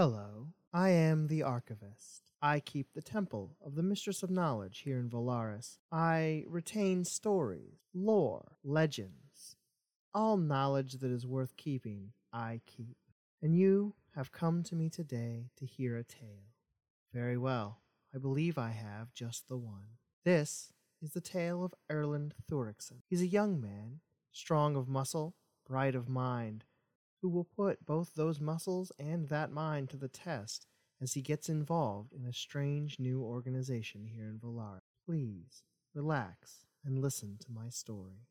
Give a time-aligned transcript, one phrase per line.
[0.00, 2.22] Hello, I am the Archivist.
[2.40, 5.78] I keep the temple of the Mistress of Knowledge here in Valaris.
[5.90, 9.56] I retain stories, lore, legends.
[10.14, 12.96] All knowledge that is worth keeping, I keep.
[13.42, 16.54] And you have come to me today to hear a tale.
[17.12, 17.80] Very well,
[18.14, 19.96] I believe I have just the one.
[20.24, 20.72] This
[21.02, 23.00] is the tale of Erland Thorikson.
[23.10, 23.98] He's a young man,
[24.30, 25.34] strong of muscle,
[25.66, 26.66] bright of mind,
[27.20, 30.66] who will put both those muscles and that mind to the test
[31.00, 34.80] as he gets involved in a strange new organization here in Valar.
[35.06, 35.62] Please
[35.94, 38.26] relax and listen to my story.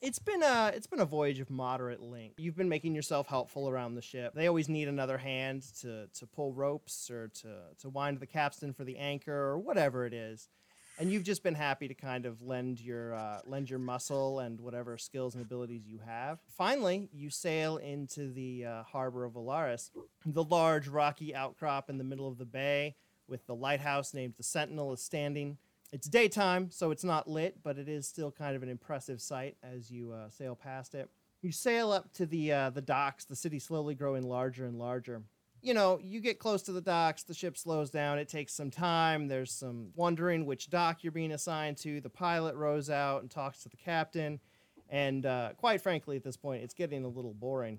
[0.00, 2.40] It's been a it's been a voyage of moderate length.
[2.40, 4.34] You've been making yourself helpful around the ship.
[4.34, 8.72] They always need another hand to to pull ropes or to to wind the capstan
[8.72, 10.48] for the anchor or whatever it is
[10.98, 14.60] and you've just been happy to kind of lend your uh, lend your muscle and
[14.60, 16.38] whatever skills and abilities you have.
[16.56, 19.90] Finally, you sail into the uh, harbor of Valaris,
[20.26, 24.42] the large rocky outcrop in the middle of the bay, with the lighthouse named the
[24.42, 25.56] Sentinel is standing.
[25.92, 29.56] It's daytime, so it's not lit, but it is still kind of an impressive sight
[29.62, 31.10] as you uh, sail past it.
[31.42, 35.22] You sail up to the uh, the docks, the city slowly growing larger and larger
[35.62, 38.70] you know, you get close to the docks, the ship slows down, it takes some
[38.70, 39.28] time.
[39.28, 42.00] There's some wondering which dock you're being assigned to.
[42.00, 44.40] The pilot rows out and talks to the captain.
[44.88, 47.78] And uh, quite frankly, at this point, it's getting a little boring.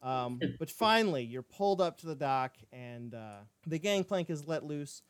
[0.00, 4.64] Um, but finally, you're pulled up to the dock, and uh, the gangplank is let
[4.64, 5.02] loose.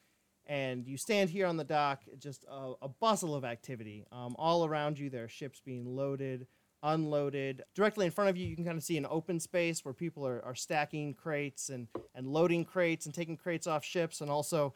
[0.46, 4.04] And you stand here on the dock, just a, a bustle of activity.
[4.12, 6.46] Um, all around you, there are ships being loaded,
[6.84, 7.62] unloaded.
[7.74, 10.24] Directly in front of you, you can kind of see an open space where people
[10.24, 14.74] are, are stacking crates and, and loading crates and taking crates off ships, and also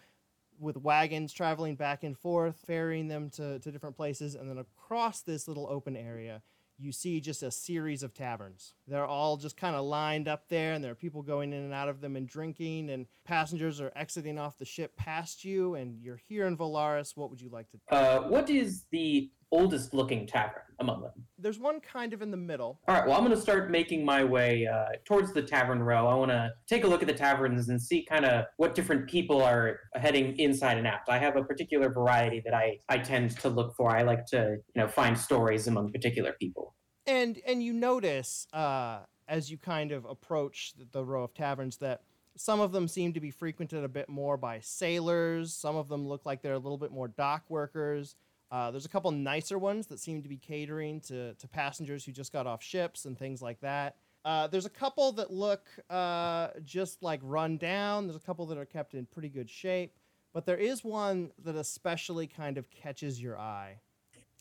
[0.59, 4.35] with wagons traveling back and forth, ferrying them to, to different places.
[4.35, 6.43] And then across this little open area,
[6.79, 8.75] you see just a series of taverns.
[8.89, 11.75] They're all just kind of lined up there, and there are people going in and
[11.75, 16.01] out of them and drinking, and passengers are exiting off the ship past you, and
[16.01, 17.17] you're here in Valaris.
[17.17, 17.79] What would you like to?
[17.91, 21.13] Uh, what is the oldest looking tavern among them?
[21.39, 22.81] There's one kind of in the middle.
[22.89, 26.07] All right, well, I'm going to start making my way uh, towards the tavern row.
[26.07, 29.09] I want to take a look at the taverns and see kind of what different
[29.09, 31.01] people are heading inside and out.
[31.09, 33.95] I have a particular variety that I, I tend to look for.
[33.95, 36.75] I like to, you know, find stories among particular people.
[37.09, 42.03] And and you notice uh, as you kind of approach the row of taverns that
[42.37, 45.55] some of them seem to be frequented a bit more by sailors.
[45.55, 48.15] Some of them look like they're a little bit more dock workers.
[48.51, 52.13] Uh, there's a couple nicer ones that seem to be catering to, to passengers who
[52.13, 53.97] just got off ships and things like that.
[54.25, 58.07] Uh, there's a couple that look uh, just like run down.
[58.07, 59.95] There's a couple that are kept in pretty good shape,
[60.35, 63.79] but there is one that especially kind of catches your eye.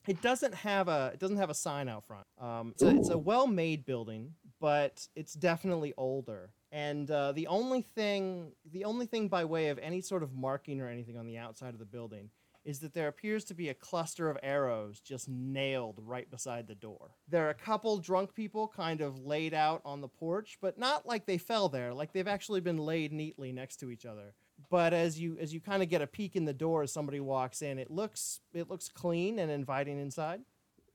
[0.08, 2.26] It doesn't have a it doesn't have a sign out front.
[2.40, 6.52] Um, it's, a, it's a well-made building, but it's definitely older.
[6.72, 10.82] And uh, the only thing the only thing by way of any sort of marking
[10.82, 12.30] or anything on the outside of the building
[12.68, 16.76] is that there appears to be a cluster of arrows just nailed right beside the
[16.76, 17.12] door.
[17.30, 21.06] There are a couple drunk people kind of laid out on the porch, but not
[21.06, 24.34] like they fell there, like they've actually been laid neatly next to each other.
[24.70, 27.20] But as you as you kind of get a peek in the door as somebody
[27.20, 30.42] walks in, it looks it looks clean and inviting inside.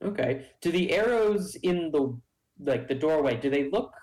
[0.03, 0.45] Okay.
[0.61, 2.17] Do the arrows in the
[2.59, 3.93] like the doorway, do they look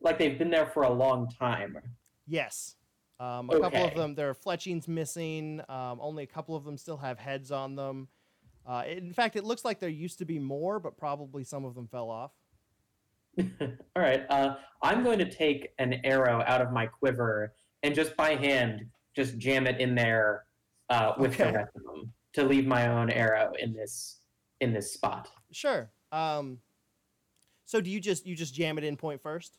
[0.00, 1.78] like they've been there for a long time?
[2.26, 2.76] Yes.
[3.20, 3.62] Um, a okay.
[3.62, 5.60] couple of them, there are fletchings missing.
[5.68, 8.08] Um, only a couple of them still have heads on them.
[8.66, 11.74] Uh, in fact, it looks like there used to be more, but probably some of
[11.74, 12.32] them fell off.
[13.38, 14.24] All right.
[14.28, 18.82] Uh, I'm going to take an arrow out of my quiver and just by hand
[19.14, 20.44] just jam it in there
[20.90, 21.50] uh, with okay.
[21.50, 24.18] the rest of them to leave my own arrow in this
[24.60, 25.30] in this spot.
[25.52, 25.90] Sure.
[26.12, 26.58] Um,
[27.64, 29.58] so do you just you just jam it in point first?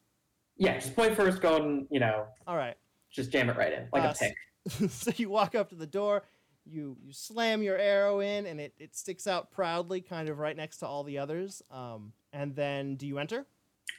[0.58, 1.42] Yeah, just point first.
[1.42, 2.26] Go and you know.
[2.48, 2.76] All right.
[3.12, 4.92] Just jam it right in, like uh, a pick.
[4.92, 6.24] so you walk up to the door,
[6.66, 10.56] you you slam your arrow in, and it, it sticks out proudly, kind of right
[10.56, 11.62] next to all the others.
[11.72, 13.46] Um, and then do you enter?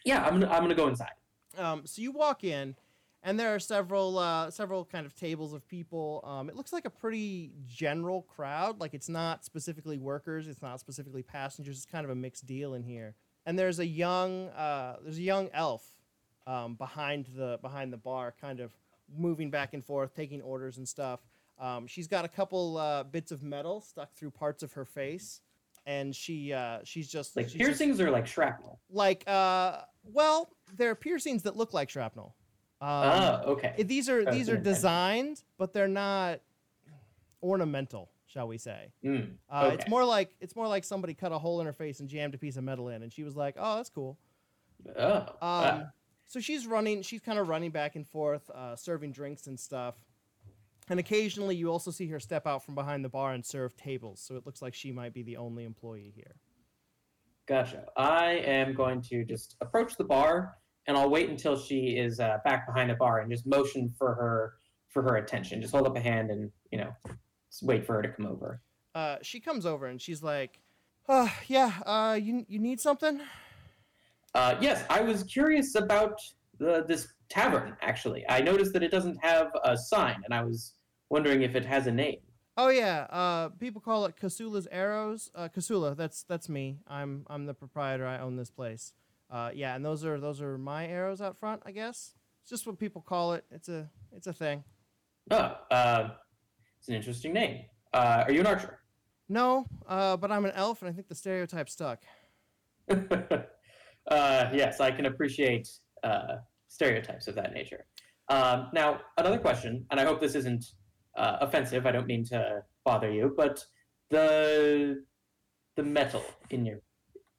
[0.05, 1.13] Yeah, I'm gonna, I'm gonna go inside.
[1.57, 2.75] Um, so you walk in,
[3.23, 6.23] and there are several uh, several kind of tables of people.
[6.25, 8.81] Um, it looks like a pretty general crowd.
[8.81, 11.77] Like it's not specifically workers, it's not specifically passengers.
[11.77, 13.15] It's kind of a mixed deal in here.
[13.45, 15.85] And there's a young uh, there's a young elf
[16.47, 18.73] um, behind the behind the bar, kind of
[19.17, 21.21] moving back and forth, taking orders and stuff.
[21.59, 25.41] Um, she's got a couple uh, bits of metal stuck through parts of her face,
[25.87, 28.79] and she uh, she's just like she's piercings just, or like shrapnel.
[28.91, 32.35] Like uh, well, they're piercings that look like shrapnel.
[32.81, 33.75] Um, oh, okay.
[33.83, 36.41] These are these are designed, but they're not
[37.43, 38.93] ornamental, shall we say?
[39.05, 42.01] Mm, uh, It's more like it's more like somebody cut a hole in her face
[42.01, 44.19] and jammed a piece of metal in, and she was like, "Oh, that's cool."
[44.99, 45.27] Oh.
[45.41, 45.91] Um,
[46.29, 47.03] So she's running.
[47.03, 49.95] She's kind of running back and forth, uh, serving drinks and stuff.
[50.89, 54.21] And occasionally, you also see her step out from behind the bar and serve tables.
[54.21, 56.37] So it looks like she might be the only employee here.
[57.47, 57.85] Gotcha.
[57.97, 60.57] I am going to just approach the bar,
[60.87, 64.15] and I'll wait until she is uh, back behind the bar and just motion for
[64.15, 64.55] her
[64.89, 65.61] for her attention.
[65.61, 66.93] Just hold up a hand and you know,
[67.63, 68.61] wait for her to come over.
[68.95, 70.61] Uh, she comes over and she's like,
[71.09, 73.21] uh, "Yeah, uh, you you need something?"
[74.35, 76.21] Uh, yes, I was curious about
[76.59, 77.77] the, this tavern.
[77.81, 80.75] Actually, I noticed that it doesn't have a sign, and I was
[81.11, 82.19] wondering if it has a name.
[82.57, 85.31] Oh yeah, uh, people call it Casula's Arrows.
[85.35, 86.79] Uh, Kasula, that's that's me.
[86.89, 88.07] I'm I'm the proprietor.
[88.07, 88.95] I own this place.
[89.31, 91.63] Uh, yeah, and those are those are my arrows out front.
[91.67, 93.45] I guess it's just what people call it.
[93.51, 94.63] It's a it's a thing.
[95.31, 96.11] Oh, uh,
[96.79, 97.65] it's an interesting name.
[97.93, 98.79] Uh, are you an archer?
[99.29, 102.03] No, uh, but I'm an elf, and I think the stereotype stuck.
[102.89, 103.45] uh,
[104.09, 105.69] yes, I can appreciate
[106.05, 106.37] uh,
[106.69, 107.87] stereotypes of that nature.
[108.29, 110.65] Um, now, another question, and I hope this isn't
[111.17, 111.87] uh, offensive.
[111.87, 113.65] I don't mean to bother you, but
[114.11, 115.03] the
[115.75, 116.79] the metal in your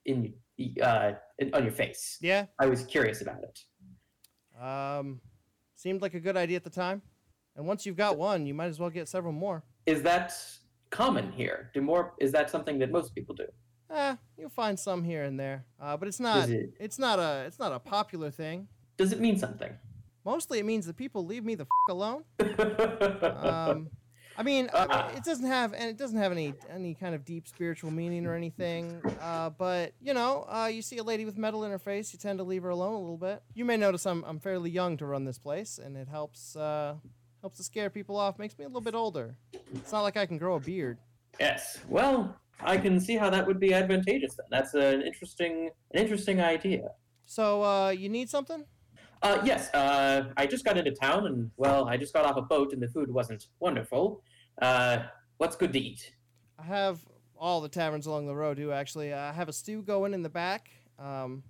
[0.04, 0.34] in
[0.82, 1.12] uh,
[1.52, 2.18] on your face.
[2.20, 2.46] Yeah.
[2.58, 4.62] I was curious about it.
[4.62, 5.20] Um,
[5.76, 7.02] seemed like a good idea at the time.
[7.56, 9.64] And once you've got one, you might as well get several more.
[9.86, 10.32] Is that
[10.90, 11.70] common here?
[11.74, 12.14] Do more?
[12.20, 13.46] Is that something that most people do?
[13.90, 16.48] Eh, you'll find some here and there, uh, but it's not.
[16.50, 17.44] it- It's not a.
[17.46, 18.68] It's not a popular thing.
[18.98, 19.72] Does it mean something?
[20.24, 22.24] Mostly, it means that people leave me the f- alone.
[23.38, 23.88] Um,
[24.38, 25.08] I mean, uh, Ah.
[25.16, 28.34] it doesn't have, and it doesn't have any any kind of deep spiritual meaning or
[28.34, 29.02] anything.
[29.20, 32.20] Uh, but you know, uh, you see a lady with metal in her face, you
[32.20, 33.42] tend to leave her alone a little bit.
[33.54, 36.94] You may notice I'm I'm fairly young to run this place, and it helps uh,
[37.40, 38.38] helps to scare people off.
[38.38, 39.34] Makes me a little bit older.
[39.74, 40.98] It's not like I can grow a beard.
[41.40, 41.78] yes.
[41.88, 44.36] Well, I can see how that would be advantageous.
[44.36, 46.92] Then that's an interesting an interesting idea.
[47.26, 48.64] So uh, you need something?
[49.22, 52.42] Uh, yes, uh, I just got into town, and well, I just got off a
[52.42, 54.22] boat, and the food wasn't wonderful.
[54.60, 55.04] Uh,
[55.38, 56.12] what's good to eat?
[56.58, 57.00] I have
[57.36, 59.12] all the taverns along the road do actually.
[59.12, 60.70] I have a stew going in the back.
[60.98, 61.42] Um,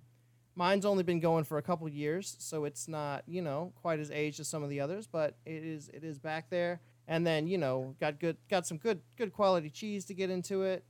[0.54, 4.10] mine's only been going for a couple years, so it's not you know quite as
[4.10, 6.80] aged as some of the others, but it is it is back there.
[7.06, 10.62] And then you know got good got some good good quality cheese to get into
[10.62, 10.84] it,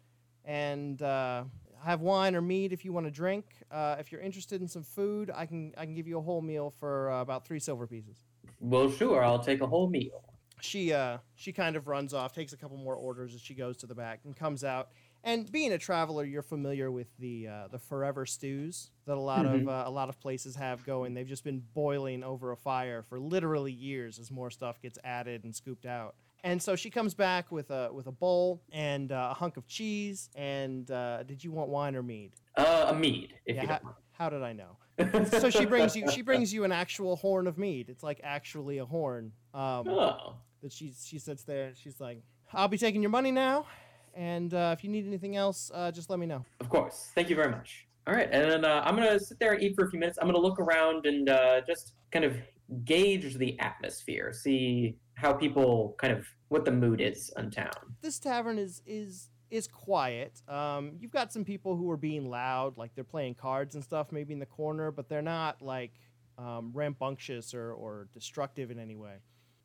[0.45, 1.45] and uh,
[1.85, 3.45] have wine or mead if you want to drink.
[3.71, 6.43] Uh, if you're interested in some food, I can I can give you a whole
[6.43, 8.17] meal for uh, about three silver pieces.
[8.61, 10.23] Well, sure, I'll take a whole meal.
[10.61, 13.77] she uh she kind of runs off takes a couple more orders as she goes
[13.79, 14.89] to the back and comes out.
[15.25, 19.47] And being a traveler you're familiar with the uh, the forever stews that a lot
[19.47, 21.15] of uh, a lot of places have going.
[21.15, 25.45] They've just been boiling over a fire for literally years as more stuff gets added
[25.45, 29.29] and scooped out and so she comes back with a with a bowl and uh,
[29.31, 33.35] a hunk of cheese and uh, did you want wine or mead Uh, a mead,
[33.47, 34.77] if yeah how, don't how did i know
[35.39, 38.79] so she brings you she brings you an actual horn of mead it's like actually
[38.79, 42.21] a horn um, Oh, that she she sits there and she's like,
[42.53, 43.67] "I'll be taking your money now,
[44.15, 47.11] and uh, if you need anything else, uh, just let me know." of course.
[47.15, 47.87] Thank you very much.
[48.09, 50.19] All right, and then uh, I'm gonna sit there and eat for a few minutes.
[50.21, 52.37] I'm gonna look around and uh, just kind of
[52.85, 57.73] gauge the atmosphere, see how people kind of what the mood is in town.
[58.01, 60.41] This tavern is is is quiet.
[60.47, 64.13] Um, you've got some people who are being loud, like they're playing cards and stuff,
[64.13, 65.93] maybe in the corner, but they're not like
[66.39, 69.17] um, rambunctious or or destructive in any way.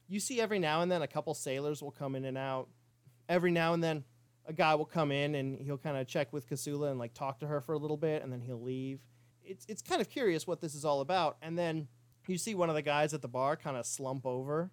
[0.08, 2.68] You see every now and then a couple sailors will come in and out.
[3.30, 4.04] Every now and then
[4.48, 7.40] a guy will come in and he'll kind of check with Kasula and like talk
[7.40, 9.02] to her for a little bit and then he'll leave.
[9.44, 11.38] It's it's kind of curious what this is all about.
[11.44, 11.90] And then
[12.28, 14.72] you see one of the guys at the bar kind of slump over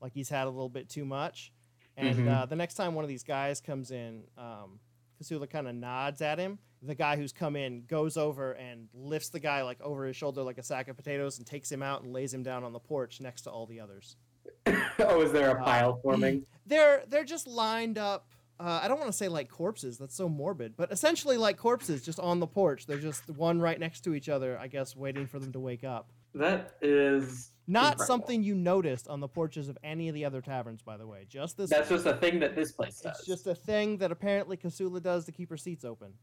[0.00, 1.52] like he's had a little bit too much.
[1.96, 2.28] And Mhm.
[2.42, 4.80] uh, the next time one of these guys comes in, um,
[5.22, 6.58] Kasula kind of nods at him.
[6.82, 10.42] The guy who's come in goes over and lifts the guy like over his shoulder
[10.42, 12.78] like a sack of potatoes and takes him out and lays him down on the
[12.80, 14.16] porch next to all the others.
[15.00, 16.46] oh, is there a Uh, pile forming?
[16.66, 18.28] They're they're just lined up.
[18.58, 19.98] Uh, I don't want to say like corpses.
[19.98, 22.86] That's so morbid, but essentially like corpses, just on the porch.
[22.86, 24.58] They're just one right next to each other.
[24.58, 26.12] I guess waiting for them to wake up.
[26.34, 28.06] That is Not incredible.
[28.06, 31.26] something you noticed on the porches of any of the other taverns, by the way.
[31.28, 31.70] Just this.
[31.70, 33.18] That's just a thing that this place does.
[33.18, 36.14] It's just a thing that apparently Casula does to keep her seats open.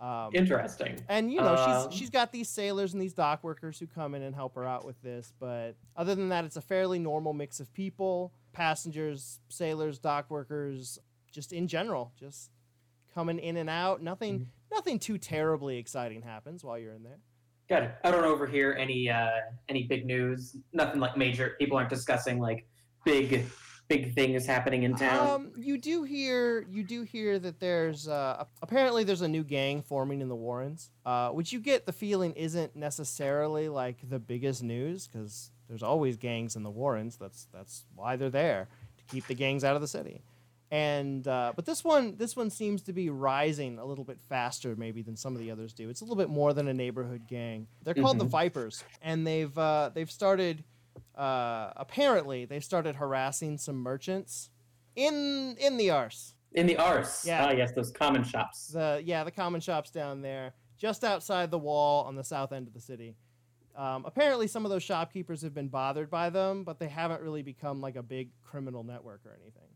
[0.00, 0.98] Um, interesting.
[1.10, 4.14] and you know Um, she's she's got these sailors and these dock workers who come
[4.14, 5.32] in and help her out with this.
[5.38, 10.98] But other than that, it's a fairly normal mix of people: passengers, sailors, dock workers,
[11.30, 12.50] just in general, just
[13.14, 14.02] coming in and out.
[14.02, 14.74] Nothing Mm-hmm.
[14.74, 17.18] nothing too terribly exciting happens while you're in there.
[17.70, 17.94] It.
[18.04, 19.30] I don't overhear any uh,
[19.68, 20.56] any big news.
[20.72, 21.56] Nothing like major.
[21.58, 22.66] People aren't discussing like
[23.04, 23.46] big
[23.90, 25.28] big things happening in town?
[25.28, 29.82] Um, you do hear you do hear that there's uh, apparently there's a new gang
[29.82, 34.62] forming in the Warrens, uh, which you get the feeling isn't necessarily like the biggest
[34.62, 37.16] news because there's always gangs in the Warrens.
[37.16, 40.22] That's that's why they're there to keep the gangs out of the city.
[40.72, 44.76] And uh, but this one this one seems to be rising a little bit faster
[44.76, 45.88] maybe than some of the others do.
[45.90, 47.66] It's a little bit more than a neighborhood gang.
[47.82, 48.30] They're called the Mhm.
[48.30, 50.62] Vipers, and they've uh, they've started
[51.16, 54.50] uh, apparently they've started harassing some merchants
[54.94, 56.34] in in the arse.
[56.52, 57.24] in the Ars.
[57.26, 57.46] Yeah.
[57.46, 58.68] Ah, yes, those common shops.
[58.68, 62.66] The yeah, the common shops down there, just outside the wall on the south end
[62.68, 63.16] of the city.
[63.76, 67.42] Um, apparently, some of those shopkeepers have been bothered by them, but they haven't really
[67.42, 69.68] become like a big criminal network or anything.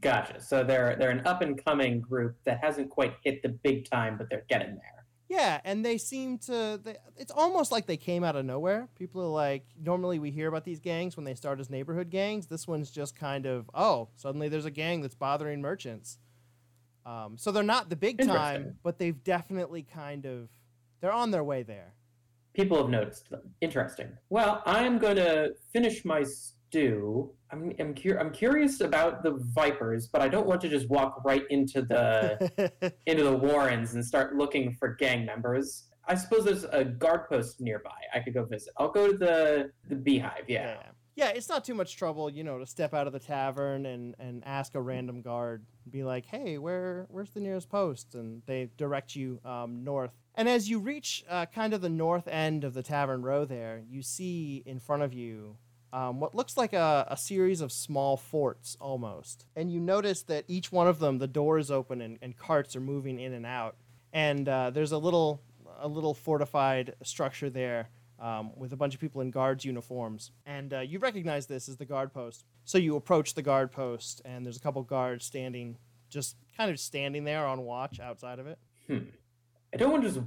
[0.00, 0.40] Gotcha.
[0.40, 4.18] So they're they're an up and coming group that hasn't quite hit the big time,
[4.18, 5.06] but they're getting there.
[5.28, 6.78] Yeah, and they seem to.
[6.82, 8.88] They, it's almost like they came out of nowhere.
[8.96, 12.46] People are like, normally we hear about these gangs when they start as neighborhood gangs.
[12.46, 16.18] This one's just kind of, oh, suddenly there's a gang that's bothering merchants.
[17.04, 20.48] Um, so they're not the big time, but they've definitely kind of,
[21.00, 21.94] they're on their way there.
[22.52, 23.42] People have noticed them.
[23.60, 24.08] Interesting.
[24.28, 26.24] Well, I'm going to finish my
[26.76, 27.32] stew.
[27.50, 31.22] I'm I'm, cur- I'm curious about the Vipers, but I don't want to just walk
[31.24, 35.84] right into the into the Warrens and start looking for gang members.
[36.08, 37.98] I suppose there's a guard post nearby.
[38.14, 38.72] I could go visit.
[38.76, 40.44] I'll go to the the Beehive.
[40.48, 40.66] Yeah.
[40.66, 40.90] yeah.
[41.14, 44.14] Yeah, it's not too much trouble, you know, to step out of the tavern and,
[44.18, 48.68] and ask a random guard, be like, "Hey, where where's the nearest post?" And they
[48.76, 50.12] direct you um, north.
[50.34, 53.82] And as you reach uh, kind of the north end of the tavern row, there
[53.88, 55.56] you see in front of you
[55.96, 59.46] um, what looks like a, a series of small forts almost.
[59.56, 62.76] And you notice that each one of them, the door is open and, and carts
[62.76, 63.76] are moving in and out.
[64.12, 65.40] And uh, there's a little
[65.78, 67.88] a little fortified structure there
[68.18, 70.32] um, with a bunch of people in guards uniforms.
[70.44, 72.44] And uh, you recognize this as the guard post.
[72.66, 75.78] So you approach the guard post, and there's a couple guards standing,
[76.10, 78.58] just kind of standing there on watch outside of it.
[78.86, 78.98] Hmm.
[79.72, 80.20] I don't want to just.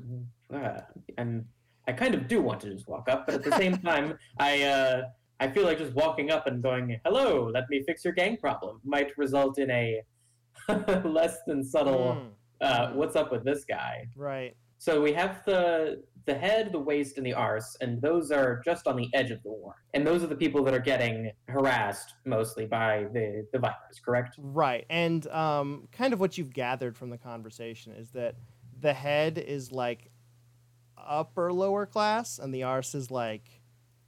[0.52, 0.82] Uh,
[1.18, 1.46] and
[1.88, 4.64] I kind of do want to just walk up, but at the same time, I
[4.64, 5.02] uh,
[5.40, 8.80] I feel like just walking up and going, "Hello, let me fix your gang problem,"
[8.84, 10.02] might result in a
[11.04, 12.18] less than subtle.
[12.20, 12.30] Mm,
[12.62, 14.06] Uh, what's up with this guy?
[14.18, 14.56] right.
[14.82, 18.86] So we have the the head, the waist, and the arse, and those are just
[18.88, 19.76] on the edge of the war.
[19.94, 24.00] And those are the people that are getting harassed mostly by the the vipers.
[24.04, 24.36] Correct?
[24.38, 24.86] Right.
[24.90, 28.36] And um, kind of what you've gathered from the conversation is that
[28.80, 30.12] the head is like
[30.98, 33.59] upper lower class, and the arse is like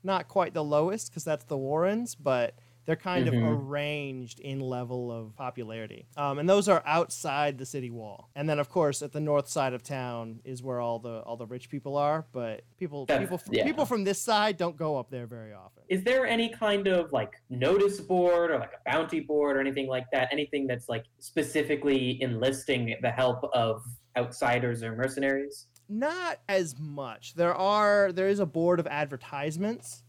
[0.04, 2.56] not quite the lowest because that's the Warrens, but
[2.86, 3.38] they're kind Mhm.
[3.38, 6.08] of arranged in level of popularity.
[6.18, 8.30] Um, and those are outside the city wall.
[8.36, 11.38] And then, of course, at the north side of town is where all the all
[11.38, 12.26] the rich people are.
[12.32, 13.66] But people That's- people yeah.
[13.66, 15.84] people from this side don't go up there very often.
[15.90, 19.88] Is there any kind of like notice board or like a bounty board or anything
[19.88, 20.30] like that?
[20.32, 23.84] Anything that's like specifically enlisting the help of
[24.18, 25.68] outsiders or mercenaries?
[25.92, 30.04] Not as much there are there is a board of advertisements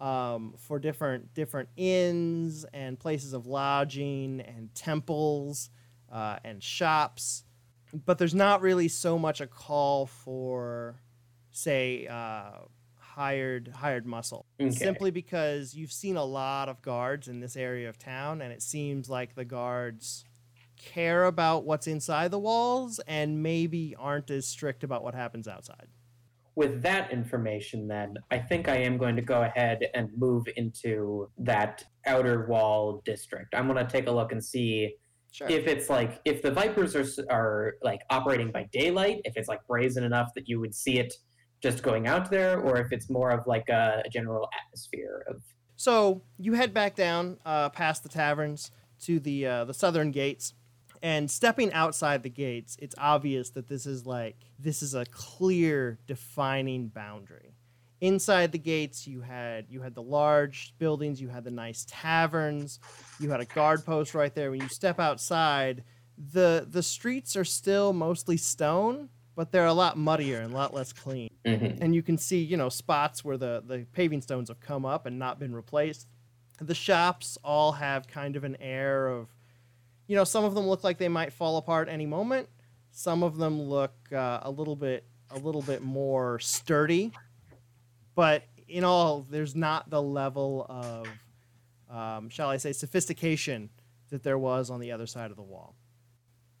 [0.00, 5.70] um, for different different inns and places of lodging and temples
[6.12, 7.44] uh, and shops
[8.04, 11.00] but there's not really so much a call for
[11.50, 12.50] say uh,
[12.98, 14.70] hired hired muscle Okay.
[14.70, 18.62] simply because you've seen a lot of guards in this area of town and it
[18.62, 20.24] seems like the guards
[20.82, 25.86] care about what's inside the walls and maybe aren't as strict about what happens outside.
[26.54, 31.30] With that information, then I think I am going to go ahead and move into
[31.38, 33.54] that outer wall district.
[33.54, 34.96] I'm going to take a look and see
[35.30, 35.48] Sure.
[35.48, 39.66] if it's like if the vipers are are like operating by daylight, if it's like
[39.66, 41.14] brazen enough that you would see it
[41.62, 45.42] just going out there, or if it's more of like a, a general atmosphere of
[45.76, 48.70] so you head back down uh, past the taverns
[49.00, 50.52] to the uh, the southern gates,
[51.02, 55.98] and stepping outside the gates, it's obvious that this is like this is a clear
[56.06, 57.54] defining boundary.
[58.00, 62.80] Inside the gates, you had you had the large buildings, you had the nice taverns,
[63.20, 64.50] you had a guard post right there.
[64.50, 65.84] When you step outside,
[66.32, 70.74] the the streets are still mostly stone, but they're a lot muddier and a lot
[70.74, 71.30] less clean.
[71.44, 71.78] Mhm.
[71.80, 75.06] and you can see you know spots where the the paving stones have come up
[75.06, 76.06] and not been replaced
[76.60, 79.26] the shops all have kind of an air of
[80.12, 82.46] you know some of them look like they might fall apart any moment
[82.90, 87.10] some of them look uh, a little bit a little bit more sturdy
[88.14, 91.08] but in all there's not the level of
[91.90, 93.70] um, shall i say sophistication
[94.10, 95.74] that there was on the other side of the wall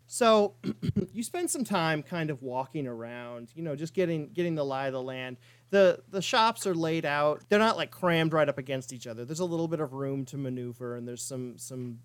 [0.06, 0.54] So
[1.12, 4.86] you spend some time kind of walking around, you know, just getting getting the lie
[4.86, 5.36] of the land.
[5.70, 7.42] The the shops are laid out.
[7.50, 9.26] They're not like crammed right up against each other.
[9.26, 12.00] There's a little bit of room to maneuver and there's some some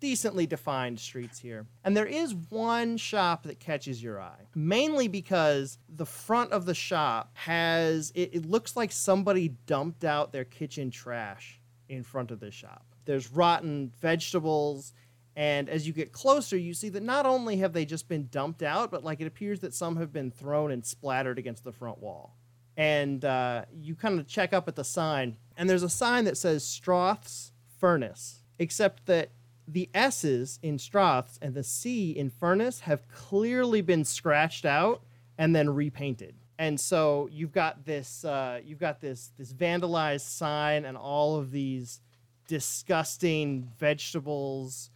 [0.00, 1.66] decently defined streets here.
[1.84, 6.74] And there is one shop that catches your eye, mainly because the front of the
[6.74, 12.40] shop has it, it looks like somebody dumped out their kitchen trash in front of
[12.40, 12.84] this shop.
[13.04, 14.92] There's rotten vegetables
[15.38, 18.60] and as you get closer, you see that not only have they just been dumped
[18.60, 21.98] out, but like it appears that some have been thrown and splattered against the front
[21.98, 22.36] wall.
[22.76, 26.36] And uh, you kind of check up at the sign, and there's a sign that
[26.36, 29.30] says Stroth's Furnace, except that
[29.68, 35.02] the S's in Stroth's and the C in Furnace have clearly been scratched out
[35.36, 36.34] and then repainted.
[36.58, 41.52] And so you've got this, uh, you've got this this vandalized sign and all of
[41.52, 42.00] these
[42.48, 44.90] disgusting vegetables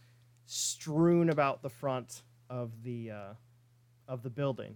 [0.45, 3.33] strewn about the front of the uh,
[4.07, 4.75] of the building.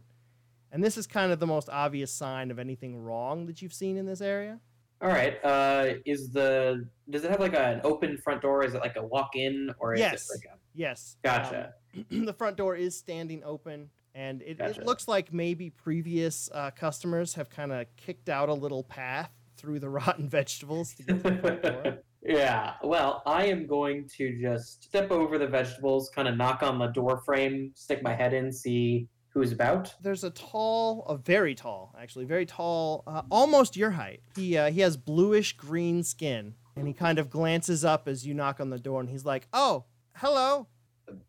[0.72, 3.98] And this is kind of the most obvious sign of anything wrong that you've seen
[3.98, 4.60] in this area.
[5.02, 5.44] All right.
[5.44, 8.64] Uh, is the does it have like a, an open front door?
[8.64, 10.14] Is it like a walk in or is Yes.
[10.30, 11.18] it like a Yes.
[11.24, 11.74] gotcha?
[12.12, 14.82] um, the front door is standing open, and it, Gotcha.
[14.82, 19.32] it looks like maybe previous uh, customers have kind of kicked out a little path
[19.58, 21.98] through the rotten vegetables to get to the front door.
[22.24, 22.74] yeah.
[22.84, 26.88] Well, I am going to just step over the vegetables, kind of knock on the
[26.88, 29.94] door frame, stick my head in, see who's about.
[30.02, 34.22] There's a tall, a very tall, actually, very tall, uh, almost your height.
[34.36, 38.34] He uh, he has bluish green skin, and he kind of glances up as you
[38.34, 40.68] knock on the door, and he's like, "Oh, hello."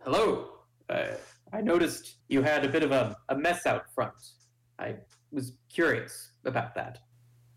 [0.02, 0.48] Hello.
[0.88, 1.08] Uh,
[1.52, 4.14] I noticed you had a bit of a, a mess out front.
[4.78, 4.96] I
[5.30, 6.98] was curious about that.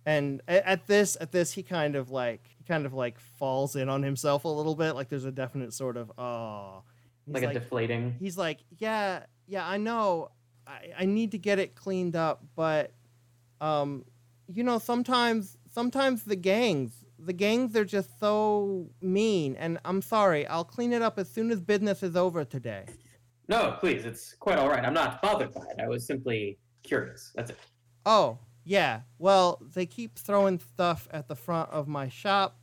[0.05, 3.89] And at this, at this, he kind of like he kind of like falls in
[3.89, 4.93] on himself a little bit.
[4.93, 6.83] Like there's a definite sort of oh,
[7.25, 8.15] He's Like, a deflating.
[8.19, 10.29] he's like, yeah, yeah, I know.
[10.71, 12.91] I, I need to get it cleaned up, but
[13.59, 14.05] um,
[14.47, 19.55] you know, sometimes sometimes the gangs, the gangs they're just so mean.
[19.55, 22.85] And I'm sorry, I'll clean it up as soon as business is over today.
[23.47, 24.83] No, please, it's quite all right.
[24.83, 25.81] I'm not bothered by it.
[25.81, 27.31] I was simply curious.
[27.35, 27.57] That's it.
[28.05, 29.01] Oh, yeah.
[29.19, 32.57] Well, they keep throwing stuff at the front of my shop,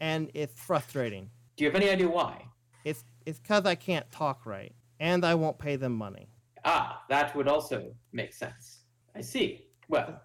[0.00, 1.30] and it's frustrating.
[1.56, 2.44] Do you have any idea why?
[2.84, 6.28] It's it's cause I can't talk right, and I won't pay them money.
[6.64, 8.84] Ah, that would also make sense.
[9.14, 9.66] I see.
[9.88, 10.20] Well,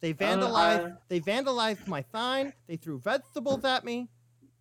[0.00, 0.92] They Uh, vandalized.
[0.92, 2.52] uh, they vandalized my sign.
[2.66, 4.08] They threw vegetables at me.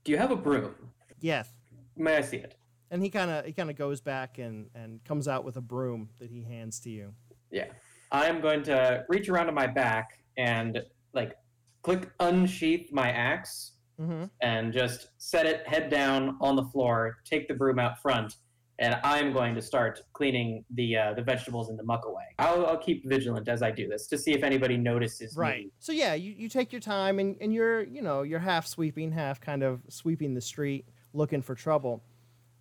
[0.06, 0.76] do you have a broom?
[1.20, 1.50] Yes,
[1.96, 2.56] May I see it?
[2.92, 5.62] and he kind of he kind of goes back and and comes out with a
[5.62, 7.14] broom that he hands to you.
[7.52, 7.68] Yeah.
[8.12, 10.82] I am going to reach around to my back and
[11.14, 11.36] like
[11.82, 14.26] click unsheath my axe Mm-hmm.
[14.42, 18.38] and just set it head down on the floor, take the broom out front,
[18.80, 22.24] and I'm going to start cleaning the uh, the vegetables and the muck away.
[22.40, 25.66] I'll, I'll keep vigilant as I do this to see if anybody notices Right.
[25.66, 25.72] me.
[25.80, 29.12] So yeah, you, you take your time and, and you're you know you're half sweeping,
[29.12, 32.04] half kind of sweeping the street, looking for trouble.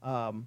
[0.02, 0.46] Um,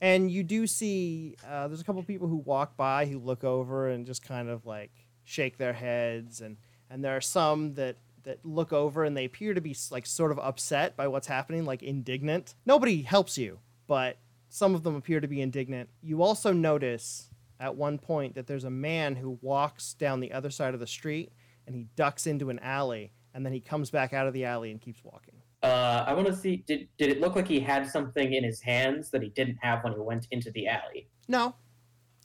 [0.00, 3.88] and you do see uh, there's a couple people who walk by who look over
[3.88, 4.90] and just kind of like
[5.24, 6.56] shake their heads, and
[6.88, 10.30] and there are some that that look over and they appear to be like sort
[10.30, 12.54] of upset by what's happening, like indignant.
[12.66, 14.18] Nobody helps you, but
[14.50, 15.88] some of them appear to be indignant.
[16.02, 20.50] You also notice at one point that there's a man who walks down the other
[20.50, 21.32] side of the street
[21.66, 24.70] and he ducks into an alley and then he comes back out of the alley
[24.70, 25.36] and keeps walking.
[25.62, 26.64] Uh, I want to see.
[26.66, 29.84] Did did it look like he had something in his hands that he didn't have
[29.84, 31.06] when he went into the alley?
[31.28, 31.54] No.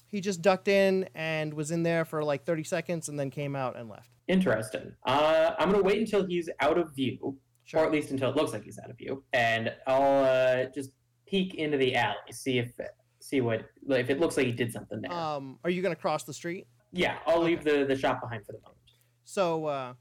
[0.07, 3.53] He just ducked in and was in there for like 30 seconds and then came
[3.55, 4.09] out and left.
[4.29, 4.93] Interesting.
[5.05, 7.81] Uh, I'm gonna wait until he's out of view, Sure.
[7.81, 10.91] or at least until it looks like he's out of view, and I'll uh, just
[11.27, 12.71] peek into the alley, see if
[13.19, 15.11] see what if it looks like he did something there.
[15.11, 16.67] Um, are you going to cross the street?
[16.95, 18.77] yeah, I'll leave the the shop behind for the moment.
[19.25, 19.93] So uh,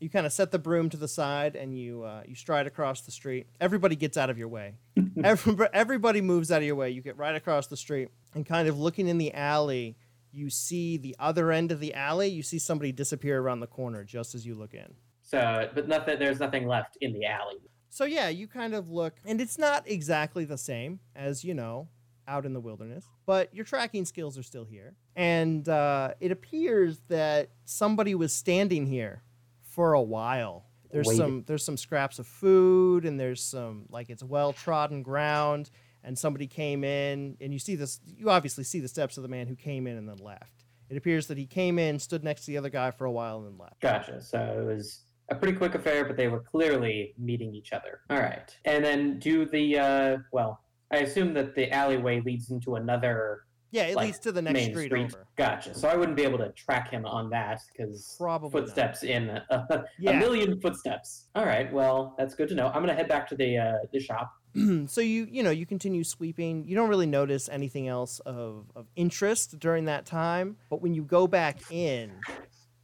[0.00, 3.02] you kind of set the broom to the side and you uh, you stride across
[3.02, 3.46] the street.
[3.60, 4.74] Everybody gets out of your way.
[5.24, 6.90] Everybody, everybody moves out of your way.
[6.90, 9.96] You get right across the street and kind of looking in the alley.
[10.30, 12.28] You see the other end of the alley.
[12.28, 14.94] You see somebody disappear around the corner just as you look in.
[15.22, 16.18] So, but nothing.
[16.18, 17.56] There's nothing left in the alley.
[17.98, 21.88] So yeah, you kind of look, and it's not exactly the same as you know
[22.28, 27.00] out in the wilderness, but your tracking skills are still here, and uh, it appears
[27.08, 29.24] that somebody was standing here
[29.62, 30.66] for a while.
[30.92, 31.20] There's Waiting.
[31.20, 35.68] some there's some scraps of food, and there's some like it's well trodden ground,
[36.04, 37.98] and somebody came in, and you see this.
[38.06, 40.66] You obviously see the steps of the man who came in and then left.
[40.88, 43.38] It appears that he came in, stood next to the other guy for a while,
[43.38, 43.80] and then left.
[43.80, 44.22] Gotcha.
[44.22, 48.00] So it was a pretty quick affair, but they were clearly meeting each other.
[48.10, 48.56] All right.
[48.64, 50.60] And then do the uh, well.
[50.90, 54.64] I assume that the alleyway leads into another Yeah, it Like, leads to the next
[54.70, 55.04] street, street.
[55.04, 55.26] over.
[55.36, 55.74] Gotcha.
[55.74, 58.66] So I wouldn't be able to track him on that because Probably not.
[58.68, 60.12] footsteps in a, Yeah.
[60.12, 61.26] a million footsteps.
[61.34, 61.70] All right.
[61.70, 62.68] Well, that's good to know.
[62.68, 64.32] I'm gonna head back to the uh, the shop.
[64.86, 68.86] so you you know you continue sweeping you don't really notice anything else of, of
[68.96, 72.10] interest during that time but when you go back in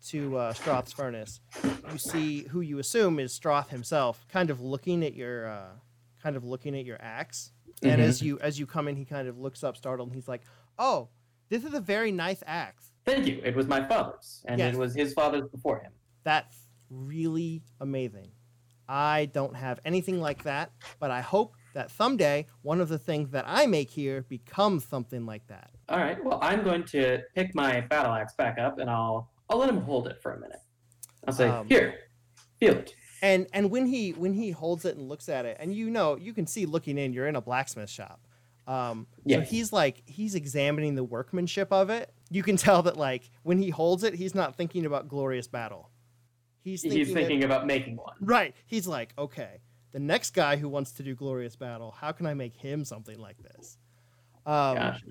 [0.09, 1.41] to uh, Stroth's furnace
[1.93, 5.69] you see who you assume is Stroth himself kind of looking at your uh,
[6.23, 8.05] kind of looking at your axe and Mhm.
[8.05, 10.43] as you as you come in he kind of looks up startled and he's like
[10.79, 11.09] oh
[11.49, 13.43] this is a very nice axe Thank you.
[13.45, 14.73] It was my father's, and Yes.
[14.75, 15.93] it was his father's before him.
[16.23, 16.57] that's
[16.91, 18.31] really amazing
[18.89, 23.31] I don't have anything like that, but I hope that someday one of the things
[23.31, 25.71] that I make here becomes something like that.
[25.89, 26.23] All right.
[26.23, 29.81] Well, I'm going to pick my battle axe back up, and I'll I'll let him
[29.83, 30.61] hold it for a minute.
[31.27, 31.95] I'll say, Um, "Here,
[32.59, 35.75] feel it." And and when he when he holds it and looks at it, and
[35.75, 38.21] you know you can see looking in, you're in a blacksmith shop.
[38.67, 42.13] Um, So he's like he's examining the workmanship of it.
[42.31, 45.91] You can tell that like when he holds it, he's not thinking about glorious battle.
[46.63, 48.15] He's thinking, He's that- about making one.
[48.21, 48.55] right.
[48.67, 49.61] He's like, okay,
[49.93, 53.19] the next guy who wants to do glorious battle, how can I make him something
[53.19, 53.77] like this?
[54.47, 55.05] Um, Gotcha.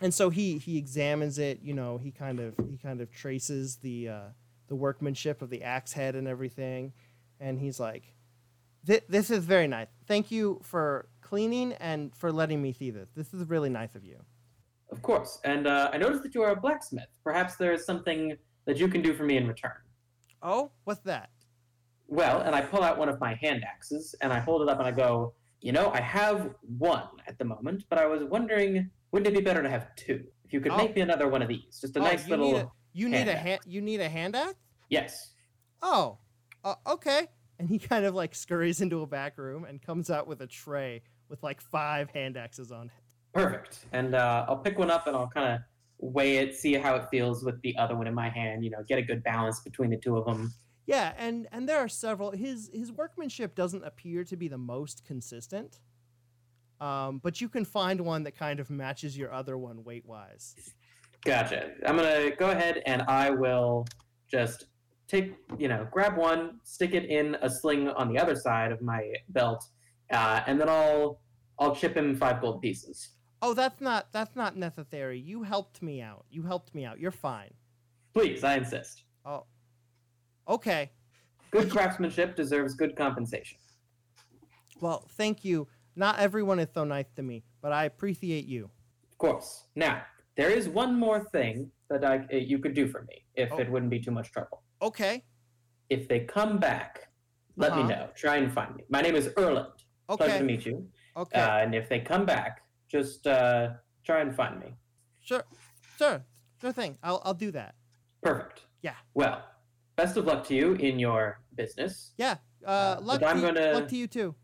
[0.00, 3.76] And so he he examines it you know he kind of he kind of traces
[3.76, 4.28] the uh
[4.68, 6.92] the workmanship of the axe head and everything
[7.40, 8.14] and he's like
[8.82, 13.32] this is very nice thank you for cleaning and for letting me see this this
[13.32, 14.18] is really nice of you
[14.90, 15.40] Of course.
[15.44, 17.08] And uh, I noticed that you are a blacksmith.
[17.24, 19.78] Perhaps there is something that you can do for me in return.
[20.42, 21.30] oh what's that
[22.06, 24.78] Well, and I pull out one of my hand axes and I hold it up
[24.78, 28.90] and I go, you know, I have one at the moment, but I was wondering,
[29.14, 30.24] wouldn't it be better to have two?
[30.44, 30.76] If you could Oh.
[30.76, 32.52] make me another one of these, just a Oh, nice you little.
[32.52, 34.54] need a, you need a hand you need a hand axe
[34.90, 35.34] Yes.
[35.82, 36.18] oh
[36.64, 37.28] uh, okay
[37.60, 40.46] and he kind of like scurries into a back room and comes out with a
[40.48, 42.92] tray with like five hand axes on it
[43.32, 43.86] Perfect.
[43.92, 45.60] And uh, I'll pick one up and I'll kind of
[45.98, 48.64] weigh it, see how it feels with the other one in my hand.
[48.64, 50.52] You know, get a good balance between the two of them.
[50.86, 52.30] Yeah, and and there are several.
[52.30, 55.80] His his workmanship doesn't appear to be the most consistent,
[56.84, 60.54] um, but you can find one that kind of matches your other one weight wise.
[61.24, 61.70] Gotcha.
[61.86, 63.86] I'm gonna go ahead and I will
[64.30, 64.66] just
[65.08, 68.82] take, you know, grab one, stick it in a sling on the other side of
[68.82, 69.64] my belt,
[70.10, 71.20] uh, and then I'll
[71.58, 73.12] I'll chip him five gold pieces.
[73.40, 75.18] Oh, that's not that's not necessary.
[75.18, 76.26] You helped me out.
[76.30, 77.00] You helped me out.
[77.00, 77.54] You're fine.
[78.12, 79.04] Please, I insist.
[79.24, 79.46] Oh,
[80.46, 80.90] okay.
[81.50, 83.56] Good craftsmanship deserves good compensation.
[84.80, 85.66] Well, thank you.
[85.96, 88.70] Not everyone is so nice to me, but I appreciate you.
[89.12, 89.66] Of course.
[89.76, 90.02] Now,
[90.36, 93.58] there is one more thing that I uh, you could do for me if Oh.
[93.58, 94.62] it wouldn't be too much trouble.
[94.82, 95.24] Okay.
[95.90, 97.08] If they come back,
[97.56, 97.82] let Uh-huh.
[97.82, 98.08] me know.
[98.16, 98.84] Try and find me.
[98.88, 99.72] My name is Erland.
[100.08, 100.88] Pleasure to meet you.
[101.16, 101.38] Okay.
[101.40, 104.74] Uh, and if they come back, just uh, try and find me.
[105.20, 105.44] sure.
[105.96, 106.24] Sure.
[106.60, 106.98] Sure thing.
[107.02, 107.74] I'll I'll do that.
[108.22, 108.62] Perfect.
[108.82, 108.96] Yeah.
[109.14, 109.44] Well,
[109.96, 112.14] best of luck to you in your business.
[112.18, 112.36] Yeah.
[112.66, 114.34] Uh, Uh, luck, to, gonna- luck to you too.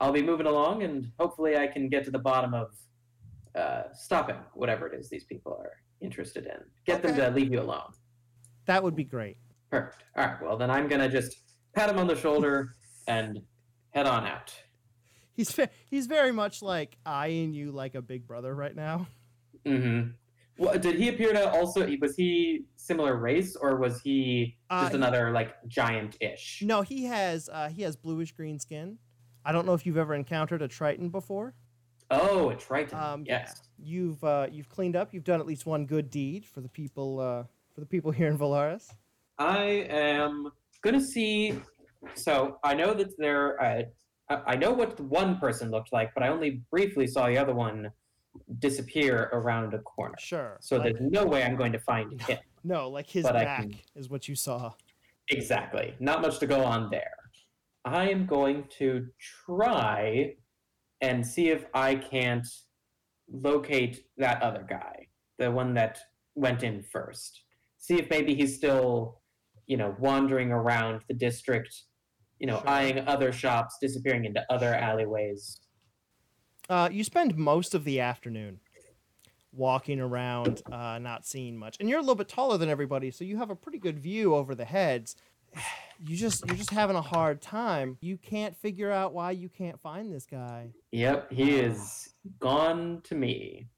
[0.00, 2.68] I'll be moving along, and hopefully, I can get to the bottom of
[3.54, 6.58] uh, stopping whatever it is these people are interested in.
[6.86, 7.92] Get them to leave you alone.
[8.66, 9.36] That would be great.
[9.70, 10.04] Perfect.
[10.16, 10.42] All right.
[10.42, 11.36] Well, then I'm gonna just
[11.74, 12.74] pat him on the shoulder
[13.06, 13.40] and
[13.90, 14.52] head on out.
[15.34, 15.58] He's
[15.90, 19.06] he's very much like eyeing you like a big brother right now.
[19.64, 20.10] Mm-hmm.
[20.58, 21.88] Well, did he appear to also?
[22.00, 26.62] Was he similar race, or was he Uh, just another like giant-ish?
[26.64, 28.98] No, he has uh, he has bluish green skin.
[29.44, 31.54] I don't know if you've ever encountered a Triton before.
[32.10, 32.98] Oh, a Triton.
[32.98, 33.62] Um, yes.
[33.78, 35.12] You've uh, you've cleaned up.
[35.12, 38.28] You've done at least one good deed for the people uh, for the people here
[38.28, 38.90] in Valaris.
[39.38, 40.52] I am
[40.82, 41.58] gonna see.
[42.14, 43.60] So I know that there.
[43.62, 43.82] Uh,
[44.28, 47.38] I I know what the one person looked like, but I only briefly saw the
[47.38, 47.90] other one
[48.60, 50.14] disappear around a corner.
[50.18, 50.56] Sure.
[50.60, 52.38] So like, there's no way I'm going to find him.
[52.64, 54.72] no, like his but back can- is what you saw.
[55.28, 55.94] Exactly.
[56.00, 57.12] Not much to go on there.
[57.84, 59.06] I am going to
[59.46, 60.34] try
[61.00, 62.46] and see if I can't
[63.30, 65.98] locate that other guy, the one that
[66.34, 67.42] went in first.
[67.78, 69.20] See if maybe he's still,
[69.66, 71.74] you know, wandering around the district,
[72.38, 72.68] you know, Sure.
[72.68, 75.60] eyeing other shops, disappearing into other alleyways.
[76.68, 78.60] Uh, you spend most of the afternoon
[79.52, 83.24] walking around, uh, not seeing much, and you're a little bit taller than everybody, so
[83.24, 85.16] you have a pretty good view over the heads.
[86.04, 87.96] You just you're just having a hard time.
[88.00, 90.70] You can't figure out why you can't find this guy.
[90.90, 93.68] Yep, he is gone to me.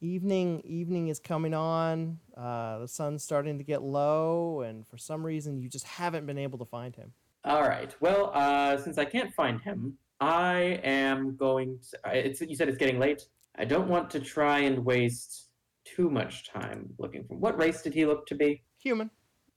[0.00, 2.20] Evening evening is coming on.
[2.36, 6.38] Uh, the sun's starting to get low, and for some reason you just haven't been
[6.38, 7.12] able to find him.
[7.44, 7.94] All right.
[8.00, 11.78] Well, uh, since I can't find him, I am going.
[11.90, 13.22] To, it's you said it's getting late.
[13.56, 15.48] I don't want to try and waste
[15.84, 17.36] too much time looking for.
[17.36, 18.62] What race did he look to be?
[18.78, 19.10] Human.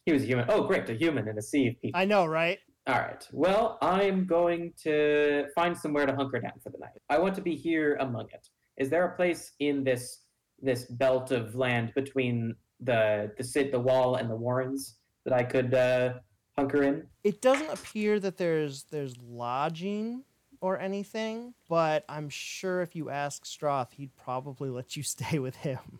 [0.07, 0.45] He was a human.
[0.47, 1.99] Oh, great, a human in a sea of people.
[1.99, 2.59] I know, right?
[2.87, 3.27] All right.
[3.33, 6.93] Well, I'm going to find somewhere to hunker down for the night.
[7.09, 8.47] I want to be here among it.
[8.77, 10.21] Is there a place in this
[10.61, 15.43] this belt of land between the the sit the wall and the warrens that I
[15.43, 16.13] could uh,
[16.57, 17.05] hunker in?
[17.25, 20.23] It doesn't appear that there's there's lodging
[20.61, 25.57] or anything, but I'm sure if you ask Stroth, he'd probably let you stay with
[25.57, 25.99] him.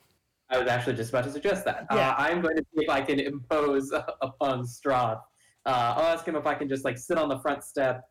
[0.50, 1.88] I was actually just about to suggest that.
[1.92, 2.12] Yeah.
[2.12, 5.22] Uh, I'm going to see if I can impose upon Stroth.
[5.66, 8.04] Uh, I'll ask him if I can just like sit on the front step,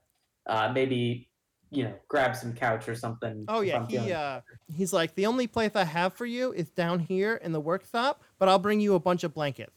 [0.47, 1.31] uh, maybe
[1.71, 3.45] you know grab some couch or something.
[3.49, 4.41] Oh yeah, he uh
[4.73, 8.23] he's like the only place I have for you is down here in the workshop,
[8.39, 9.73] but I'll bring you a bunch of blankets.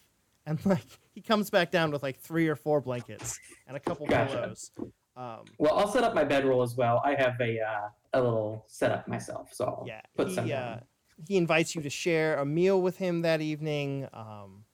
[0.46, 0.84] And like
[1.16, 4.34] he comes back down with like three or four blankets and a couple Gotcha.
[4.34, 4.72] pillows.
[5.16, 7.02] Um Well, I'll set up my bedroll as well.
[7.04, 10.74] I have a uh, a little setup myself, so I'll yeah, put some he down.
[10.74, 10.80] uh,
[11.28, 14.08] he invites you to share a meal with him that evening.
[14.14, 14.66] Um,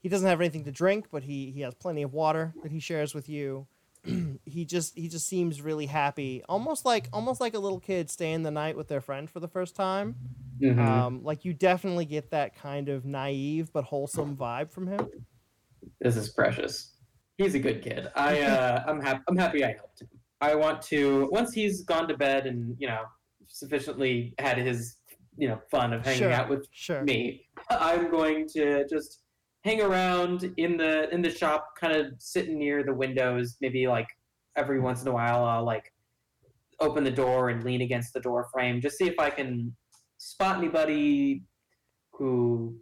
[0.00, 2.80] he doesn't have anything to drink, but he he has plenty of water that he
[2.80, 3.66] shares with you.
[4.44, 8.42] he just he just seems really happy, almost like almost like a little kid staying
[8.42, 10.14] the night with their friend for the first time.
[10.60, 10.78] Mhm.
[10.78, 15.08] Um, like you definitely get that kind of naive but wholesome vibe from him.
[16.00, 16.94] This is precious.
[17.36, 18.08] He's a good kid.
[18.14, 19.22] I uh, I'm happy.
[19.28, 20.08] I'm happy I helped him.
[20.40, 23.02] I want to once he's gone to bed and you know
[23.48, 24.97] sufficiently had his
[25.38, 26.32] you know fun of hanging Sure.
[26.32, 27.02] out with Sure.
[27.04, 27.48] me.
[27.70, 29.22] I'm going to just
[29.64, 33.56] hang around in the in the shop, kind of sitting near the windows.
[33.60, 34.08] Maybe like
[34.56, 35.92] every once in a while, I'll like
[36.80, 39.74] open the door and lean against the door frame, just see if I can
[40.18, 41.42] spot anybody
[42.12, 42.76] who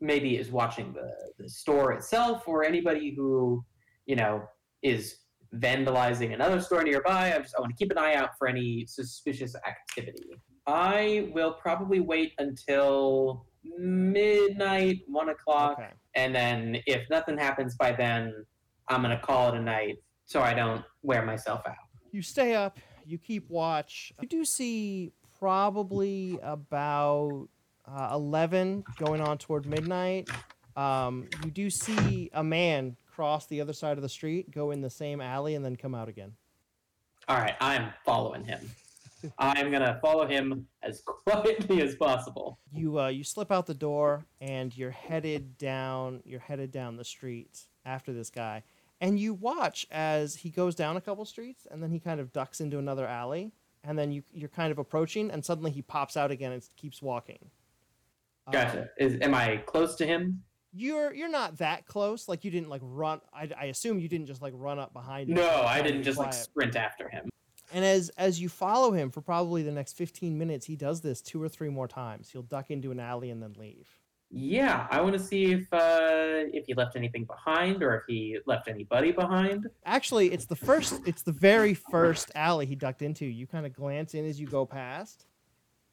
[0.00, 3.64] maybe is watching the the store itself, or anybody who
[4.06, 4.42] you know
[4.82, 5.18] is
[5.56, 7.32] vandalizing another store nearby.
[7.34, 10.30] I just I want to keep an eye out for any suspicious activity.
[10.66, 13.46] I will probably wait until
[13.78, 15.90] midnight, one o'clock, Okay.
[16.14, 18.44] and then if nothing happens by then,
[18.88, 19.96] I'm gonna call it a night
[20.26, 21.76] so I don't wear myself out.
[22.12, 22.78] You stay up.
[23.06, 24.12] You keep watch.
[24.22, 27.48] You do see probably about
[27.86, 30.28] uh, eleven going on toward midnight.
[30.76, 34.80] Um, you do see a man cross the other side of the street, go in
[34.80, 36.32] the same alley, and then come out again.
[37.28, 38.60] All right, I'm following him.
[39.38, 42.58] I'm gonna follow him as quietly as possible.
[42.72, 47.04] you uh, you slip out the door and you're headed down you're headed down the
[47.04, 48.62] street after this guy
[49.00, 52.32] and you watch as he goes down a couple streets and then he kind of
[52.32, 56.16] ducks into another alley and then you you're kind of approaching and suddenly he pops
[56.16, 57.38] out again and keeps walking
[58.46, 58.88] Um, Gotcha.
[58.98, 60.42] Is am I close to him?
[60.76, 64.26] you're you're not that close like you didn't like run I, I assume you didn't
[64.26, 67.28] just like run up behind him No, I didn't just like sprint after him.
[67.74, 71.20] And as as you follow him for probably the next 15 minutes, he does this
[71.20, 72.30] two or three more times.
[72.30, 73.88] He'll duck into an alley and then leave.
[74.30, 78.38] Yeah, I want to see if uh, if he left anything behind or if he
[78.46, 79.68] left anybody behind.
[79.84, 83.26] Actually, it's the first it's the very first alley he ducked into.
[83.26, 85.26] You kind of glance in as you go past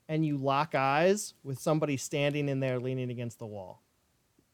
[0.07, 3.81] and you lock eyes with somebody standing in there leaning against the wall.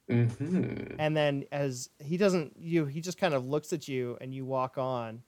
[0.09, 0.95] Mm-hmm.
[0.97, 4.45] And then as he doesn't you he just kind of looks at you and you
[4.45, 5.23] walk on.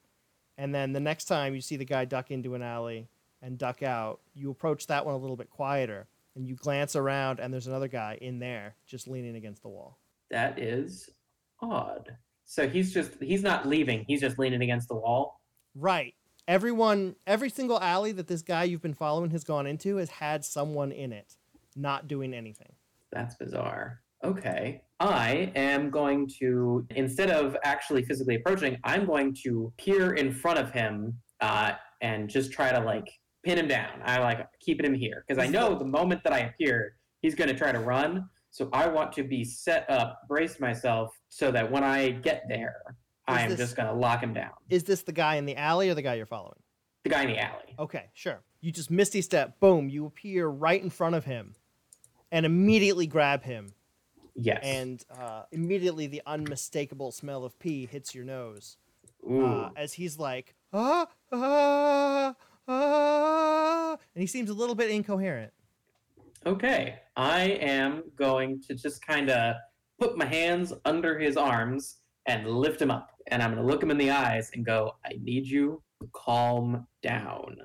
[0.59, 3.07] And then the next time you see the guy duck into an alley
[3.41, 7.39] and duck out, you approach that one a little bit quieter and you glance around
[7.39, 9.97] and there's another guy in there just leaning against the wall.
[10.29, 11.09] That is
[11.61, 12.13] odd.
[12.43, 14.03] So he's just he's not leaving.
[14.05, 15.39] He's just leaning against the wall.
[15.75, 16.13] Right.
[16.45, 20.43] Everyone, every single alley that this guy you've been following has gone into has had
[20.43, 21.37] someone in it,
[21.77, 22.73] not doing anything.
[23.13, 24.01] That's bizarre.
[24.25, 24.81] Okay.
[24.99, 30.59] I am going to, instead of actually physically approaching, I'm going to peer in front
[30.59, 33.07] of him uh, and just try to like
[33.45, 34.01] pin him down.
[34.03, 37.49] I like keeping him here because I know the moment that I appear, he's going
[37.49, 38.27] to try to run.
[38.51, 42.81] So I want to be set up, brace myself so that when I get there,
[43.27, 44.51] I am just going to lock him down.
[44.69, 46.59] Is this the guy in the alley or the guy you're following?
[47.03, 47.75] The guy in the alley.
[47.77, 48.41] Okay, sure.
[48.59, 51.55] You just misty step, boom, you appear right in front of him
[52.31, 53.73] and immediately grab him.
[54.41, 54.61] Yes.
[54.63, 58.77] And uh, immediately the unmistakable smell of pee hits your nose
[59.29, 59.45] Ooh.
[59.45, 62.35] uh, as he's like, ah, ah,
[62.67, 65.51] ah, and he seems a little bit incoherent.
[66.45, 69.55] Okay, I am going to just kind of
[69.99, 73.09] put my hands under his arms and lift him up.
[73.27, 76.09] And I'm going to look him in the eyes and go, I need you to
[76.13, 77.57] calm down.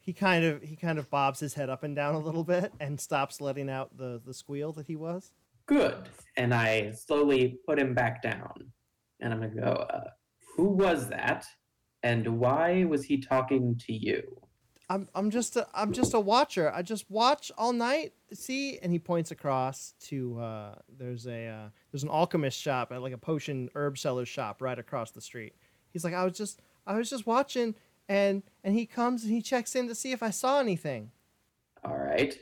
[0.00, 2.72] he kind of he kind of bobs his head up and down a little bit
[2.80, 5.30] and stops letting out the the squeal that he was.
[5.66, 6.08] Good.
[6.36, 8.72] And I slowly put him back down.
[9.20, 10.10] And I'm going to go, uh,
[10.56, 11.46] Who was that?
[12.02, 14.22] And why was he talking to you?
[14.88, 16.72] I'm I'm just a I'm just a watcher.
[16.72, 18.12] I just watch all night.
[18.32, 23.02] See, and he points across to uh, there's a uh, there's an alchemist shop at
[23.02, 25.54] like a potion herb seller's shop right across the street.
[25.92, 27.74] He's like, I was just I was just watching,
[28.08, 31.10] and and he comes and he checks in to see if I saw anything.
[31.84, 32.38] All right.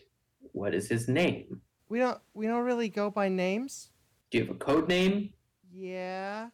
[0.52, 1.62] What is his name?
[1.88, 3.90] We don't we don't really go by names.
[4.30, 5.30] Do you have a code name?
[5.72, 6.48] Yeah.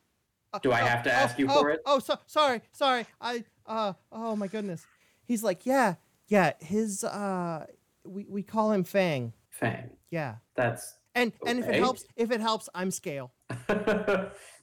[0.52, 1.80] Uh, Do I oh, have to oh, ask you oh, for it?
[1.86, 3.06] Oh, so, sorry, sorry.
[3.20, 4.84] I uh oh my goodness.
[5.24, 5.94] He's like, yeah,
[6.26, 6.54] yeah.
[6.58, 7.66] His uh,
[8.04, 9.32] we we call him Fang.
[9.48, 9.90] Fang.
[10.10, 10.36] Yeah.
[10.56, 10.96] That's.
[11.14, 13.32] And and if it helps, if it helps, I'm Scale.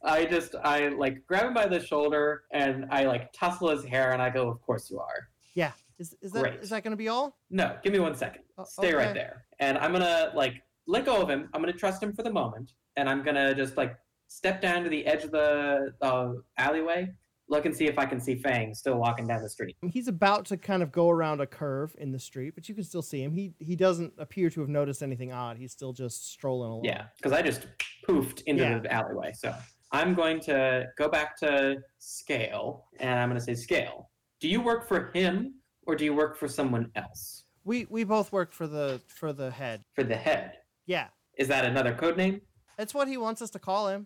[0.03, 4.13] I just I like grab him by the shoulder and I like tussle his hair
[4.13, 5.71] and I go, "Of course you are." Yeah.
[5.99, 6.60] Is is that Great.
[6.62, 7.38] is that gonna be all?
[7.49, 8.43] No, give me one second.
[8.57, 9.45] Oh, Stay right there.
[9.60, 11.49] And I'm gonna like let go of him.
[11.53, 13.95] I'm gonna trust him for the moment, and I'm gonna just like
[14.27, 17.07] step down to the edge of the uh, alleyway,
[17.49, 19.75] look and see if I can see Fang still walking down the street.
[19.89, 22.83] He's about to kind of go around a curve in the street, but you can
[22.83, 23.31] still see him.
[23.31, 25.57] He he doesn't appear to have noticed anything odd.
[25.57, 26.86] He's still just strolling along.
[26.86, 27.65] Yeah, because I just
[28.07, 28.79] poofed into Yeah.
[28.79, 29.31] the alleyway.
[29.33, 29.53] So
[29.91, 34.62] I'm going to go back to Scale, and I'm going to say, Scale, do you
[34.62, 35.55] work for him
[35.88, 37.45] or do you work for someone else?
[37.63, 39.84] We we both work for the for the head.
[39.95, 40.54] For the head.
[40.86, 41.08] Yeah.
[41.38, 42.41] Is that another code name?
[42.78, 44.06] That's what he wants us to call him.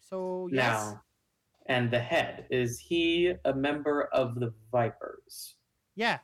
[0.00, 0.72] So yes.
[0.72, 1.02] Now,
[1.68, 5.56] and the head, is he a member of the Vipers?
[5.96, 6.18] Yeah.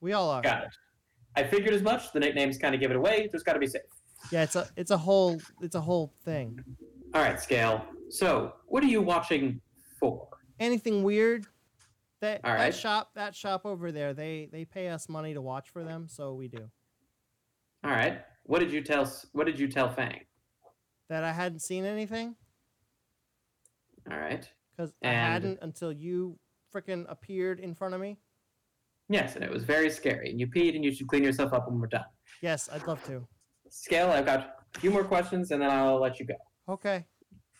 [0.00, 0.42] We all are.
[0.42, 0.70] Got it.
[1.36, 2.12] I figured as much.
[2.12, 3.28] The nicknames kind of give it away.
[3.30, 3.82] Just got to be safe.
[4.32, 6.58] Yeah, it's a it's a whole it's a whole thing.
[7.14, 7.84] All right, Scale.
[8.10, 9.60] So, what are you watching
[10.00, 10.28] for?
[10.58, 11.46] Anything weird?
[12.20, 15.70] That All that shop that shop over there, they they pay us money to watch
[15.70, 16.68] for them, so we do.
[17.84, 18.22] All right.
[18.44, 19.10] What did you tell?
[19.32, 20.24] What did you tell Fang?
[21.08, 22.34] That I hadn't seen anything
[24.10, 24.46] All right.
[24.76, 26.38] because I hadn't until you
[26.74, 28.18] frickin' appeared in front of me.
[29.08, 30.28] Yes, and it was very scary.
[30.30, 32.04] And you peed, and you should clean yourself up when we're done.
[32.42, 33.26] Yes, I'd love to.
[33.70, 34.10] Scale.
[34.10, 36.34] I've got a few more questions, and then I'll let you go.
[36.68, 37.06] Okay.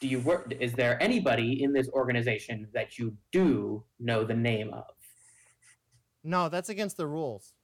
[0.00, 0.52] Do you work?
[0.61, 4.84] Is there anybody in this organization that you do know the name of?
[6.22, 7.54] No, that's against the rules.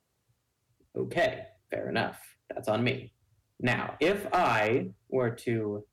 [0.96, 2.20] Okay, fair enough.
[2.52, 3.12] That's on me.
[3.60, 5.84] Now, if I were to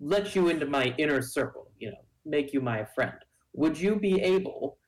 [0.00, 3.14] let you into my inner circle, you know, make you my friend,
[3.54, 4.78] would you be able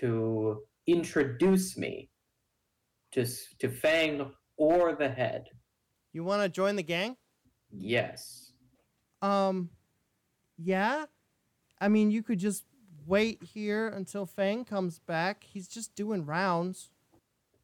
[0.00, 2.10] to introduce me
[3.12, 3.26] to
[3.60, 5.44] to Fang or the head?
[6.12, 7.16] You want to join the gang?
[7.70, 8.52] Yes.
[9.22, 9.70] Um,
[10.62, 11.06] yeah.
[11.80, 12.64] I mean, you could just
[13.06, 15.44] wait here until Fang comes back.
[15.44, 16.90] He's just doing rounds.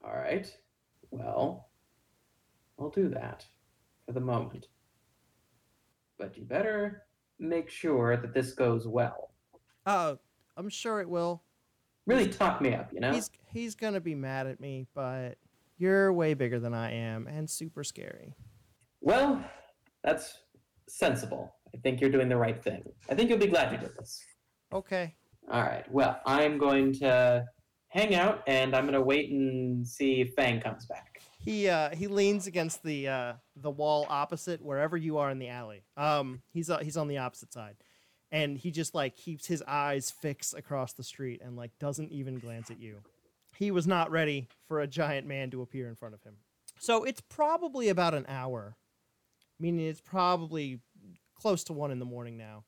[0.05, 0.51] All right.
[1.11, 1.69] Well,
[2.79, 3.47] I'll do that
[4.07, 4.69] for the moment.
[6.19, 7.03] But you better
[7.39, 9.31] make sure that this goes well.
[9.85, 10.17] Uh,
[10.57, 11.43] I'm sure it will.
[12.07, 13.13] Really talk me up, you know?
[13.13, 15.37] He's he's gonna be mad at me, but
[15.77, 18.35] you're way bigger than I am and super scary.
[19.01, 19.45] Well,
[20.03, 20.39] that's
[20.89, 21.56] sensible.
[21.75, 22.83] I think you're doing the right thing.
[23.11, 24.23] I think you'll be glad you did this.
[24.73, 25.15] Okay.
[25.51, 25.91] All right.
[25.91, 27.45] Well, I'm going to
[27.89, 31.21] hang out and I'm going to wait and see if Fang comes back.
[31.39, 35.49] He uh he leans against the uh the wall opposite wherever you are in the
[35.49, 35.85] alley.
[35.97, 37.77] Um he's uh, he's on the opposite side.
[38.33, 42.41] And he just like keeps his eyes fixed across the street and like doesn't even
[42.41, 42.97] glance at you.
[43.57, 46.35] He was not ready for a giant man to appear in front of him.
[46.81, 48.77] So it's probably about an hour.
[49.61, 50.81] Meaning it's probably
[51.37, 52.65] close to 1 in the morning now.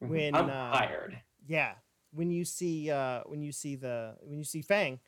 [0.00, 1.18] When, I'm uh, tired.
[1.46, 1.72] Yeah,
[2.12, 5.00] when you see uh, when you see the when you see Fang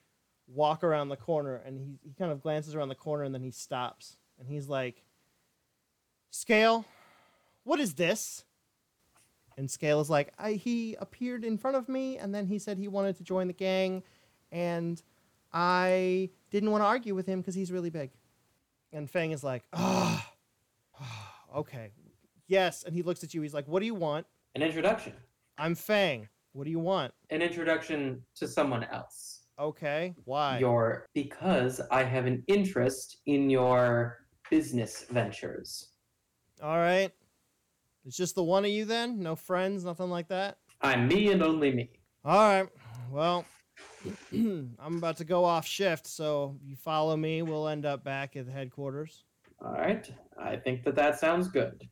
[0.46, 3.42] walk around the corner, and he he kind of glances around the corner, and then
[3.42, 5.03] he stops, and he's like,
[6.31, 6.85] "Scale,
[7.64, 8.44] what is this?"
[9.57, 12.79] And Scale is like, I, "He appeared in front of me, and then he said
[12.79, 14.03] he wanted to join the gang,
[14.51, 15.01] and
[15.53, 18.11] I didn't want to argue with him because he's really big."
[18.92, 20.33] And Fang is like, "Ah,
[21.57, 21.92] okay,
[22.51, 23.43] yes." And he looks at you.
[23.43, 25.15] He's like, "What do you want?" An introduction.
[25.57, 26.29] I'm Fang.
[26.53, 27.13] What do you want?
[27.31, 29.43] An introduction to someone else.
[29.59, 30.15] Okay.
[30.25, 30.59] Why?
[30.59, 35.91] Your because I have an interest in your business ventures.
[36.63, 37.13] All right.
[38.05, 39.21] It's just the one of you then?
[39.21, 40.57] No friends, nothing like that?
[40.81, 41.91] I'm me and only me.
[42.25, 42.69] All right.
[43.11, 43.45] Well,
[44.33, 48.37] I'm about to go off shift, so if you follow me, we'll end up back
[48.37, 49.25] at the headquarters.
[49.63, 50.11] All right.
[50.39, 51.87] I think that that sounds good.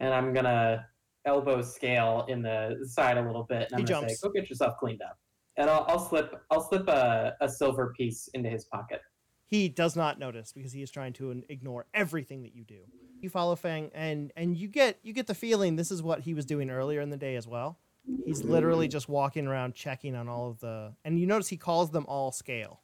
[0.00, 0.86] And I'm gonna
[1.26, 4.20] elbow scale in the side a little bit, and I'm He gonna jumps.
[4.20, 5.18] say, "Go get yourself cleaned up."
[5.56, 9.00] And I'll, I'll slip I'll slip a, a silver piece into his pocket.
[9.46, 12.80] He does not notice because he is trying to ignore everything that you do.
[13.20, 16.32] You follow Fang, and and you get you get the feeling this is what he
[16.34, 17.78] was doing earlier in the day as well.
[18.24, 21.90] He's literally just walking around checking on all of the, and you notice he calls
[21.90, 22.80] them all scale.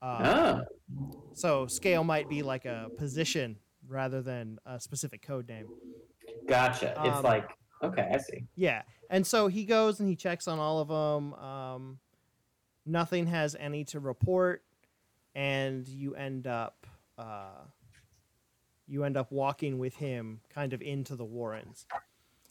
[0.00, 0.60] Uh, Ah,
[1.32, 5.66] So scale might be like a position rather than a specific code name.
[6.46, 6.94] Gotcha.
[7.04, 7.50] it's Um, like
[7.82, 8.44] okay, I see.
[8.54, 11.34] Yeah, and so he goes and he checks on all of them.
[11.34, 11.98] Um,
[12.84, 14.62] nothing has any to report,
[15.34, 16.86] and you end up
[17.18, 17.64] uh,
[18.86, 21.86] you end up walking with him kind of into the Warrens.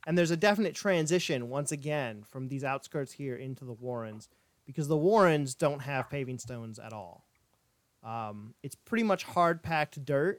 [0.07, 4.29] And there's a definite transition once again from these outskirts here into the Warrens
[4.65, 7.25] because the Warrens don't have paving stones at all.
[8.03, 10.37] Um, it's pretty much hard packed dirt.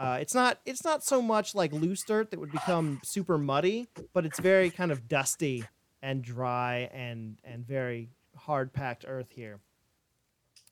[0.00, 3.86] Uh, it's not it's not so much like loose dirt that would become super muddy,
[4.14, 5.62] but it's very kind of dusty
[6.02, 9.60] and dry and and very hard packed earth here.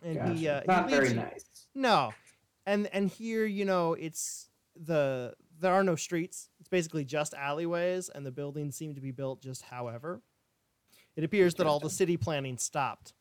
[0.02, 0.62] And he Gotcha.
[0.70, 1.44] uh, Not leads very you- nice.
[1.74, 2.14] no,
[2.64, 6.48] and and here you know it's the there are no streets.
[6.60, 10.22] It's basically just alleyways, and the buildings seem to be built just however.
[11.16, 13.12] It appears that all the city planning stopped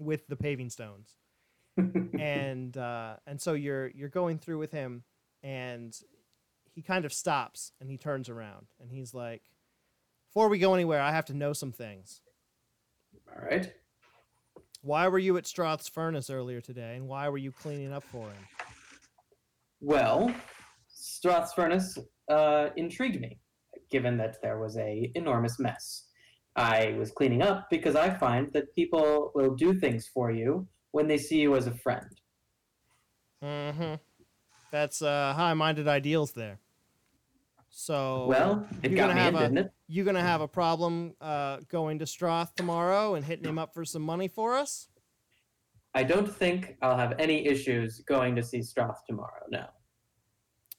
[0.00, 1.10] with the paving stones,
[2.18, 5.04] and uh, and so you're you're going through with him,
[5.42, 5.96] and
[6.74, 9.42] he kind of stops and he turns around and he's like,
[10.28, 12.20] "Before we go anywhere, I have to know some things.
[13.28, 13.72] All right.
[14.82, 18.26] Why were you at Stroth's furnace earlier today, and why were you cleaning up for
[18.26, 18.46] him?"
[19.80, 20.34] Well,
[20.88, 21.98] Stroth's furnace
[22.30, 23.38] uh, intrigued me,
[23.90, 26.04] given that there was a enormous mess.
[26.56, 30.66] I was cleaning up because I find that people will do things for you
[30.96, 32.08] when they see you as a friend.
[33.44, 33.94] Mm-hmm.
[34.72, 36.58] That's uh, high-minded ideals there.
[37.68, 39.72] So well, it you're got gonna me have in, a- didn't it?
[39.88, 43.84] you gonna have a problem uh, going to Stroth tomorrow and hitting him up for
[43.84, 44.88] some money for us?
[45.94, 49.44] I don't think I'll have any issues going to see Stroth tomorrow.
[49.50, 49.66] No,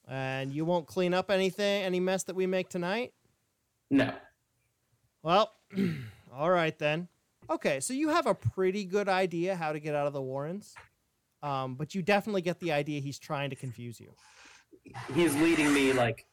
[0.07, 3.13] And you won't clean up anything, any mess that we make tonight?
[3.91, 4.11] no.
[5.22, 5.51] Well,
[6.34, 7.07] all right then.
[7.50, 10.76] Okay, so you have a pretty good idea how to get out of the Warrens,
[11.41, 14.12] um, but you definitely get the idea he's trying to confuse you.
[15.14, 16.26] He's leading me like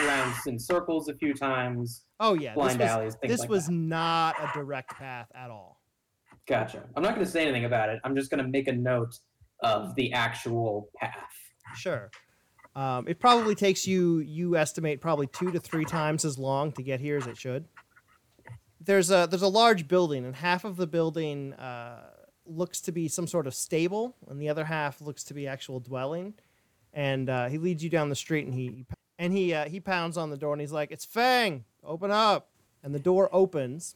[0.00, 3.66] around in circles a few times, Oh yeah, this was, alleys, things this like was
[3.66, 3.72] that.
[3.72, 5.80] not a direct path at all.
[6.46, 6.84] Gotcha.
[6.96, 8.00] I'm not going to say anything about it.
[8.04, 9.18] I'm just going to make a note
[9.62, 11.14] of the actual path.
[11.76, 12.10] Sure.
[12.74, 16.82] Um, it probably takes you, you estimate, probably two to three times as long to
[16.82, 17.66] get here as it should.
[18.84, 22.10] There's a there's a large building, and half of the building uh,
[22.46, 25.80] looks to be some sort of stable, and the other half looks to be actual
[25.80, 26.34] dwelling.
[26.92, 28.86] And uh, he leads you down the street, and he
[29.18, 32.50] and he uh, he pounds on the door, and he's like, "It's Fang, open up!"
[32.82, 33.94] And the door opens,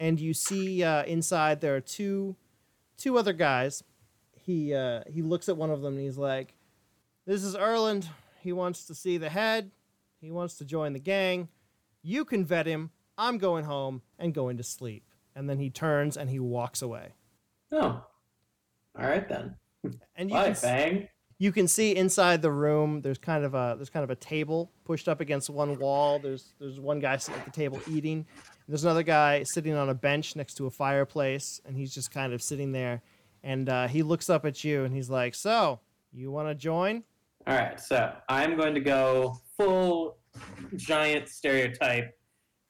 [0.00, 2.36] and you see uh, inside there are two
[2.96, 3.84] two other guys.
[4.34, 6.54] He uh, he looks at one of them, and he's like,
[7.28, 8.08] this is Erland.
[8.40, 9.70] He wants to see the head.
[10.18, 11.48] He wants to join the gang.
[12.02, 12.90] You can vet him.
[13.18, 15.04] I'm going home and going to sleep.
[15.34, 17.12] And then he turns and he walks away.
[17.72, 18.02] Oh,
[18.98, 19.56] all right then.
[20.16, 21.08] And you Bye, can, Fang.
[21.38, 23.02] you can see inside the room.
[23.02, 26.18] There's kind of a there's kind of a table pushed up against one wall.
[26.18, 28.26] There's there's one guy sitting at the table eating.
[28.66, 32.32] There's another guy sitting on a bench next to a fireplace, and he's just kind
[32.32, 33.02] of sitting there.
[33.44, 35.78] And uh, he looks up at you and he's like, "So,
[36.12, 37.04] you want to join?"
[37.46, 40.18] All right, so I'm going to go full
[40.76, 42.17] giant stereotype.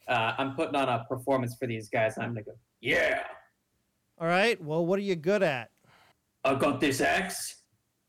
[0.09, 2.15] Uh, I'm putting on a performance for these guys.
[2.19, 3.25] I'm gonna go, yeah,
[4.19, 4.63] All right.
[4.63, 5.71] Well, what are you good at?
[6.45, 7.63] I got this axe.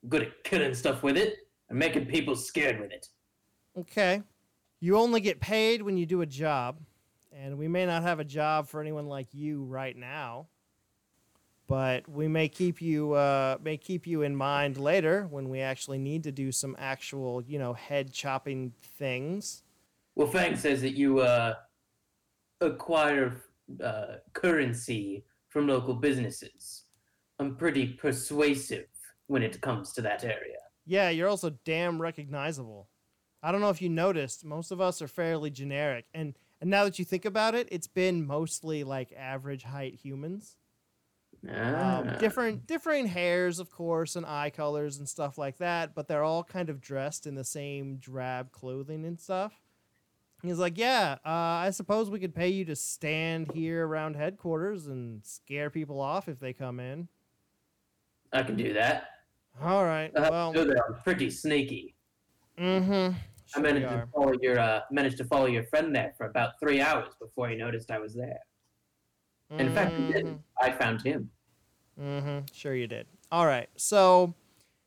[0.04, 1.36] I'm good at killing stuff with it
[1.70, 3.08] and making people scared with it.
[3.78, 4.22] Okay.
[4.80, 6.80] You only get paid when you do a job,
[7.34, 10.48] and we may not have a job for anyone like you right now.
[11.68, 16.00] But we may keep you uh, may keep you in mind later when we actually
[16.00, 19.64] need to do some actual, you know, head chopping things.
[20.16, 21.56] Well, Fang says that you uh,
[22.62, 23.42] acquire
[23.84, 26.84] uh, currency from local businesses.
[27.40, 28.88] I'm pretty persuasive
[29.28, 30.58] when it comes to that area.
[30.86, 32.90] Yeah, you're also damn recognizable.
[33.42, 36.84] I don't know if you noticed, most of us are fairly generic, and and now
[36.84, 40.58] that you think about it, it's been mostly like average height humans.
[41.48, 42.00] Ah.
[42.00, 46.24] um, different differing hairs of course and eye colors and stuff like that but they're
[46.24, 49.54] all kind of dressed in the same drab clothing and stuff
[50.44, 54.88] he's like yeah uh, i suppose we could pay you to stand here around headquarters
[54.88, 57.08] and scare people off if they come in
[58.32, 59.06] I can do that.
[59.62, 61.96] all right have well that I'm pretty sneaky.
[62.60, 63.16] mm-hmm
[63.56, 66.82] I managed to follow your uh, managed to follow your friend there for about three
[66.82, 68.40] hours before he noticed I was there.
[69.58, 70.40] In fact, he didn't.
[70.62, 71.32] I found him.
[72.00, 72.40] Mm-hmm.
[72.54, 73.08] Sure you did.
[73.32, 73.68] All right.
[73.76, 74.36] So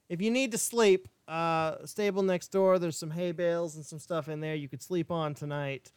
[0.09, 3.99] if you need to sleep, uh, stable next door, there's some hay bales and some
[3.99, 5.91] stuff in there you could sleep on tonight.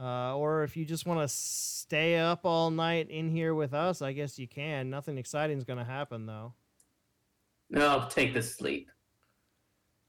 [0.00, 4.00] Uh, or if you just want to stay up all night in here with us,
[4.02, 4.88] I guess you can.
[4.90, 6.54] Nothing exciting is going to happen, though.
[7.70, 8.90] No, I'll take the sleep.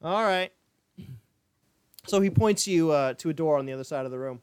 [0.02, 0.52] All right.
[2.08, 4.42] So he points you uh, to a door on the other side of the room,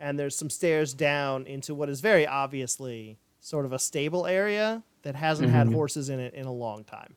[0.00, 4.82] and there's some stairs down into what is very obviously sort of a stable area
[5.02, 5.72] that hasn't had Mhm.
[5.74, 7.16] horses in it in a long time.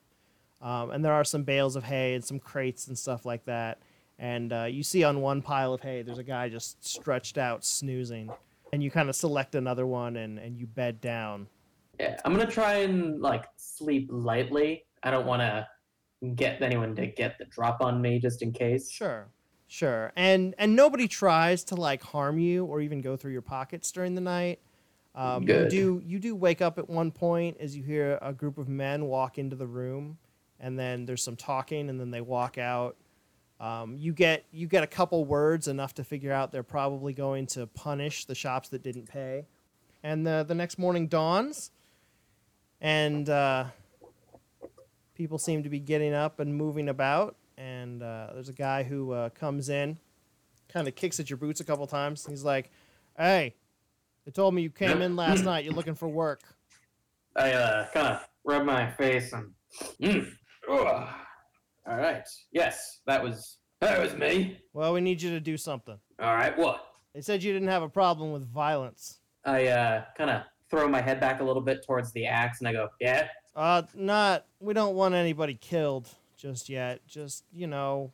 [0.62, 3.80] Um, and there are some bales of hay and some crates and stuff like that.
[4.18, 7.64] And uh, you see on one pile of hay, there's a guy just stretched out
[7.64, 8.30] snoozing.
[8.74, 11.47] And you kind of select another one and, and you bed down.
[11.99, 14.86] Yeah, I'm gonna try and like sleep lightly.
[15.03, 15.68] I don't want to
[16.36, 18.89] get anyone to get the drop on me just in case.
[18.89, 19.28] Sure.
[19.68, 20.12] Sure.
[20.16, 24.16] And and nobody tries to like harm you or even go through your pockets during
[24.16, 24.60] the night.
[25.14, 25.70] Um, you Good.
[25.70, 29.05] do you do wake up at one point as you hear a group of men
[29.05, 30.18] walk into the room,
[30.60, 32.97] and then there's some talking, and then they walk out.
[33.60, 37.45] Um, you get you get a couple words enough to figure out they're probably going
[37.47, 39.47] to punish the shops that didn't pay,
[40.03, 41.72] and the the next morning dawns,
[42.80, 43.66] and uh,
[45.16, 47.36] people seem to be getting up and moving about.
[47.57, 49.97] And uh, there's a guy who uh, comes in,
[50.70, 52.26] kind of kicks at your boots a couple times.
[52.26, 52.72] He's like,
[53.18, 53.55] "Hey,
[54.24, 55.66] they told me you came in last night.
[55.66, 56.41] You're looking for work."
[57.36, 59.51] I uh, kind of rub my face and.
[60.01, 60.34] Mm.
[60.70, 62.28] All right.
[62.51, 64.57] Yes, that was that was me.
[64.74, 65.97] Well, we need you to do something.
[66.22, 66.55] All right.
[66.57, 66.86] What?
[67.15, 69.20] They said you didn't have a problem with violence.
[69.45, 72.67] I uh, kind of throw my head back a little bit towards the axe and
[72.67, 74.45] I go, "Yeah, Uh, not.
[74.59, 76.07] We don't want anybody killed
[76.38, 76.99] just yet.
[77.07, 78.11] Just you know,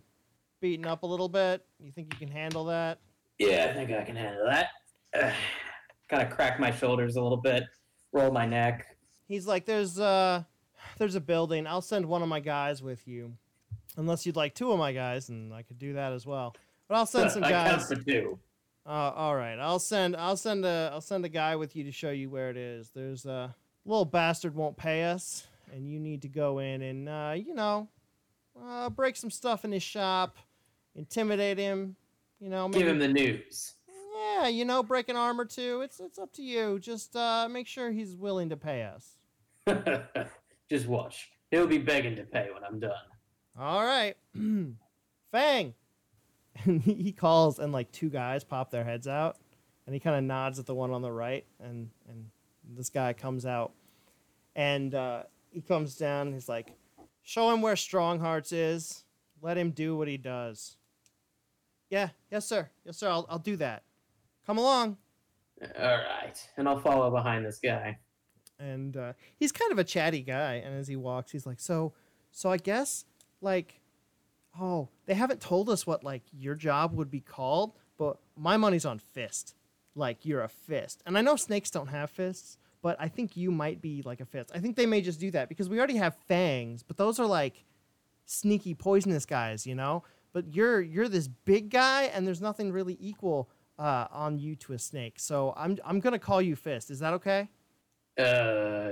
[0.62, 1.66] beaten up a little bit.
[1.80, 2.99] You think you can handle that?
[3.38, 4.68] yeah, I think I can handle that."
[5.16, 5.32] Uh,
[6.10, 7.64] kind of crack my shoulders a little bit,
[8.12, 8.86] roll my neck.
[9.30, 10.43] He's like, "There's uh,
[10.98, 11.68] there's a building.
[11.68, 13.34] I'll send one of my guys with you,
[13.98, 16.56] unless you'd like two of my guys, and I could do that as well.
[16.88, 17.88] But I'll send some I count guys.
[17.88, 18.40] for two.
[18.86, 21.92] Uh, all right, I'll send I'll send a I'll send a guy with you to
[21.92, 22.92] show you where it is.
[22.94, 23.56] There's a
[23.86, 27.88] little bastard won't pay us, and you need to go in and uh, you know,
[28.64, 30.38] uh, break some stuff in his shop,
[30.96, 31.96] intimidate him.
[32.40, 33.74] You know, maybe, Give him the news.
[34.38, 35.82] yeah, you know, break an arm or two.
[35.82, 36.78] It's it's up to you.
[36.78, 39.18] Just uh, make sure he's willing to pay us.
[40.70, 41.30] Just watch.
[41.51, 42.91] He'll be begging to pay when I'm done.
[43.57, 44.16] All right,
[45.32, 45.74] Fang.
[46.63, 49.38] And he calls, and like two guys pop their heads out,
[49.86, 52.30] and he kind of nods at the one on the right, and and
[52.76, 53.74] this guy comes out,
[54.55, 56.32] and uh, he comes down.
[56.34, 56.72] He's like,
[57.24, 59.03] "Show him where Strong Hearts is.
[59.41, 60.78] Let him do what he does."
[61.89, 62.70] Yeah, yes, sir.
[62.86, 63.09] Yes, sir.
[63.09, 63.84] I'll I'll do that.
[64.45, 64.97] Come along.
[65.78, 67.97] All right, and I'll follow behind this guy.
[68.60, 70.56] And uh, he's kind of a chatty guy.
[70.56, 71.93] And as he walks, he's like, "So,
[72.32, 73.06] so I guess
[73.41, 73.80] like,
[74.60, 78.86] oh, they haven't told us what like your job would be called, but my money's
[78.86, 79.56] on fist.
[79.95, 83.49] Like you're a fist, and I know snakes don't have fists, but I think you
[83.49, 84.51] might be like a fist.
[84.53, 87.26] I think they may just do that because we already have fangs, but those are
[87.26, 87.64] like
[88.26, 90.03] sneaky, poisonous guys, you know.
[90.34, 94.72] But you're you're this big guy, and there's nothing really equal." Uh, on you to
[94.72, 96.89] a snake, so I'm I'm gonna call you Fist.
[96.89, 97.49] Is that okay?
[98.18, 98.91] Uh,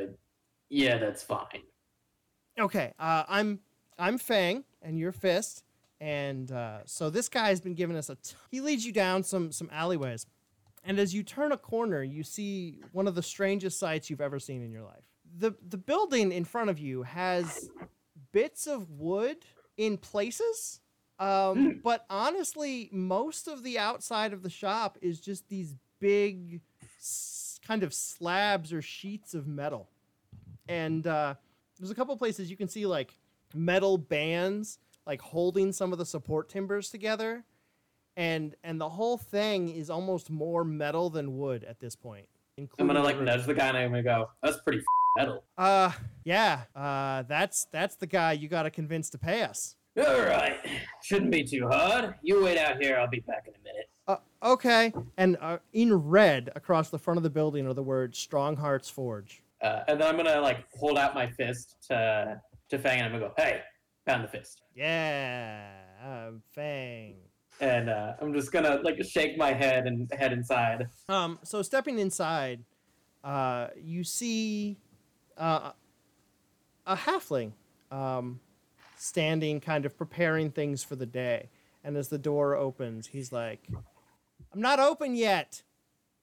[0.70, 1.64] yeah, that's fine.
[2.60, 3.60] Okay, uh, I'm
[3.98, 5.64] I'm Fang, and you're Fist,
[6.00, 8.16] and uh, so this guy has been giving us a.
[8.16, 10.26] T- he leads you down some some alleyways,
[10.84, 14.40] and as you turn a corner, you see one of the strangest sights you've ever
[14.40, 15.04] seen in your life.
[15.38, 17.70] the The building in front of you has
[18.32, 19.38] bits of wood
[19.78, 20.82] in places,
[21.20, 26.62] um, but honestly, most of the outside of the shop is just these big,
[27.66, 29.90] kind of slabs or sheets of metal
[30.68, 31.34] and uh,
[31.80, 33.18] there's a couple places you can see like
[33.54, 37.44] metal bands like holding some of the support timbers together
[38.18, 42.28] and and the whole thing is almost more metal than wood at this point
[42.80, 44.86] I'm gonna like nudge the guy and I'm gonna go, that's pretty f-
[45.18, 45.44] metal.
[45.58, 45.92] uh
[46.24, 50.58] yeah uh that's that's the guy you got to convince to pay us All right,
[51.04, 52.16] shouldn't be too hard.
[52.24, 52.98] You wait out here.
[52.98, 53.90] I'll be back in a minute.
[54.08, 58.18] Uh, okay and uh, in red across the front of the building are the words
[58.18, 62.80] strong hearts forge Uh, and then I'm gonna like hold out my fist to to
[62.80, 63.62] Fang and I'm gonna go, hey,
[64.06, 64.62] pound the fist.
[64.76, 65.68] yeah
[66.04, 67.16] uh, fang
[67.62, 70.88] And uh, I'm just gonna like shake my head and head inside.
[71.08, 72.64] Um, so stepping inside,
[73.24, 74.78] uh, you see
[75.38, 75.72] uh,
[76.86, 77.54] a halfling
[77.92, 78.40] um,
[78.98, 81.50] standing, kind of preparing things for the day.
[81.86, 83.68] And as the door opens, he's like,
[84.54, 85.64] "I'm not open yet."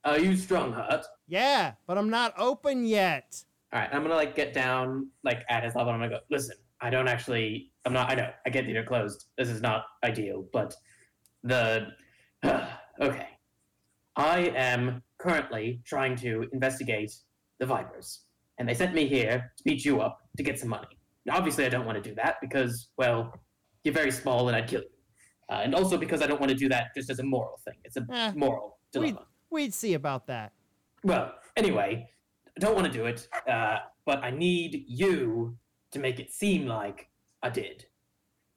[0.04, 1.04] Are you strong heart?
[1.28, 3.44] Yeah, but I'm not open yet.
[3.72, 5.92] All right, I'm gonna like get down like at his level.
[5.92, 6.26] And I'm gonna go.
[6.30, 7.70] Listen, I don't actually.
[7.84, 8.10] I'm not.
[8.10, 8.30] I know.
[8.46, 9.26] I get that you're closed.
[9.36, 10.74] This is not ideal, but
[11.42, 11.88] the
[13.00, 13.28] okay.
[14.16, 17.12] I am currently trying to investigate
[17.58, 18.24] the Vipers,
[18.58, 20.88] and they sent me here to beat you up to get some money.
[21.26, 23.32] Now, obviously, I don't want to do that because, well,
[23.84, 24.88] you're very small and I'd kill you.
[25.50, 27.74] Uh, and also because I don't want to do that just as a moral thing.
[27.84, 29.26] It's a Eh, moral dilemma.
[29.50, 30.52] We'd see about that.
[31.02, 32.08] Well, anyway,
[32.56, 35.56] I don't want to do it, uh, but I need you
[35.90, 37.08] to make it seem like
[37.42, 37.86] I did,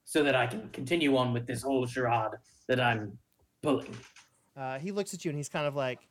[0.03, 2.31] so that I can continue on with this whole charade
[2.67, 3.17] that I'm
[3.63, 3.95] pulling.
[4.55, 6.07] Uh, he looks at you and he's kind of like,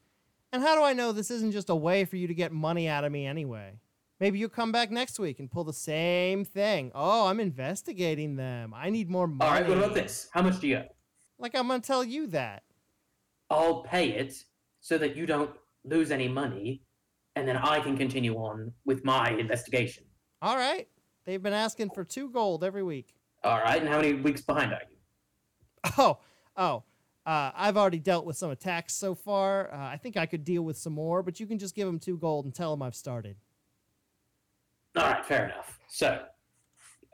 [0.52, 2.88] and how do I know this isn't just a way for you to get money
[2.88, 3.74] out of me anyway?
[4.22, 6.92] Maybe you'll come back next week and pull the same thing.
[6.94, 8.72] Oh, I'm investigating them.
[8.72, 9.50] I need more money.
[9.50, 10.28] All right, what about this?
[10.32, 10.86] How much do you owe?
[11.40, 12.62] Like I'm gonna tell you that.
[13.50, 14.44] I'll pay it
[14.78, 15.50] so that you don't
[15.82, 16.82] lose any money,
[17.34, 20.04] and then I can continue on with my investigation.
[20.40, 20.86] All right.
[21.24, 23.16] They've been asking for two gold every week.
[23.42, 24.98] All right, and how many weeks behind are you?
[25.98, 26.18] Oh,
[26.56, 26.84] oh.
[27.26, 29.74] Uh, I've already dealt with some attacks so far.
[29.74, 31.98] Uh, I think I could deal with some more, but you can just give them
[31.98, 33.34] two gold and tell them I've started.
[34.96, 35.78] All right, fair enough.
[35.88, 36.22] So,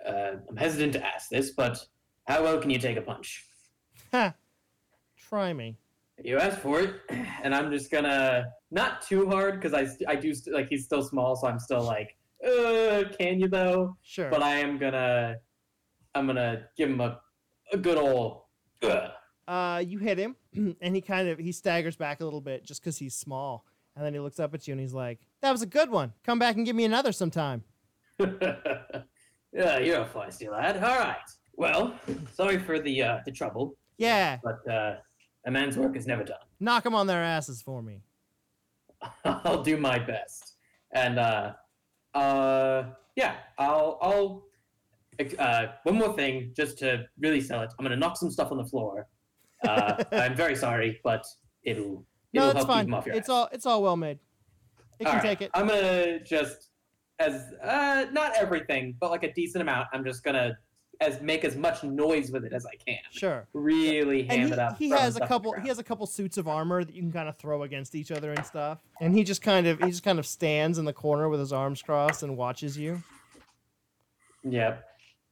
[0.06, 1.84] uh, I'm hesitant to ask this, but
[2.26, 3.44] how well can you take a punch?
[4.12, 4.34] Ha!
[5.16, 5.76] Try me.
[6.22, 6.94] You asked for it,
[7.42, 11.02] and I'm just gonna not too hard because I I do st- like he's still
[11.02, 13.96] small, so I'm still like, uh, can you though?
[14.02, 14.30] Sure.
[14.30, 15.36] But I am gonna
[16.14, 17.20] I'm gonna give him a
[17.72, 18.42] a good old.
[18.82, 19.08] Uh.
[19.46, 20.36] uh, you hit him,
[20.80, 23.64] and he kind of he staggers back a little bit just because he's small,
[23.94, 26.12] and then he looks up at you and he's like, "That was a good one.
[26.24, 27.62] Come back and give me another sometime."
[29.52, 30.76] yeah, you're a feisty lad.
[30.82, 31.16] All right.
[31.56, 31.94] Well,
[32.32, 34.96] sorry for the uh, the trouble, Yeah, but uh,
[35.46, 36.38] a man's work is never done.
[36.60, 38.02] knock them on their asses for me.
[39.24, 40.54] I'll do my best.
[40.92, 41.52] And uh,
[42.14, 42.84] uh,
[43.16, 44.44] yeah, I'll I'll.
[45.36, 48.58] Uh, one more thing, just to really sell it, I'm gonna knock some stuff on
[48.58, 49.08] the floor.
[49.66, 51.24] Uh, I'm very sorry, but
[51.64, 52.84] it'll No, it'll help keep fine.
[52.86, 53.32] them off your It's ass.
[53.34, 54.20] all it's all well made.
[55.00, 55.50] It All can right, take it.
[55.54, 56.67] I'm gonna just
[57.18, 59.88] as uh, not everything, but like a decent amount.
[59.92, 60.56] I'm just gonna
[61.00, 62.98] as make as much noise with it as I can.
[63.12, 63.46] Sure.
[63.52, 64.78] Really ham and it up.
[64.78, 66.82] he, he has a stuff on the couple he has a couple suits of armor
[66.82, 69.68] that you can kind of throw against each other and stuff and he just kind
[69.68, 72.76] of he just kind of stands in the corner with his arms crossed and watches
[72.76, 73.00] you
[74.44, 74.84] Yep.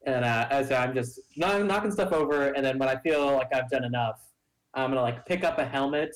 [0.06, 3.52] And uh, as I'm just knock- knocking stuff over, and then when I feel like
[3.52, 4.20] I've done enough,
[4.74, 6.14] I'm gonna like pick up a helmet,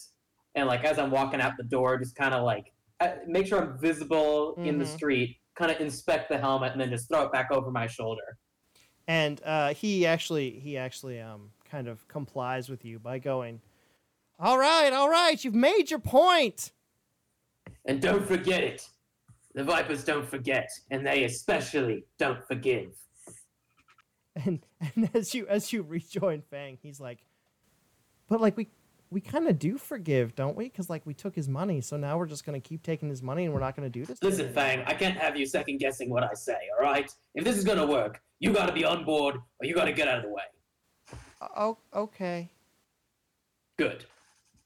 [0.55, 3.61] and like as I'm walking out the door, just kind of like uh, make sure
[3.63, 4.95] I'm visible in the Mhm.
[4.95, 8.23] street, kind of inspect the helmet, and then just throw it back over my shoulder.
[9.09, 13.61] and uh, he actually he actually um kind of complies with you by going
[14.39, 16.73] all right all right you've made your point." point
[17.87, 18.89] And don't forget it.
[19.55, 22.93] The Vipers don't forget, and they especially don't forgive.
[24.37, 27.19] and and as you as you rejoin fang he's like
[28.29, 28.69] but like we
[29.11, 32.17] we kind of do forgive don't we because like we took his money so now
[32.17, 34.83] we're just gonna keep taking his money and we're not gonna do this Listen, Fang,
[34.87, 37.11] I can't have you second guessing what I say, all right?
[37.35, 40.19] If this is gonna work, you gotta be on board, or you gotta get out
[40.19, 41.19] of the way.
[41.57, 42.51] oh okay
[43.81, 44.05] Good.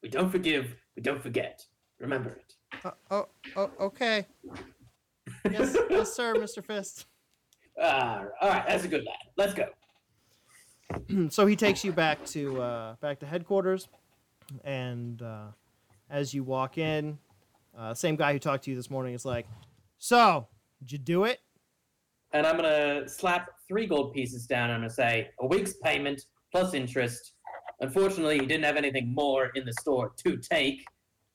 [0.02, 1.64] We don't forgive, we don't forget.
[2.00, 2.54] Remember it.
[2.84, 4.26] Uh, oh, oh, okay.
[5.48, 6.64] Yes, yes, sir, Mr.
[6.64, 7.06] Fist.
[7.80, 9.16] Ah, all right, that's a good lad.
[9.36, 9.68] Let's go.
[11.30, 13.86] so he takes you back to uh, back to headquarters,
[14.64, 15.46] and uh,
[16.10, 17.18] as you walk in,
[17.76, 19.46] uh, same guy who talked to you this morning is like,
[19.98, 20.48] "So,
[20.80, 21.40] did you do it?"
[22.32, 24.64] And I'm gonna slap three gold pieces down.
[24.70, 26.22] and I'm gonna say a week's payment
[26.52, 27.34] plus interest.
[27.80, 30.84] Unfortunately, he didn't have anything more in the store to take,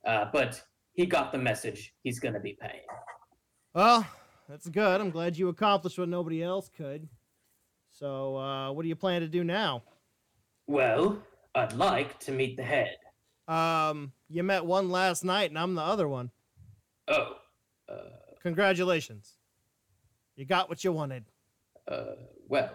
[0.05, 0.62] uh, but
[0.93, 1.93] he got the message.
[2.03, 2.86] He's gonna be paying.
[3.74, 4.05] Well,
[4.47, 4.99] that's good.
[4.99, 7.07] I'm glad you accomplished what nobody else could.
[7.91, 9.84] So, uh, what do you plan to do now?
[10.68, 11.22] Well,
[11.56, 12.95] I'd like to meet the head.
[13.47, 16.32] Um, you met one last night, and I'm the other one.
[17.08, 17.34] Oh,
[17.89, 17.95] uh,
[18.43, 19.34] Congratulations.
[20.36, 21.26] You got what you wanted.
[21.88, 22.16] uh,
[22.47, 22.70] well.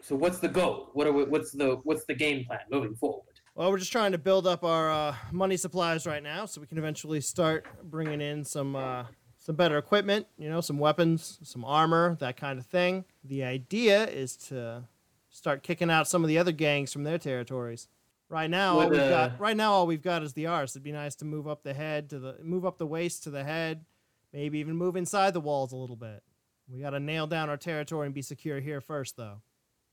[0.00, 0.90] So what's the goal?
[0.92, 3.24] What are we, what's the what's the game plan moving forward?
[3.54, 6.66] Well, we're just trying to build up our uh, money supplies right now, so we
[6.66, 9.04] can eventually start bringing in some uh,
[9.38, 10.26] some better equipment.
[10.36, 13.06] You know, some weapons, some armor, that kind of thing.
[13.24, 14.84] The idea is to
[15.30, 17.88] start kicking out some of the other gangs from their territories.
[18.28, 20.72] Right now, all we've uh, got right now all we've got is the arse.
[20.72, 23.30] It'd be nice to move up the head to the move up the waist to
[23.30, 23.84] the head,
[24.32, 26.22] maybe even move inside the walls a little bit.
[26.68, 29.42] We got to nail down our territory and be secure here first, though.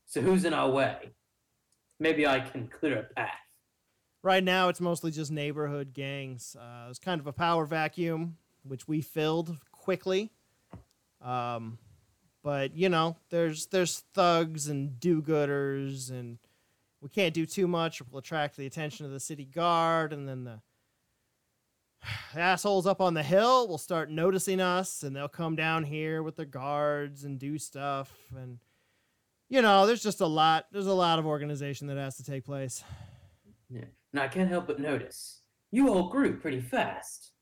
[0.06, 1.10] So who's in our way?
[2.00, 3.30] Maybe I can clear a path.
[4.22, 6.56] Right now, it's mostly just neighborhood gangs.
[6.58, 10.30] Uh, it's kind of a power vacuum, which we filled quickly.
[11.20, 11.78] Um,
[12.42, 16.38] but you know, there's there's thugs and do-gooders, and
[17.02, 18.00] we can't do too much.
[18.00, 20.60] or We'll attract the attention of the city guard, and then the
[22.36, 26.36] assholes up on the hill will start noticing us and they'll come down here with
[26.36, 28.58] their guards and do stuff and
[29.48, 32.44] you know there's just a lot there's a lot of organization that has to take
[32.44, 32.82] place
[33.70, 33.84] Yeah.
[34.12, 37.32] And I can't help but notice you all grew pretty fast.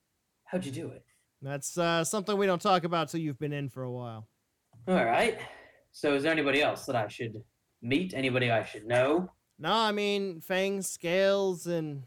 [0.44, 1.04] How'd you do it?
[1.42, 4.28] that's uh, something we don't talk about till you've been in for a while
[4.88, 5.38] All right.
[5.92, 7.42] So is there anybody else that I should
[7.82, 8.12] meet?
[8.14, 9.30] Anybody I should know?
[9.60, 12.02] No i mean fangs scales and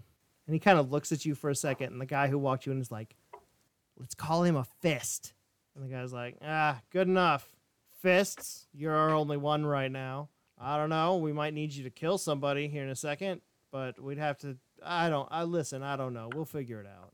[0.45, 2.65] and he kind of looks at you for a second and the guy who walked
[2.65, 3.15] you in is like
[3.97, 5.33] let's call him a fist.
[5.75, 7.49] And the guy's like ah good enough.
[8.01, 8.67] Fists?
[8.73, 10.29] You're our only one right now.
[10.59, 11.17] I don't know.
[11.17, 13.41] We might need you to kill somebody here in a second
[13.71, 16.29] but we'd have to i don't i listen i don't know.
[16.33, 17.13] We'll figure it out.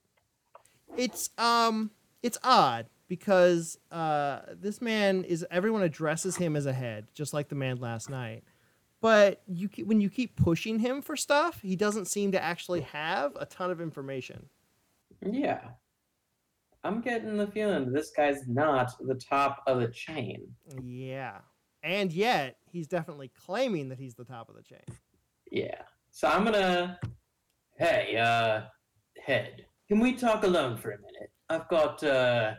[0.97, 7.07] It's um it's odd because uh this man is everyone addresses him as a head
[7.13, 8.43] just like the man last night
[9.01, 13.35] but you when you keep pushing him for stuff he doesn't seem to actually have
[13.39, 14.47] a ton of information
[15.21, 15.61] Yeah.
[16.83, 20.47] I'm getting the feeling this guy's not the top of the chain.
[20.81, 21.39] yeah
[21.83, 24.83] and yet he's definitely claiming that he's the top of the chain
[25.51, 25.81] Yeah.
[26.11, 26.99] So I'm gonna.
[27.77, 28.63] Hey, uh,
[29.23, 29.65] head.
[29.87, 31.31] Can we talk alone for a minute?
[31.49, 32.55] I've got uh,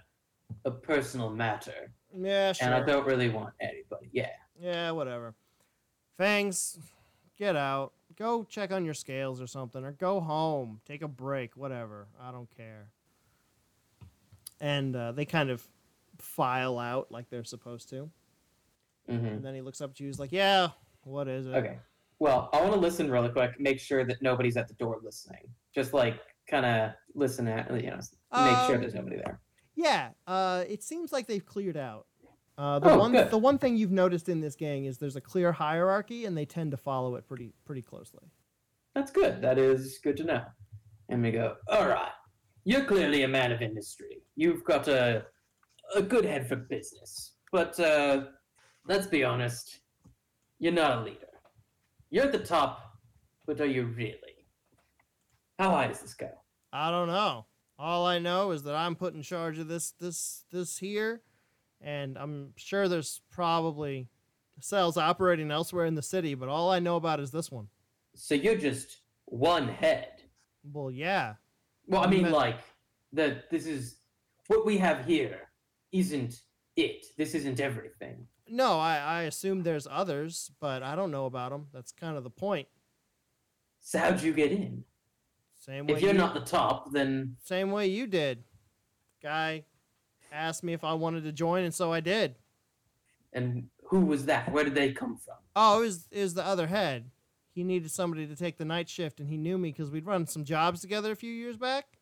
[0.64, 4.08] a personal matter, yeah sure and I don't really want anybody.
[4.12, 4.30] Yeah.
[4.58, 5.34] yeah whatever
[6.20, 6.78] fangs
[7.38, 11.56] get out go check on your scales or something or go home take a break
[11.56, 12.88] whatever i don't care
[14.60, 15.66] and uh, they kind of
[16.18, 18.10] file out like they're supposed to
[19.08, 20.68] hmm and then he looks up at you he's like yeah
[21.04, 21.78] what is it Okay.
[22.18, 23.58] Well, I want to listen really quick.
[23.58, 25.40] Make sure that nobody's at the door listening.
[25.74, 27.98] Just like kind of listen at you know,
[28.36, 29.40] make sure Um, there's nobody there.
[29.74, 32.04] Yeah, uh, it seems like they've cleared out.
[32.60, 33.30] Uh, the Oh, one good.
[33.30, 36.44] the one thing you've noticed in this gang is there's a clear hierarchy, and they
[36.44, 38.30] tend to follow it pretty pretty closely.
[38.94, 39.40] That's good.
[39.40, 40.44] That is good to know.
[41.08, 42.12] And we go, all right.
[42.64, 44.22] You're clearly a man of industry.
[44.36, 45.24] You've got a
[45.94, 47.32] a good head for business.
[47.50, 48.24] But uh,
[48.86, 49.80] let's be honest,
[50.58, 51.26] you're not a leader.
[52.10, 52.92] You're at the top,
[53.46, 54.46] but are you really?
[55.58, 56.28] How high does this go?
[56.74, 57.46] I don't know.
[57.78, 61.22] All I know is that I'm put in charge of this this this here,
[61.80, 64.08] and I'm sure there's probably
[64.60, 67.68] cells operating elsewhere in the city, but all I know about is this one.
[68.14, 70.22] So you're just one head.
[70.64, 71.34] Well, yeah,
[71.86, 72.60] Well, I mean, like
[73.12, 73.96] the this is
[74.48, 75.48] what we have here.
[75.92, 76.42] Isn't
[76.76, 77.06] it?
[77.16, 78.26] This isn't everything.
[78.48, 81.68] no, I I assume there's others, but I don't know about them.
[81.72, 82.68] That's kind of the point.
[83.80, 84.84] So how'd you get in?
[85.56, 88.44] Same way If you're you- not the top, then Same way you did.
[89.22, 89.64] Guy
[90.32, 92.36] asked me if I wanted to join, and so I did.
[93.32, 94.50] and who was that?
[94.52, 95.36] Where did they come from?
[95.56, 97.10] Oh, it was, it was the other head.
[97.52, 100.26] He needed somebody to take the night shift, and he knew me because we'd run
[100.26, 101.98] some jobs together a few years back.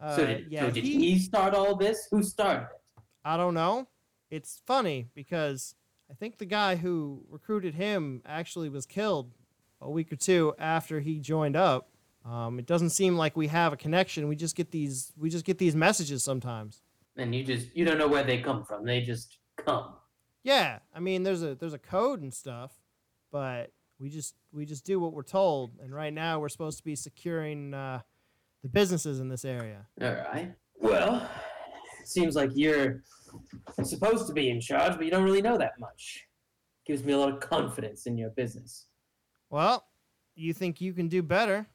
[0.00, 2.06] Uh, so did, yeah, so did he, he start all this?
[2.12, 3.02] Who started it?
[3.24, 3.88] I don't know.
[4.30, 5.74] It's funny because
[6.08, 9.32] I think the guy who recruited him actually was killed
[9.80, 11.88] a week or two after he joined up.
[12.24, 14.28] Um, it doesn't seem like we have a connection.
[14.28, 16.82] We just get these we just get these messages sometimes.
[17.18, 18.84] And you just you don't know where they come from.
[18.84, 19.94] They just come.
[20.44, 22.72] Yeah, I mean there's a there's a code and stuff,
[23.30, 25.72] but we just we just do what we're told.
[25.82, 28.00] And right now we're supposed to be securing uh,
[28.62, 29.86] the businesses in this area.
[30.00, 30.54] All right.
[30.76, 31.28] Well,
[32.00, 33.02] it seems like you're
[33.82, 36.24] supposed to be in charge, but you don't really know that much.
[36.86, 38.86] Gives me a lot of confidence in your business.
[39.50, 39.84] Well,
[40.34, 41.66] you think you can do better?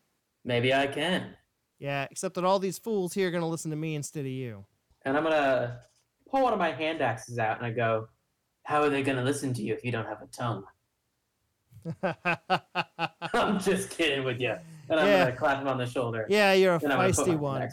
[0.45, 1.35] Maybe I can.
[1.79, 4.65] Yeah, except that all these fools here are gonna listen to me instead of you.
[5.05, 5.81] And I'm gonna
[6.29, 8.07] pull one of my hand axes out and I go,
[8.63, 10.63] How are they gonna listen to you if you don't have a tongue?
[13.33, 14.55] I'm just kidding with you.
[14.89, 15.25] And I'm Yeah.
[15.25, 16.25] gonna clap him on the shoulder.
[16.29, 17.67] yeah, you're a feisty one.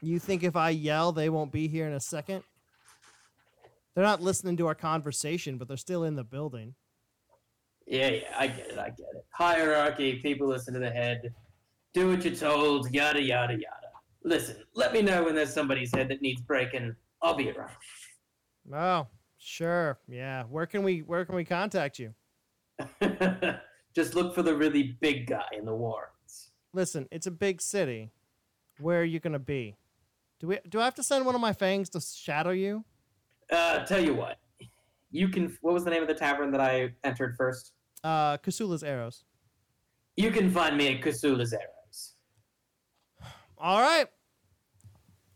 [0.00, 2.42] You think if I yell, they won't be here in a second?
[3.94, 6.74] They're not listening to our conversation, but they're still in the building.
[7.86, 9.26] Yeah, yeah, I get it, I get it.
[9.30, 11.34] Hierarchy, people listen to the head,
[11.92, 13.81] do what you're told, yada yada yada.
[14.24, 16.94] Listen, let me know when there's somebody's head that needs breaking.
[17.22, 17.70] I'll be around.
[18.72, 19.06] Oh,
[19.38, 19.98] sure.
[20.08, 20.44] Yeah.
[20.44, 22.14] Where can we where can we contact you?
[23.94, 26.52] Just look for the really big guy in the Warrens.
[26.72, 28.10] Listen, it's a big city.
[28.78, 29.76] Where are you gonna be?
[30.40, 32.84] Do we do I have to send one of my fangs to shadow you?
[33.50, 34.38] Uh, tell you what,
[35.10, 35.56] you can.
[35.60, 37.72] What was the name of the tavern that I entered first?
[38.02, 39.24] Uh Kasula's arrows.
[40.16, 41.81] You can find me at Kasula's Arrows.
[43.62, 44.08] All right.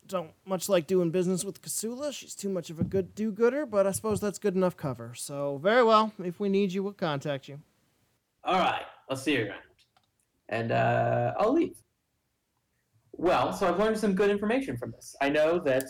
[0.08, 2.12] Don't much like doing business with Kasula.
[2.12, 5.14] She's too much of a good do-gooder, but I suppose that's good enough cover.
[5.14, 6.12] So very well.
[6.22, 7.60] If we need you, we'll contact you.
[8.44, 9.60] All right, I'll see you around,
[10.48, 11.76] and uh, I'll leave.
[13.12, 15.14] Well, so I've learned some good information from this.
[15.20, 15.84] I know that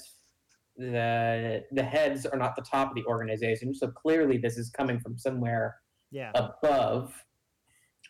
[0.77, 5.01] the the heads are not the top of the organization, so clearly this is coming
[5.01, 5.77] from somewhere
[6.11, 6.33] Yeah.
[6.35, 7.13] above.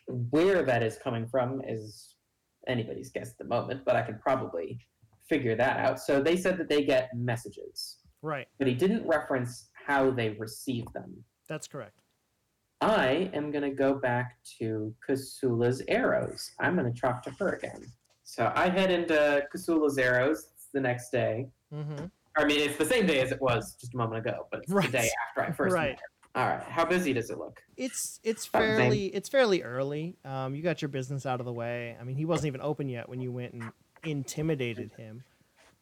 [0.07, 2.15] Where that is coming from is
[2.67, 4.79] anybody's guess at the moment, but I can probably
[5.29, 5.99] figure that out.
[5.99, 8.47] So they said that they get messages, Right.
[8.59, 11.23] but he didn't reference how they receive them.
[11.49, 11.99] That's correct.
[12.81, 16.51] I am gonna go back to Kasula's arrows.
[16.59, 17.83] I'm gonna talk to her again.
[18.23, 21.49] So I head into Kasula's arrows it's the next day.
[21.73, 22.05] Mm-hmm.
[22.37, 24.69] I mean, it's the same day as it was just a moment ago, but it's
[24.71, 24.85] Right.
[24.85, 25.91] the day after I first Right.
[25.91, 26.05] met her.
[26.35, 26.61] All right.
[26.61, 27.59] How busy does it look?
[27.77, 30.15] It's it's fairly it's fairly early.
[30.25, 31.95] Um, you got your business out of the way.
[31.99, 33.71] I mean, he wasn't even open yet when you went and
[34.03, 35.23] intimidated him.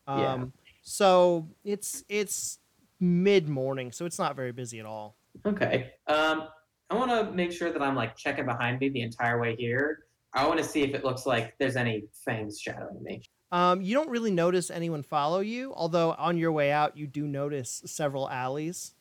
[0.08, 0.46] Um, Yeah.
[0.84, 2.60] so it's it's
[3.00, 5.18] mid morning, so it's not very busy at all.
[5.46, 5.92] Okay.
[6.08, 6.48] Um,
[6.90, 10.00] I want to make sure that I'm like checking behind me the entire way here.
[10.34, 13.22] I want to see if it looks like there's any fangs shadowing me.
[13.52, 17.26] Um, you don't really notice anyone follow you, although on your way out you do
[17.26, 18.94] notice several alleys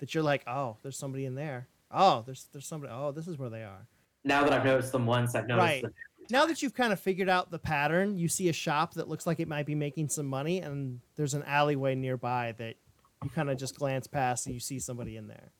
[0.00, 1.68] that you're like, oh, there's somebody in there.
[1.90, 2.92] Oh, there's there's somebody.
[2.94, 3.86] Oh, this is where they are.
[4.24, 5.82] Now that I've noticed them once, I've noticed Right.
[5.82, 5.94] them.
[6.30, 9.26] Now that you've kind of figured out the pattern, you see a shop that looks
[9.26, 12.76] like it might be making some money, and there's an alleyway nearby that
[13.24, 15.50] you kind of just glance past and you see somebody in there.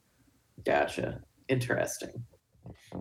[0.65, 1.23] Gotcha.
[1.49, 2.25] Interesting.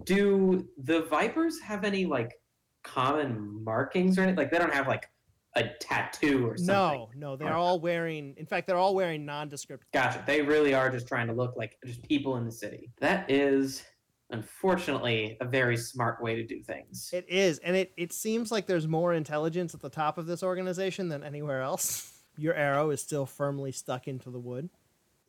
[0.05, 2.39] Do the Vipers have any like
[2.83, 4.37] common markings or anything?
[4.37, 5.09] Like they don't have like
[5.55, 6.73] a tattoo or something.
[6.73, 8.35] No, no, they're all wearing.
[8.37, 9.85] In fact, they're all wearing nondescript.
[9.91, 10.23] Gotcha.
[10.25, 12.91] They really are just trying to look like just people in the city.
[12.99, 13.83] That is
[14.31, 17.09] unfortunately a very smart way to do things.
[17.13, 20.43] It is, and it it seems like there's more intelligence at the top of this
[20.43, 22.13] organization than anywhere else.
[22.37, 24.69] Your arrow is still firmly stuck into the wood,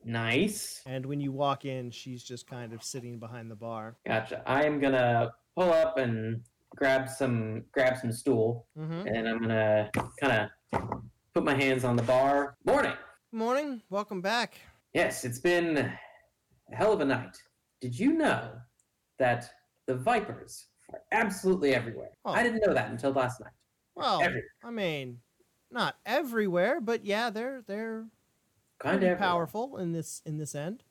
[0.04, 0.80] nice.
[0.86, 3.96] and when you walk in, she's just kind of sitting behind the bar.
[4.06, 4.42] Gotcha.
[4.46, 6.42] I am gonna pull up and
[6.76, 9.06] grab some grab some stool, Mm-hmm.
[9.06, 9.90] and I'm gonna
[10.20, 10.82] kind of
[11.34, 12.56] put my hands on the bar.
[12.64, 12.92] Morning.
[13.32, 14.54] Morning, welcome back.
[14.92, 15.98] Yes, it's been a
[16.74, 17.36] hell of a night.
[17.80, 18.52] Did you know
[19.18, 19.48] that
[19.86, 22.10] the vipers are absolutely everywhere?
[22.24, 22.32] Oh.
[22.32, 23.52] I didn't know that until last night.
[23.94, 24.42] Well, Everywhere.
[24.64, 25.18] I mean,
[25.70, 28.06] not everywhere, but yeah, they're they're
[28.80, 30.82] Kind of powerful in this in this end.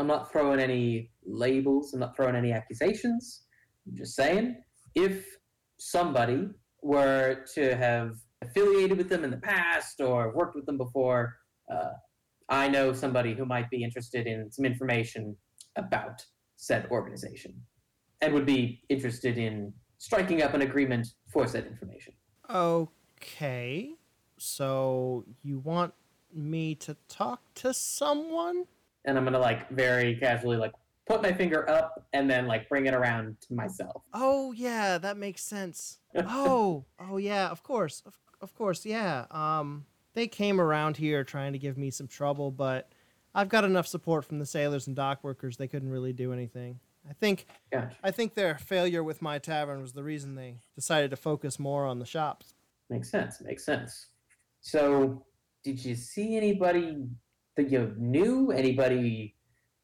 [0.00, 1.92] I'm not throwing any labels.
[1.94, 3.42] I'm not throwing any accusations.
[3.86, 4.56] I'm just saying,
[4.94, 5.24] if
[5.78, 6.48] somebody
[6.82, 11.36] were to have affiliated with them in the past or worked with them before,
[11.72, 11.92] uh,
[12.48, 15.36] I know somebody who might be interested in some information
[15.76, 16.24] about
[16.56, 17.54] said organization
[18.20, 22.12] and would be interested in striking up an agreement for said information.
[22.48, 23.92] Okay,
[24.38, 25.94] so you want
[26.34, 28.64] me to talk to someone?
[29.04, 30.72] And I'm gonna like very casually like
[31.10, 34.02] put my finger up and then like bring it around to myself.
[34.14, 35.98] Oh yeah, that makes sense.
[36.26, 39.26] Oh, oh yeah, of course, of, of course, yeah.
[39.30, 42.90] Um, they came around here trying to give me some trouble, but
[43.32, 45.56] I've got enough support from the sailors and dock workers.
[45.56, 46.80] They couldn't really do anything.
[47.08, 47.96] I think Gotcha.
[48.02, 51.86] I think their failure with my tavern was the reason they decided to focus more
[51.86, 52.54] on the shops.
[52.88, 53.40] Makes sense.
[53.40, 54.08] Makes sense.
[54.60, 55.24] So,
[55.62, 57.06] did you see anybody
[57.56, 58.50] that you knew?
[58.50, 59.36] Anybody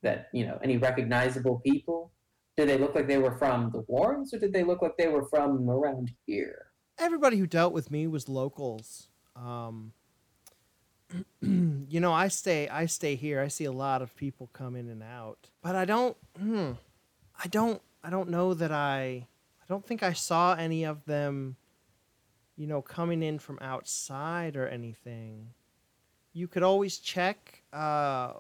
[0.03, 0.59] that you know?
[0.63, 2.13] Any recognizable people?
[2.57, 5.09] Did they look like they were from the Warrens, or did they look like they
[5.09, 6.67] were from around here?
[6.99, 9.09] Everybody who dealt with me was locals.
[9.35, 9.93] Um,
[11.41, 13.41] you know, I stay I stay here.
[13.41, 16.17] I see a lot of people come in and out, but I don't.
[16.39, 16.73] Hmm,
[17.43, 17.83] I don't.
[18.03, 19.27] I don't know that I.
[19.63, 21.57] I don't think I saw any of them.
[22.57, 25.51] You know, coming in from outside or anything.
[26.33, 27.63] You could always check.
[27.73, 28.33] Uh,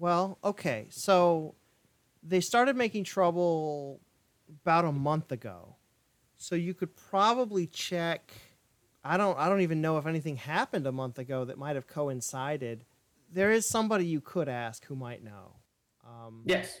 [0.00, 1.54] well, okay, so
[2.22, 4.00] they started making trouble
[4.64, 5.76] about a month ago.
[6.38, 8.32] So you could probably check.
[9.04, 9.38] I don't.
[9.38, 12.84] I don't even know if anything happened a month ago that might have coincided.
[13.30, 15.56] There is somebody you could ask who might know.
[16.04, 16.78] Um, Yes.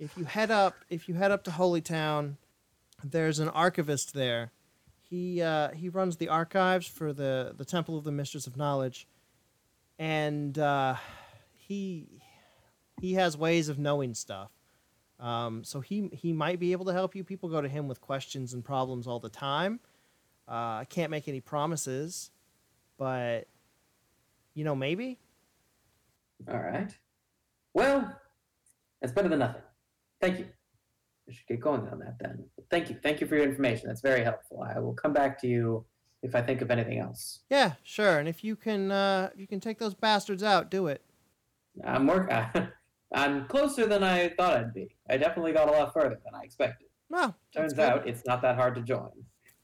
[0.00, 2.36] if you head up if you head up to Holytown,
[3.04, 4.50] there's an archivist there.
[5.08, 9.06] He uh, he runs the archives for the the Temple of the Mistress of Knowledge,
[9.98, 10.96] and uh,
[11.52, 12.20] he
[13.00, 14.50] he has ways of knowing stuff.
[15.20, 17.24] Um, so he he might be able to help you.
[17.24, 19.80] People go to him with questions and problems all the time.
[20.48, 22.30] Uh, I can't make any promises,
[22.96, 23.48] but
[24.54, 25.18] you know maybe.
[26.48, 26.96] All right.
[27.74, 28.16] Well,
[29.00, 29.62] that's better than nothing.
[30.20, 30.46] Thank you.
[31.28, 32.44] I should get going on that then.
[32.70, 32.96] Thank you.
[33.02, 33.88] Thank you for your information.
[33.88, 34.62] That's very helpful.
[34.62, 35.84] I will come back to you
[36.22, 37.40] if I think of anything else.
[37.50, 38.18] Yeah, sure.
[38.18, 41.02] And if you can uh, if you can take those bastards out, do it.
[41.84, 42.30] I'm work.
[43.12, 44.94] I'm closer than I thought I'd be.
[45.08, 46.88] I definitely got a lot further than I expected.
[47.10, 47.80] No, Turns good.
[47.84, 49.10] out it's not that hard to join.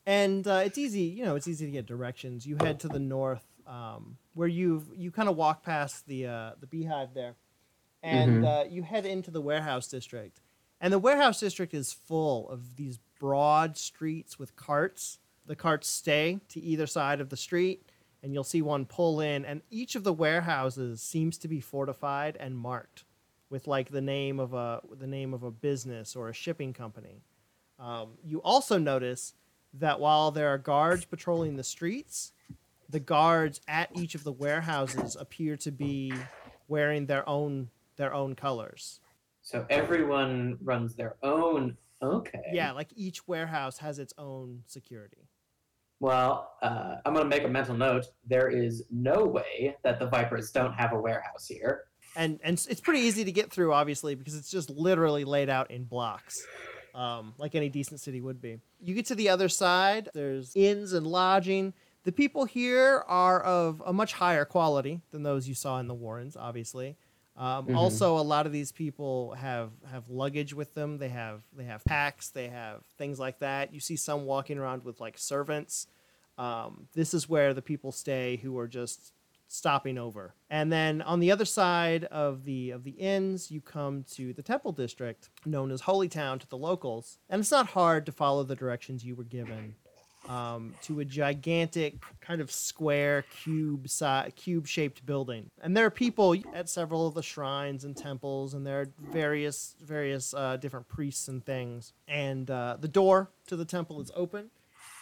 [0.06, 1.02] and uh, it's easy.
[1.02, 2.46] You know, it's easy to get directions.
[2.46, 6.50] You head to the north, um, where you've you kind of walk past the uh,
[6.58, 7.34] the beehive there,
[8.02, 10.40] and uh, you head into the warehouse district.
[10.80, 15.18] And the warehouse district is full of these broad streets with carts.
[15.46, 17.90] The carts stay to either side of the street,
[18.22, 19.44] and you'll see one pull in.
[19.44, 23.03] And each of the warehouses seems to be fortified and marked
[23.54, 27.22] with like the name of a the name of a business or a shipping company.
[27.78, 29.34] Um, you also notice
[29.74, 32.32] that while there are guards patrolling the streets,
[32.90, 36.12] the guards at each of the warehouses appear to be
[36.66, 38.98] wearing their own their own colors.
[39.42, 41.76] So everyone runs their own.
[42.02, 42.50] Okay.
[42.52, 45.28] Yeah, like each warehouse has its own security.
[46.00, 48.06] Well, uh, I'm going to make a mental note.
[48.26, 51.84] There is no way that the Vipers don't have a warehouse here.
[52.16, 55.70] And and it's pretty easy to get through obviously because it's just literally laid out
[55.70, 56.34] in blocks.
[56.94, 58.60] Um, like any decent city would be.
[58.80, 61.74] You get to the other side, there's inns and lodging.
[62.04, 65.94] The people here are of a much higher quality than those you saw in the
[65.94, 66.96] Warrens, obviously.
[67.36, 67.76] Um, Mhm.
[67.76, 70.98] Also, a lot of these people have have luggage with them.
[70.98, 72.30] They have they have packs.
[72.30, 73.74] They have things like that.
[73.74, 75.88] You see some walking around with like servants.
[76.38, 79.12] Um, this is where the people stay who are just
[79.54, 80.34] stopping over.
[80.50, 84.42] And then on the other side of the of the inns, you come to the
[84.42, 87.18] temple district known as Holy Town to the locals.
[87.28, 89.76] And it's not hard to follow the directions you were given
[90.28, 95.50] um, to a gigantic kind of square cube si- cube shaped building.
[95.62, 99.76] And there are people at several of the shrines and temples, and there are various
[99.80, 101.92] various uh, different priests and things.
[102.08, 104.50] And uh, the door to the temple is open,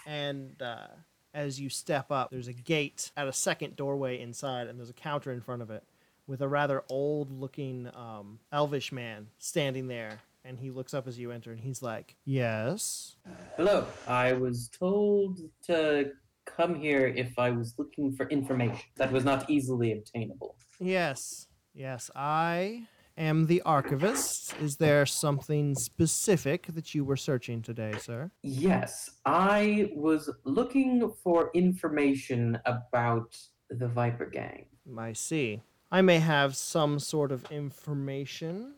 [0.07, 0.89] and uh,
[1.35, 4.95] as you step up, there's a gate at a second doorway inside, and there's a
[4.95, 5.83] counter in front of it
[6.27, 10.21] with a rather old looking um, elvish man standing there.
[10.45, 13.15] And he looks up as you enter, and he's like, "Yes."
[13.57, 13.87] Hello.
[14.09, 16.11] I was told to
[16.45, 20.57] come here if I was looking for information that was not easily obtainable.
[20.81, 24.55] Yes, yes, I am the archivist.
[24.61, 28.31] Is there something specific that you were searching today, sir?
[28.43, 33.37] Yes, I was looking for information about
[33.71, 34.67] the Viper Gang.
[34.99, 35.63] I see.
[35.91, 38.75] I may have some sort of information.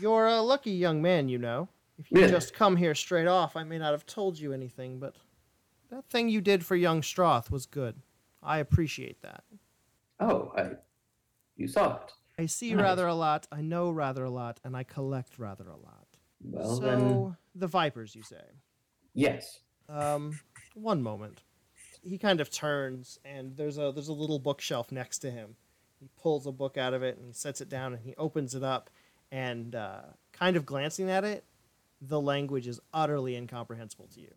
[0.00, 1.68] You're a lucky young man, you know.
[1.98, 2.28] If you Yeah.
[2.28, 5.16] just come here straight off, I may not have told you anything, but
[5.90, 7.96] that thing you did for young Stroth was good.
[8.42, 9.42] I appreciate that.
[10.20, 10.72] Oh, I,
[11.56, 12.12] you saw it.
[12.38, 12.82] I see Nice.
[12.82, 16.06] rather a lot, I know rather a lot, and I collect rather a lot.
[16.40, 18.42] Well so, then, the Vipers, you say?
[19.14, 19.60] yes.
[19.88, 20.38] Um,
[20.74, 21.42] one moment.
[22.02, 25.56] He kind of turns, and there's a there's a little bookshelf next to him.
[25.98, 28.54] He pulls a book out of it and he sets it down and he opens
[28.54, 28.88] it up,
[29.32, 31.44] and uh, kind of glancing at it,
[32.00, 34.34] the language is utterly incomprehensible to you.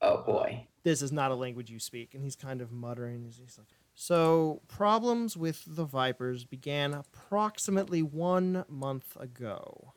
[0.00, 0.66] Oh boy.
[0.82, 3.22] This is not a language you speak, and he's kind of muttering.
[3.24, 3.68] He's like,
[4.00, 9.92] so problems with the Vipers began approximately one month ago.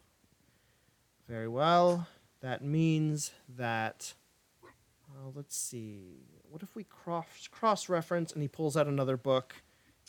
[1.28, 2.08] Very well.
[2.42, 4.16] That means that.
[5.08, 6.26] Well, let's see.
[6.50, 8.34] What if we cross cross reference?
[8.34, 9.54] And he pulls out another book.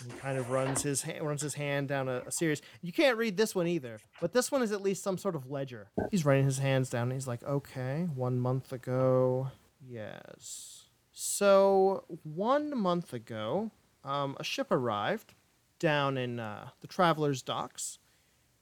[0.01, 2.63] And he kind of runs his ha- runs his hand down a, a series.
[2.81, 5.51] You can't read this one either, but this one is at least some sort of
[5.51, 5.91] ledger.
[6.11, 7.03] He's running his hands down.
[7.03, 9.51] And he's like, okay, one month ago.
[9.87, 10.87] Yes.
[11.13, 13.71] So one month ago,
[14.05, 15.35] um, a ship arrived
[15.79, 17.99] down in uh, the Traveler's Docks,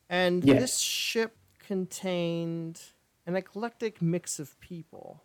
[0.09, 0.61] and Yes.
[0.61, 2.81] this ship contained
[3.27, 5.23] an eclectic mix of people.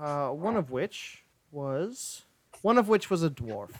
[0.00, 2.22] Uh, one of which was
[2.62, 3.70] one of which was a dwarf.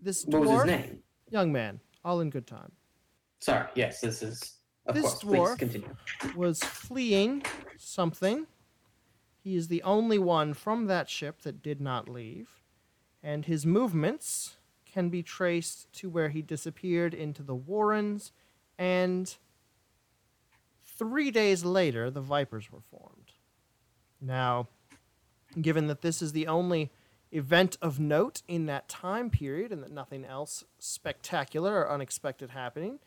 [0.00, 1.02] This What was dwarf, his name?
[1.30, 2.72] young man, all in good time,
[3.40, 3.66] Sorry.
[3.74, 4.54] Yes, this is.
[4.92, 5.22] This course.
[5.22, 5.96] dwarf- Please continue.
[6.36, 7.42] was fleeing
[7.76, 8.46] something.
[9.44, 12.62] He is the only one from that ship that did not leave,
[13.22, 14.56] and his movements
[14.92, 18.32] can be traced to where he disappeared into the Warrens,
[18.78, 19.36] and
[20.84, 23.32] three days later, the Vipers were formed.
[24.20, 24.68] Now,
[25.60, 26.90] given that this is the only
[27.30, 32.98] event of note in that time period and that nothing else spectacular or unexpected happening,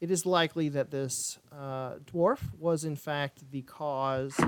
[0.00, 4.38] it is likely that this uh, dwarf was in fact the cause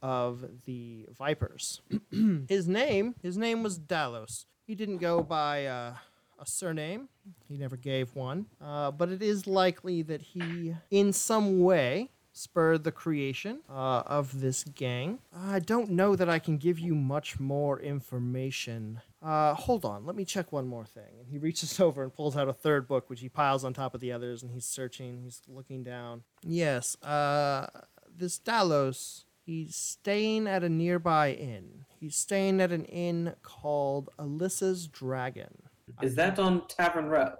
[0.00, 1.80] of the vipers.
[2.48, 4.46] his name, his name was Dalos.
[4.66, 5.94] He didn't go by uh,
[6.42, 7.08] a surname.
[7.48, 8.46] He never gave one.
[8.60, 14.40] Uh, but it is likely that he, in some way, spurred the creation uh, of
[14.40, 15.20] this gang.
[15.34, 19.00] I don't know that I can give you much more information.
[19.22, 21.20] Uh, hold on, let me check one more thing.
[21.20, 23.94] And he reaches over and pulls out a third book, which he piles on top
[23.94, 25.20] of the others, and he's searching.
[25.22, 26.24] He's looking down.
[26.42, 27.68] Yes, uh,
[28.14, 31.84] this Dalos He's staying at a nearby inn.
[31.98, 35.61] He's staying at an inn called Alyssa's Dragon.
[36.00, 37.34] Is that on Tavern Row?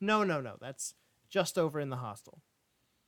[0.00, 0.56] No, no, no.
[0.60, 0.94] That's
[1.28, 2.40] just over in the hostel.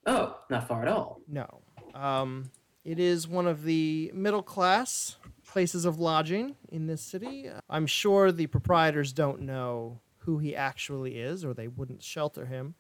[0.07, 1.21] Oh, not far at all.
[1.29, 1.63] No.
[1.95, 2.51] Um,
[2.85, 5.17] it is one of the middle class
[5.47, 7.51] places of lodging in this city.
[7.69, 12.75] I'm sure the proprietors don't know who he actually is, or they wouldn't shelter him,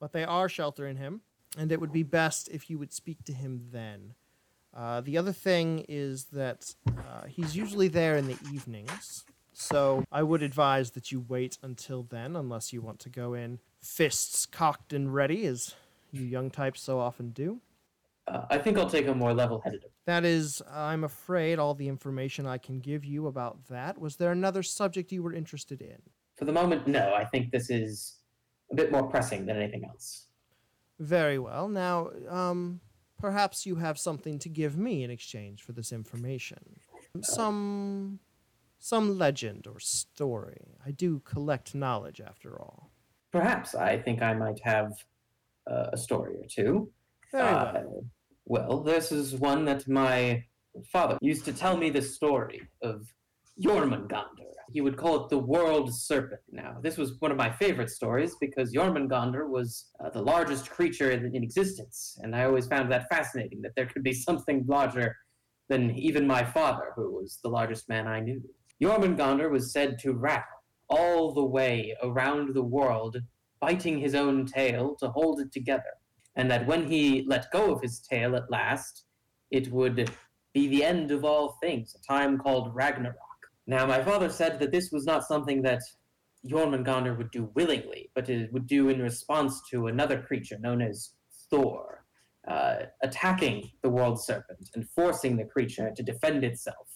[0.00, 1.20] but they are sheltering him,
[1.58, 4.14] and it would be best if you would speak to him then.
[4.72, 9.24] Uh, the other thing is that uh, he's usually there in the evenings,
[9.54, 13.60] so I would advise that you wait until then, unless you want to go in
[13.80, 15.74] fists cocked and ready, as
[16.10, 17.60] you young types so often do.
[18.26, 19.80] Uh, I think I'll take a more level-headed.
[19.80, 19.92] approach.
[20.06, 23.98] That is, I'm afraid, all the information I can give you about that.
[23.98, 25.98] Was there another subject you were interested in?
[26.36, 27.12] For the moment, no.
[27.14, 28.16] I think this is
[28.72, 30.26] a bit more pressing than anything else.
[30.98, 31.68] Very well.
[31.68, 32.80] Now, um,
[33.18, 36.80] perhaps you have something to give me in exchange for this information.
[37.20, 38.20] Some,
[38.84, 40.60] some legend or story.
[40.84, 42.90] I do collect knowledge, after all.
[43.32, 44.92] Perhaps I think I might have
[45.70, 46.90] uh, a story or two.
[47.32, 48.04] Very Uh, well.
[48.44, 50.44] well, this is one that my
[50.92, 53.06] father used to tell me the story of
[53.58, 54.50] Jormungandr.
[54.70, 56.42] He would call it the World Serpent.
[56.52, 61.10] Now, this was one of my favorite stories because Jormungandr was uh, the largest creature
[61.10, 65.16] in, in existence, and I always found that fascinating that there could be something larger
[65.70, 68.42] than even my father, who was the largest man I knew.
[68.82, 70.48] Jormungandr was said to wrap
[70.88, 73.16] all the way around the world,
[73.60, 75.94] biting his own tail to hold it together
[76.36, 79.04] and that when he let go of his tail at last,
[79.50, 80.10] it would
[80.52, 83.16] be the end of all things, a time called Ragnarok.
[83.66, 85.80] Now, my father said that this was not something that
[86.48, 91.12] Jormungandr would do willingly, but it would do in response to another creature known as
[91.50, 92.04] Thor,
[92.46, 96.88] uh, attacking the world serpent and forcing the creature to defend itself.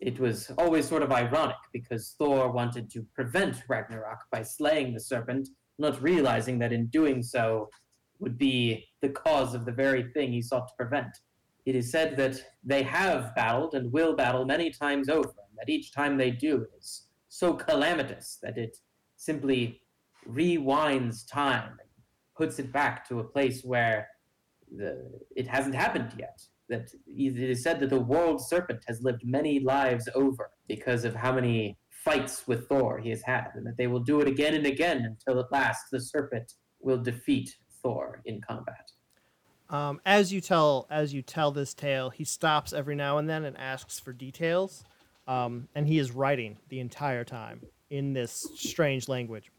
[0.00, 5.00] It was always sort of ironic because Thor wanted to prevent Ragnarok by slaying the
[5.00, 7.70] serpent, not realizing that in doing so,
[8.18, 11.18] would be the cause of the very thing he sought to prevent.
[11.64, 15.68] It is said that they have battled and will battle many times over, and that
[15.68, 18.76] each time they do it is so calamitous that it
[19.16, 19.80] simply
[20.28, 21.88] rewinds time and
[22.36, 24.08] puts it back to a place where
[24.74, 26.40] the, it hasn't happened yet.
[26.68, 31.14] That it is said that the world serpent has lived many lives over because of
[31.14, 34.54] how many fights with Thor he has had, and that they will do it again
[34.54, 38.90] and again until at last the serpent will defeat Thor in combat.
[39.68, 43.44] Um, as you tell as you tell this tale, he stops every now and then
[43.44, 44.84] and asks for details,
[45.26, 49.50] um, and he is writing the entire time in this strange language.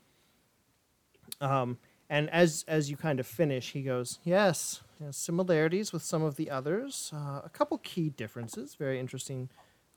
[1.42, 1.78] Um,
[2.10, 4.82] and as as you kind of finish, he goes, "Yes,
[5.12, 7.12] similarities with some of the others.
[7.14, 8.76] Uh, a couple key differences.
[8.76, 9.50] Very interesting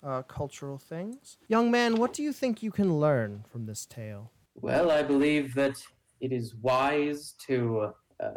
[0.03, 1.39] uh, cultural things.
[1.49, 5.55] Young man, what do you think you can learn from this tale?" Well, I believe
[5.55, 5.83] that
[6.21, 7.93] it is wise to
[8.23, 8.31] uh,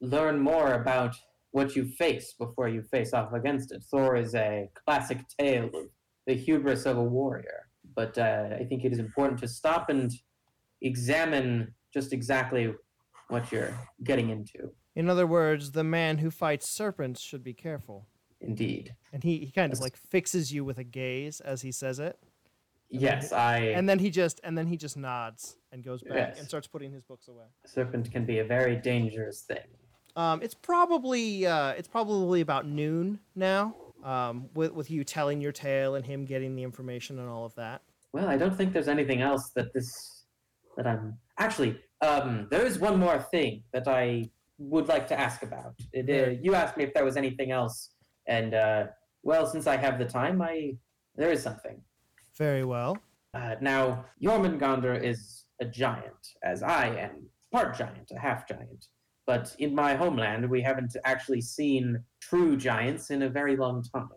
[0.00, 1.14] learn more about
[1.52, 3.82] what you face before you face off against it.
[3.90, 5.88] Thor is a classic tale of
[6.26, 10.12] the hubris of a warrior, but uh, I think it is important to stop and
[10.82, 12.74] examine just exactly
[13.28, 13.74] what you're
[14.04, 14.70] getting into.
[14.94, 18.06] In other words, the man who fights serpents should be careful.
[18.40, 18.94] Indeed.
[19.12, 22.18] And he, he kind of like fixes you with a gaze as he says it.
[22.90, 23.58] Yes, I.
[23.58, 26.38] And then he just and then he just nods and goes back Yes.
[26.38, 27.44] and starts putting his books away.
[27.66, 29.66] serpent can be a very dangerous thing.
[30.16, 33.74] Um, it's probably uh, it's probably about noon now.
[34.04, 37.54] Um, with with you telling your tale and him getting the information and all of
[37.56, 37.82] that.
[38.12, 40.24] Well, I don't think there's anything else that this
[40.76, 41.78] that I'm actually.
[42.00, 45.74] Um, there is one more thing that I would like to ask about.
[45.92, 47.90] It, uh, you asked me if there was anything else,
[48.26, 48.86] and uh,
[49.22, 50.76] well, since I have the time, I
[51.16, 51.80] there is something.
[52.36, 52.96] Very well.
[53.34, 58.86] Uh, now, Jormungandr is a giant, as I am part giant, a half giant.
[59.26, 64.08] But in my homeland, we haven't actually seen true giants in a very long time.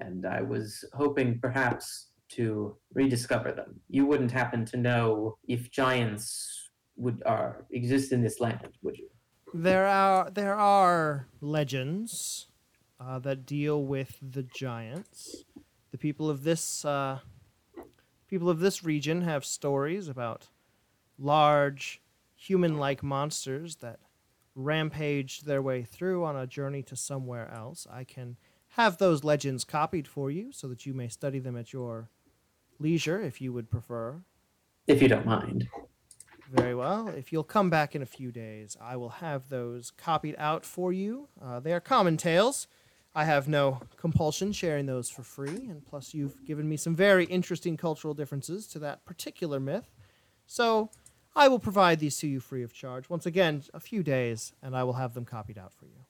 [0.00, 3.80] And I was hoping perhaps to rediscover them.
[3.88, 6.59] You wouldn't happen to know if giants
[6.96, 9.08] would are exist in this land, would you?
[9.52, 12.48] There are there are legends
[13.00, 15.44] uh, that deal with the giants.
[15.90, 17.20] The people of this uh,
[18.28, 20.48] people of this region have stories about
[21.18, 22.00] large
[22.36, 23.98] human-like monsters that
[24.54, 27.86] rampaged their way through on a journey to somewhere else.
[27.90, 28.36] I can
[28.74, 32.08] have those legends copied for you so that you may study them at your
[32.78, 34.22] leisure if you would prefer.
[34.86, 35.68] If you don't mind.
[36.50, 37.08] Very well.
[37.08, 40.92] If you'll come back in a few days, I will have those copied out for
[40.92, 41.28] you.
[41.40, 42.66] Uh, they are common tales,
[43.14, 47.24] I have no compulsion sharing those for free, and plus you've given me some very
[47.24, 49.90] interesting cultural differences to that particular myth.
[50.46, 50.90] So
[51.34, 53.10] I will provide these to you free of charge.
[53.10, 56.04] Once again, a few days, and I will have them copied out for you.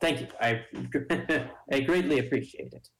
[0.00, 0.28] Thank you.
[0.40, 0.64] I
[1.72, 2.90] I greatly appreciate it.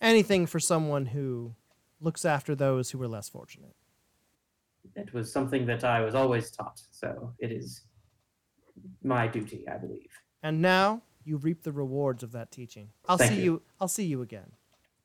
[0.00, 1.54] Anything for someone who
[2.00, 3.74] looks after those who are less fortunate.
[4.96, 7.82] It was something that I was always taught, so it is
[9.02, 10.10] my duty, I believe.
[10.42, 12.88] And now you reap the rewards of that teaching.
[13.08, 13.42] I'll Thank see you.
[13.44, 13.62] you.
[13.80, 14.52] I'll see you again.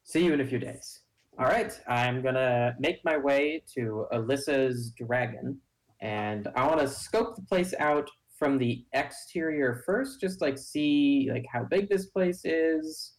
[0.04, 1.02] See you in a few days.
[1.40, 5.60] All right, I'm gonna make my way to Alyssa's dragon,
[6.02, 11.30] and I want to scope the place out from the exterior first, just like see
[11.32, 13.14] like how big this place is.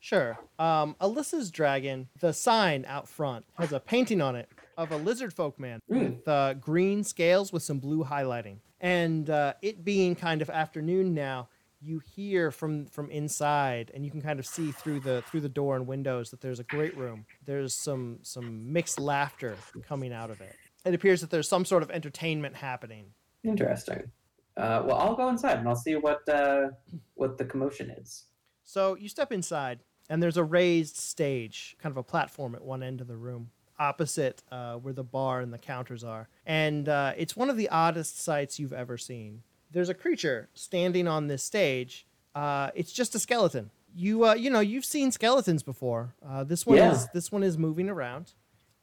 [0.00, 0.38] Sure.
[0.58, 5.32] Um, Alyssa's dragon, the sign out front has a painting on it of a lizard
[5.32, 6.16] folk man Mm.
[6.18, 8.58] with uh, green scales with some blue highlighting.
[8.80, 11.48] And uh, it being kind of afternoon now,
[11.80, 15.48] you hear from from inside, and you can kind of see through the through the
[15.48, 17.26] door and windows that there's a great room.
[17.44, 19.56] There's some some mixed laughter
[19.86, 20.54] coming out of it.
[20.84, 23.06] It appears that there's some sort of entertainment happening.
[23.42, 24.10] Interesting.
[24.56, 26.68] Uh, well, I'll go inside and I'll see what uh,
[27.14, 28.24] what the commotion is.
[28.64, 32.82] So you step inside, and there's a raised stage, kind of a platform at one
[32.82, 36.28] end of the room, opposite uh, where the bar and the counters are.
[36.46, 39.42] And uh, it's one of the oddest sights you've ever seen.
[39.70, 42.06] There's a creature standing on this stage.
[42.34, 43.70] Uh, it's just a skeleton.
[43.96, 46.14] You uh, you know you've seen skeletons before.
[46.26, 46.92] Uh, this one Yeah.
[46.92, 48.32] is this one is moving around.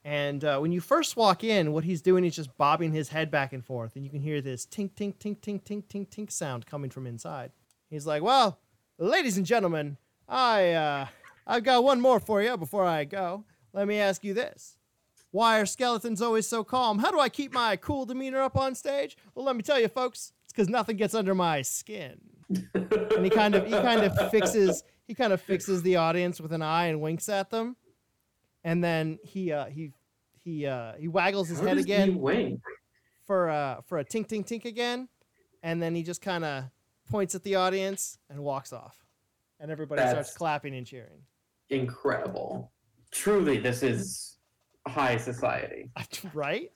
[0.04, 3.30] And uh, when you first walk in, what he's doing is just bobbing his head
[3.30, 6.32] back and forth, and you can hear this tink, tink, tink, tink, tink, tink, tink
[6.32, 7.52] sound coming from inside.
[7.90, 8.58] He's like, "Well,
[8.98, 9.98] ladies and gentlemen,
[10.28, 11.06] I uh,
[11.46, 13.44] I've got one more for you before I go.
[13.74, 14.78] Let me ask you this:
[15.32, 17.00] Why are skeletons always so calm?
[17.00, 19.18] How do I keep my cool demeanor up on stage?
[19.34, 22.20] Well, let me tell you, folks, it's because nothing gets under my skin."
[22.76, 26.52] And he kind of he kind of fixes he kind of fixes the audience with
[26.52, 27.78] an eye and winks at them,
[28.64, 29.94] and then he uh, he
[30.44, 32.62] he uh, he waggles his How head does he again
[33.26, 35.08] for uh for a tink tink tink again,
[35.64, 36.66] and then he just kind of
[37.10, 39.06] points at the audience and walks off,
[39.62, 41.24] and everybody starts clapping and cheering.
[41.70, 42.72] Incredible.
[43.12, 44.38] Truly, this is
[44.88, 45.92] high society.
[46.34, 46.72] right?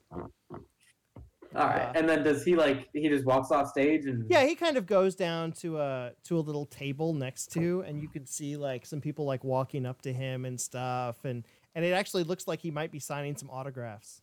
[1.56, 4.46] All right, Uh, and then does he like he just walks off stage and Yeah,
[4.46, 8.10] he kind of goes down to a to a little table next to, and you
[8.10, 11.92] could see like some people like walking up to him and stuff, and and it
[11.92, 14.22] actually looks like he might be signing some autographs.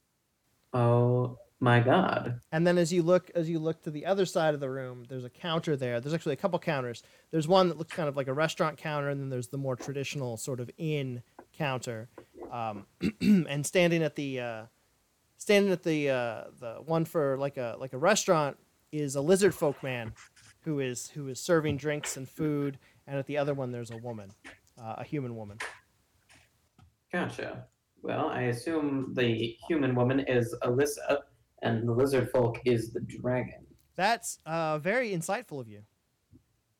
[0.74, 2.40] Oh my god.
[2.50, 5.04] And then as you look as you look to the other side of the room,
[5.08, 6.00] there's a counter there.
[6.00, 7.04] There's actually a couple counters.
[7.30, 9.76] There's one that looks kind of like a restaurant counter, and then there's the more
[9.76, 11.22] traditional sort of inn
[11.56, 12.08] counter.
[12.50, 12.86] Um,
[13.20, 14.62] and standing at the uh,
[15.36, 18.56] standing at the uh, the one for like a like a restaurant
[18.90, 20.12] is a lizard folk man
[20.62, 22.76] who is who is serving drinks and food,
[23.06, 24.32] and at the other one there's a woman,
[24.82, 25.58] uh, a human woman.
[27.12, 27.66] Gotcha.
[28.02, 31.18] Well, I assume the human woman is Alyssa,
[31.62, 33.64] and the lizard folk is the dragon.
[33.96, 35.82] That's uh, very insightful of you.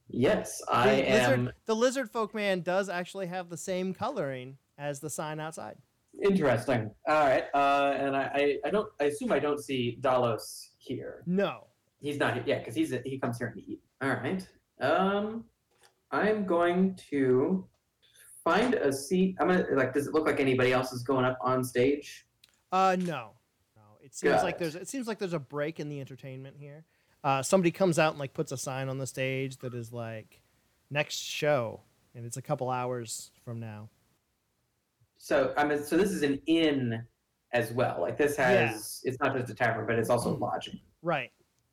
[0.09, 1.41] Yes, The I am.
[1.45, 5.77] lizard, the lizard folk man does actually have the same coloring as the sign outside.
[6.23, 6.91] Interesting.
[7.09, 8.89] All right, uh, and I, I, I don't.
[9.01, 11.23] I assume I don't see Dalos here.
[11.27, 11.69] No.
[12.01, 12.43] He's not here.
[12.47, 13.81] Yeah, because he's he comes here to eat.
[14.03, 14.47] All right.
[14.81, 15.45] Um,
[16.11, 17.67] I'm going to
[18.45, 19.37] find a seat.
[19.41, 19.95] I'm gonna like.
[19.95, 22.27] Does it look like anybody else is going up on stage?
[22.71, 23.31] Uh no.
[24.13, 24.59] It seems Got like it.
[24.59, 26.85] there's it seems like there's a break in the entertainment here.
[27.25, 30.43] Uh somebody comes out and like puts a sign on the stage that is like
[30.91, 31.81] next show
[32.15, 33.89] and it's a couple hours from now.
[35.17, 37.03] So I mean, so this is an inn
[37.53, 37.99] as well.
[38.01, 39.01] Like this has.
[39.05, 39.09] yeah.
[39.11, 40.79] It's not just a tavern, but it's also lodging.
[41.03, 41.31] Right.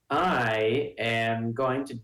[0.09, 1.99] I am going to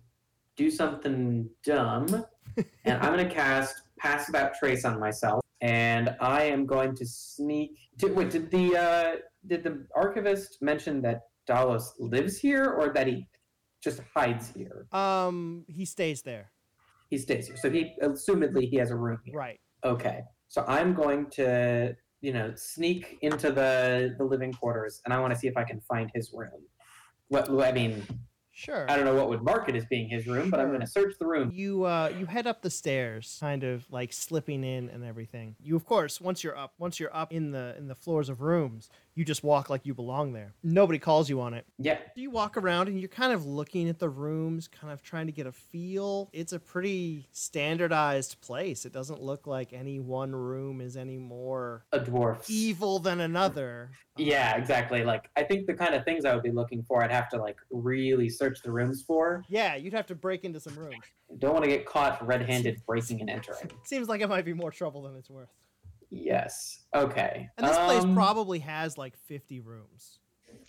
[0.56, 2.26] do something dumb,
[2.86, 7.06] and I'm going to cast Pass Without Trace on myself, and I am going to
[7.06, 7.72] sneak.
[7.98, 9.16] Did, wait, did the uh,
[9.48, 13.28] did the archivist mention that Dalos lives here, or that he
[13.84, 14.86] just hides here?
[14.92, 16.52] Um he stays there.
[17.10, 19.36] He stays here, so he assumedly he has a room here.
[19.36, 19.60] Right.
[19.84, 25.20] Okay, so I'm going to you know sneak into the the living quarters, and I
[25.20, 26.62] want to see if I can find his room.
[27.30, 28.04] What I mean,
[28.58, 28.90] Sure.
[28.90, 30.88] I don't know what would mark it as being his room, but I'm going to
[30.88, 31.52] search the room.
[31.54, 35.58] You uh you head up the stairs, kind of like slipping in and everything.
[35.62, 38.40] You of course once you're up once you're up in the in the floors of
[38.40, 40.54] rooms, you just walk like you belong there.
[40.62, 41.66] Nobody calls you on it.
[41.80, 41.98] Yeah.
[42.16, 45.32] You walk around and you're kind of looking at the rooms, kind of trying to
[45.32, 46.30] get a feel.
[46.34, 48.86] It's a pretty standardized place.
[48.86, 52.44] It doesn't look like any one room is any more A dwarf.
[52.50, 53.92] evil than another.
[54.18, 55.04] Yeah, exactly.
[55.06, 57.38] Like I think the kind of things I would be looking for, I'd have to
[57.38, 59.44] like really search the rooms for.
[59.48, 60.96] Yeah, you'd have to break into some rooms.
[61.40, 63.72] Don't want to get caught red-handed breaking and entering.
[63.84, 65.50] Seems like it might be more trouble than it's worth.
[66.12, 66.85] Yes.
[66.96, 67.50] Okay.
[67.58, 70.20] And this place Um, probably has like 50 rooms.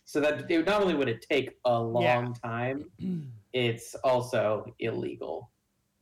[0.04, 2.32] So that it not only would it take a long Yeah.
[2.42, 2.90] time,
[3.52, 5.50] it's also illegal.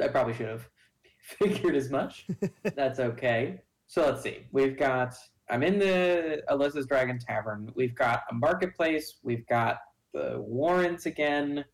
[0.01, 0.69] I probably should have
[1.19, 2.27] figured as much.
[2.75, 3.61] That's okay.
[3.87, 4.47] So let's see.
[4.53, 5.15] We've got.
[5.51, 7.71] I'm in the Alyssa's Dragon Tavern.
[7.75, 9.17] We've got a marketplace.
[9.23, 9.79] We've got
[10.15, 11.65] the Warrens again.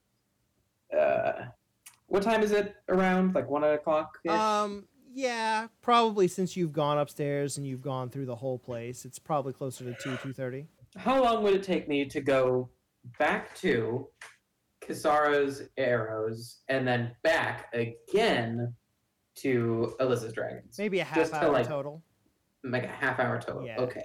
[0.96, 1.44] Uh,
[2.08, 3.34] what time is it around?
[3.36, 4.18] Like one o'clock.
[4.28, 9.18] Um, yeah, probably since you've gone upstairs and you've gone through the whole place, it's
[9.18, 10.66] probably closer to 2, 2.30.
[10.96, 12.68] How long would it take me to go
[13.18, 14.08] back to
[14.82, 18.74] Kisara's arrows and then back again
[19.36, 20.76] to Alyssa's dragons?
[20.78, 22.02] Maybe a half Just to, hour like- total.
[22.62, 23.64] Like a half hour total.
[23.64, 23.80] Yeah.
[23.80, 24.04] Okay.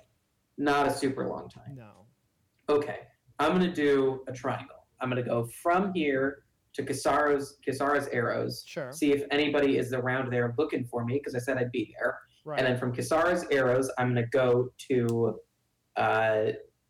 [0.58, 1.76] Not a super long time.
[1.76, 2.06] No.
[2.70, 3.00] Okay.
[3.38, 4.88] I'm gonna do a triangle.
[5.02, 6.45] I'm gonna go from here
[6.76, 8.64] to Kisara's Kisara's arrows.
[8.68, 8.92] Sure.
[8.92, 12.20] See if anybody is around there looking for me because I said I'd be there.
[12.44, 12.60] Right.
[12.60, 15.40] And then from Kisara's arrows, I'm gonna go to
[15.96, 16.44] uh,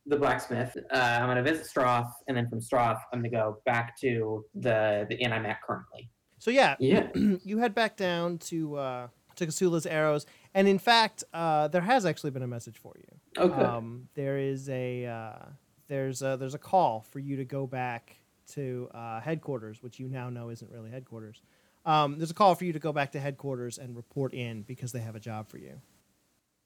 [0.05, 0.75] the blacksmith.
[0.91, 5.05] Uh, I'm gonna visit Stroth, and then from Stroth, I'm gonna go back to the
[5.09, 6.09] the inn I'm at currently.
[6.39, 7.07] so yeah, Yeah.
[7.15, 12.05] you head back down to uh, to Kasula's arrows, and in fact, uh, there has
[12.05, 13.43] actually been a message for you.
[13.43, 13.61] Okay.
[13.61, 15.45] Um, there is a uh,
[15.87, 18.17] there's a there's a call for you to go back
[18.53, 21.41] to uh, headquarters, which you now know isn't really headquarters.
[21.85, 24.91] Um, there's a call for you to go back to headquarters and report in because
[24.91, 25.79] they have a job for you.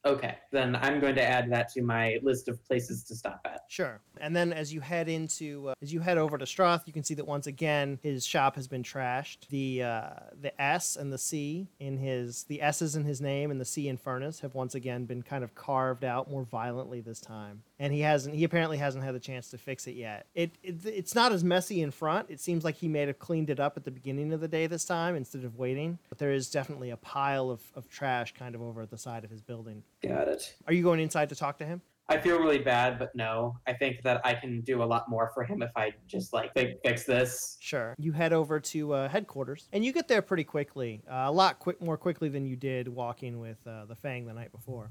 [0.06, 0.38] okay.
[0.52, 3.62] Then I'm going to add that to my list of places to stop at.
[3.68, 4.00] Sure.
[4.22, 7.04] And then as you head into uh, as you head over to Stroth, you can
[7.04, 9.48] see that once again his shop has been trashed.
[9.50, 13.60] The uh, the S and the C in his the S's in his name and
[13.60, 17.20] the C in furnace have once again been kind of carved out more violently this
[17.20, 17.64] time.
[17.80, 20.28] And he hasn't he apparently hasn't had the chance to fix it yet.
[20.36, 22.30] It, it it's not as messy in front.
[22.30, 24.68] It seems like he may have cleaned it up at the beginning of the day
[24.68, 25.98] this time instead of waiting.
[26.10, 29.24] But there is definitely a pile of, of trash kind of over at the side
[29.24, 29.84] of his building.
[30.04, 30.56] Got it.
[30.68, 31.82] Are you going inside to talk to him?
[32.12, 33.56] I feel really bad, but no.
[33.68, 36.52] I think that I can do a lot more for him if I just like
[36.56, 37.58] fi- fix this.
[37.60, 37.94] Sure.
[38.00, 41.04] You head over to uh, headquarters, and you get there pretty quickly.
[41.08, 44.34] Uh, a lot quick, more quickly than you did walking with uh, the Fang the
[44.34, 44.90] night before.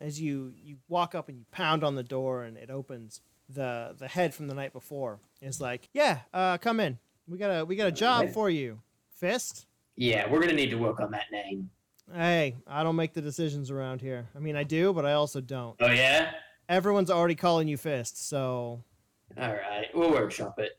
[0.00, 3.20] As you you walk up and you pound on the door, and it opens.
[3.48, 6.98] The the head from the night before is like, "Yeah, uh, come in.
[7.26, 8.80] We got a we got a job for you,
[9.16, 9.66] Fist."
[9.96, 11.70] Yeah, we're gonna need to work on that name.
[12.14, 14.28] Hey, I don't make the decisions around here.
[14.36, 15.76] I mean, I do, but I also don't.
[15.80, 16.30] Oh yeah.
[16.68, 18.82] Everyone's already calling you Fist, so
[19.36, 20.78] All right, we'll workshop it.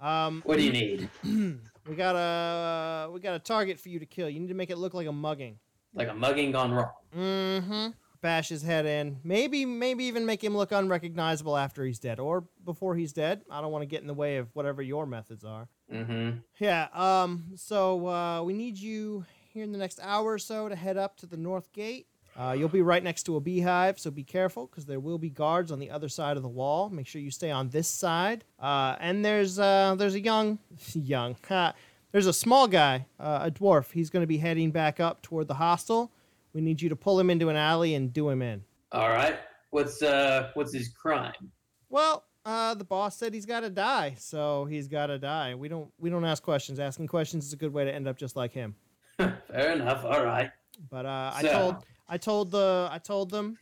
[0.00, 1.08] um, What do you need?
[1.86, 4.28] we got a we got a target for you to kill.
[4.28, 5.58] You need to make it look like a mugging.
[5.94, 6.92] Like a mugging gone wrong.
[7.16, 7.88] Mm-hmm.
[8.20, 9.18] Bash his head in.
[9.22, 13.42] Maybe, maybe even make him look unrecognizable after he's dead or before he's dead.
[13.50, 15.68] I don't want to get in the way of whatever your methods are.
[15.92, 16.38] Mm-hmm.
[16.58, 16.88] Yeah.
[16.92, 17.52] Um.
[17.56, 21.16] So uh, we need you here in the next hour or so to head up
[21.18, 22.06] to the north gate.
[22.38, 25.30] Uh, you'll be right next to a beehive, so be careful because there will be
[25.30, 26.90] guards on the other side of the wall.
[26.90, 28.44] Make sure you stay on this side.
[28.60, 30.58] Uh, and there's uh, there's a young,
[30.92, 31.36] young,
[32.12, 33.92] there's a small guy, uh, a dwarf.
[33.92, 36.12] He's going to be heading back up toward the hostel.
[36.56, 38.64] We need you to pull him into an alley and do him in.
[38.90, 39.38] All right.
[39.72, 41.52] What's uh what's his crime?
[41.90, 45.54] Well, uh, the boss said he's got to die, so he's got to die.
[45.54, 46.80] We don't we don't ask questions.
[46.80, 48.74] Asking questions is a good way to end up just like him.
[49.18, 50.02] Fair enough.
[50.06, 50.50] All right.
[50.90, 51.76] But uh, I told
[52.08, 53.58] I told the I told them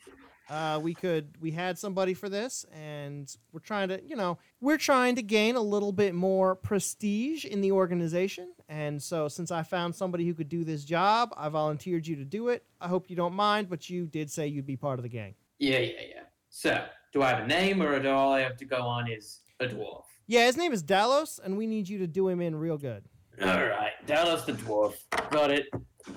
[0.49, 4.79] uh, we could we had somebody for this, and we're trying to you know we're
[4.79, 8.53] trying to gain a little bit more prestige in the organization.
[8.69, 12.25] And so since I found somebody who could do this job, I volunteered you to
[12.25, 12.65] do it.
[12.81, 15.35] I hope you don't mind, but you did say you'd be part of the gang.
[15.59, 16.23] Yeah, yeah, yeah.
[16.49, 19.41] So, do I have a name, or do all I have to go on is
[19.61, 20.05] a dwarf?
[20.27, 23.05] Yeah, his name is Dalos, and we need you to do him in real good.
[23.43, 24.95] All right, Dalos the dwarf.
[25.31, 25.67] Got it.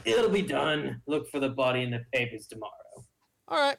[0.05, 1.01] It'll be done.
[1.07, 2.71] Look for the body in the papers tomorrow.
[3.47, 3.77] All right.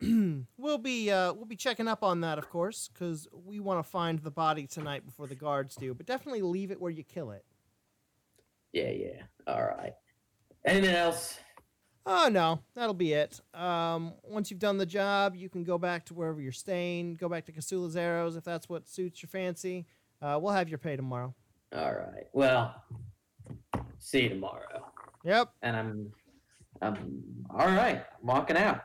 [0.56, 3.88] we'll be uh, we'll be checking up on that, of course, because we want to
[3.88, 5.94] find the body tonight before the guards do.
[5.94, 7.44] But definitely leave it where you kill it.
[8.74, 9.22] Yeah, yeah.
[9.46, 9.92] All right.
[10.66, 11.38] Anything else?
[12.06, 13.40] Oh no, that'll be it.
[13.54, 17.14] Um, once you've done the job, you can go back to wherever you're staying.
[17.14, 19.86] Go back to Casula's Arrows if that's what suits your fancy.
[20.20, 21.32] Uh, we'll have your pay tomorrow.
[21.74, 22.26] All right.
[22.32, 22.74] Well,
[23.98, 24.92] see you tomorrow.
[25.24, 25.50] Yep.
[25.62, 26.12] And I'm,
[26.82, 28.04] I'm all right.
[28.20, 28.80] I'm walking out.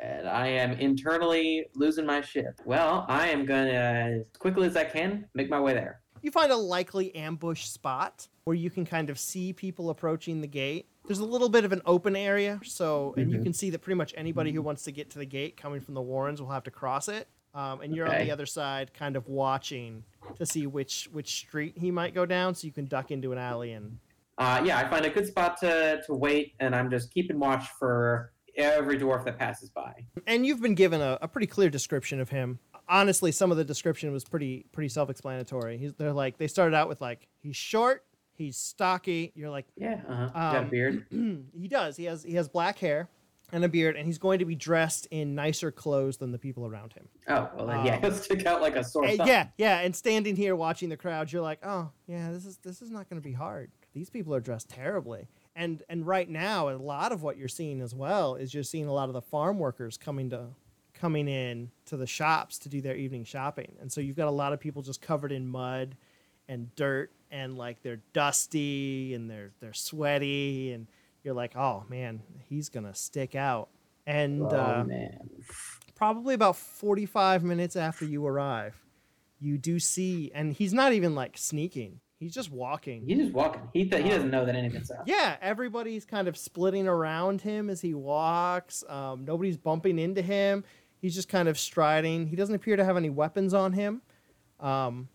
[0.00, 2.60] And I am internally losing my shit.
[2.64, 6.00] Well, I am gonna, as quickly as I can, make my way there.
[6.26, 10.48] You find a likely ambush spot where you can kind of see people approaching the
[10.48, 10.88] gate.
[11.06, 13.42] There's a little bit of an open area, so and you Mhm.
[13.44, 15.94] can see that pretty much anybody who wants to get to the gate coming from
[15.94, 17.28] the Warrens will have to cross it.
[17.54, 20.02] Um, and you're on the other side, kind of watching
[20.34, 23.38] to see which which street he might go down, so you can duck into an
[23.38, 23.96] alley and
[24.36, 27.68] Uh, yeah, I find a good spot to, to wait, and I'm just keeping watch
[27.78, 29.94] for every dwarf that passes by.
[30.26, 32.58] and you've been given a, a pretty clear description of him.
[32.88, 35.78] Honestly, some of the description was pretty pretty self-explanatory.
[35.78, 38.04] He's, they're like they started out with like he's short,
[38.34, 39.32] he's stocky.
[39.34, 40.28] You're like Yeah, uh-huh.
[40.32, 41.06] Got a Um, beard.
[41.58, 41.96] he does.
[41.96, 43.08] He has he has black hair
[43.52, 46.66] and a beard, and he's going to be dressed in nicer clothes than the people
[46.66, 47.08] around him.
[47.28, 49.26] Oh, well then, yeah, um, he'll stick out like a sore Uh, thumb.
[49.28, 49.78] yeah, yeah.
[49.80, 53.08] And standing here watching the crowd, you're like, oh yeah, this is this is not
[53.08, 53.70] going to be hard.
[53.94, 55.28] These people are dressed terribly.
[55.54, 58.86] And and right now, a lot of what you're seeing as well is you're seeing
[58.88, 60.48] a lot of the farm workers coming to
[60.96, 63.76] coming in to the shops to do their evening shopping.
[63.80, 65.96] And so you've got a lot of people just covered in mud
[66.48, 70.86] and dirt and like they're dusty and they're they're sweaty and
[71.24, 73.68] you're like, "Oh man, he's going to stick out."
[74.06, 75.18] And Oh, uh, man.
[75.96, 78.80] probably about 45 minutes after you arrive,
[79.40, 81.98] you do see, and he's not even like sneaking.
[82.20, 83.04] He's just walking.
[83.04, 83.62] He's just walking.
[83.74, 85.02] He, th- he doesn't know that anything's up.
[85.06, 88.82] Yeah, everybody's kind of splitting around him as he walks.
[88.88, 90.64] Um, nobody's bumping into him.
[91.06, 92.26] He's just kind of striding.
[92.26, 94.02] He doesn't appear to have any weapons on him,
[94.58, 95.08] um,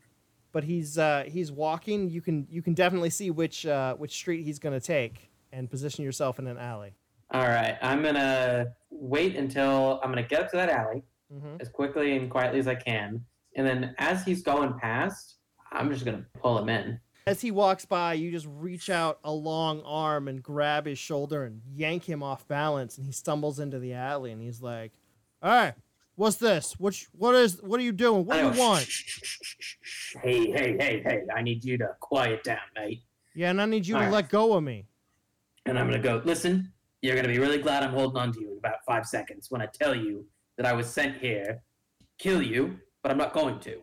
[0.54, 2.10] but he's uh, he's walking.
[2.10, 5.70] You can you can definitely see which uh, which street he's going to take and
[5.70, 6.94] position yourself in an alley.
[7.32, 11.68] All right, I'm gonna wait until I'm gonna get up to that alley hmm as
[11.68, 13.26] quickly and quietly as I can,
[13.58, 15.40] and then as he's going past,
[15.74, 17.02] I'm just gonna pull him in.
[17.28, 21.44] As he walks by, you just reach out a long arm and grab his shoulder
[21.44, 24.32] and yank him off balance, and he stumbles into the alley.
[24.32, 24.94] And he's like,
[25.42, 25.74] "All right,
[26.16, 26.74] what's this?
[26.78, 26.96] What?
[27.14, 27.62] What is?
[27.62, 28.26] What are you doing?
[28.26, 30.16] What do you oh, want?" "Shh, shh, shh, shh, shh, shh.
[30.22, 31.22] Hey, hey, hey, hey!
[31.36, 33.02] I need you to quiet down, mate.
[33.34, 34.14] Yeah, and I need you to All right.
[34.14, 34.86] let go of me.
[35.66, 36.22] And I'm gonna go.
[36.26, 39.48] Listen, you're gonna be really glad I'm holding on to you in about five seconds
[39.50, 40.26] when I tell you
[40.58, 41.62] that I was sent here
[42.22, 43.80] kill you, but I'm not going to.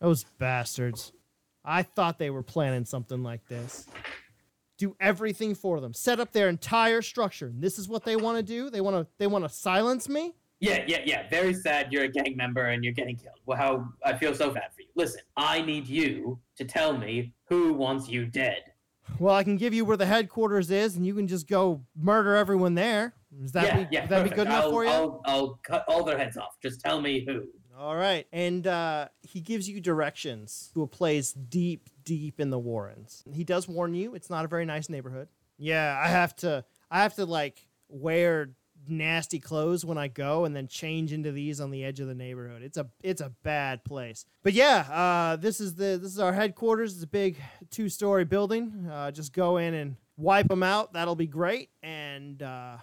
[0.00, 1.12] Those bastards.
[1.64, 3.86] I thought they were planning something like this.
[4.76, 5.94] Do everything for them.
[5.94, 7.46] Set up their entire structure.
[7.46, 8.70] And this is what they want to do.
[8.70, 9.06] They want to.
[9.18, 10.34] They want to silence me.
[10.64, 11.28] Yeah, yeah, yeah.
[11.28, 13.38] Very sad you're a gang member and you're getting killed.
[13.44, 14.88] Well, how I feel so bad for you.
[14.94, 18.62] Listen, I need you to tell me who wants you dead.
[19.18, 22.34] Well, I can give you where the headquarters is, and you can just go murder
[22.34, 23.14] everyone there.
[23.42, 23.88] Is that yeah, be?
[23.90, 24.90] yeah, that be good enough I'll, for you?
[24.90, 26.56] I'll, I'll cut all their heads off.
[26.62, 27.44] Just tell me who.
[27.78, 28.26] All right.
[28.32, 33.24] And uh, he gives you directions to a place deep, deep in the Warrens.
[33.32, 35.28] He does warn you it's not a very nice neighborhood.
[35.58, 38.50] Yeah, I have to I have to like wear
[38.88, 42.14] nasty clothes when I go and then change into these on the edge of the
[42.14, 42.62] neighborhood.
[42.62, 44.24] It's a it's a bad place.
[44.42, 46.94] But yeah, uh, this is the this is our headquarters.
[46.94, 47.36] It's a big
[47.70, 48.88] two-story building.
[48.90, 50.92] Uh, just go in and wipe them out.
[50.92, 51.70] That'll be great.
[51.82, 52.76] And uh,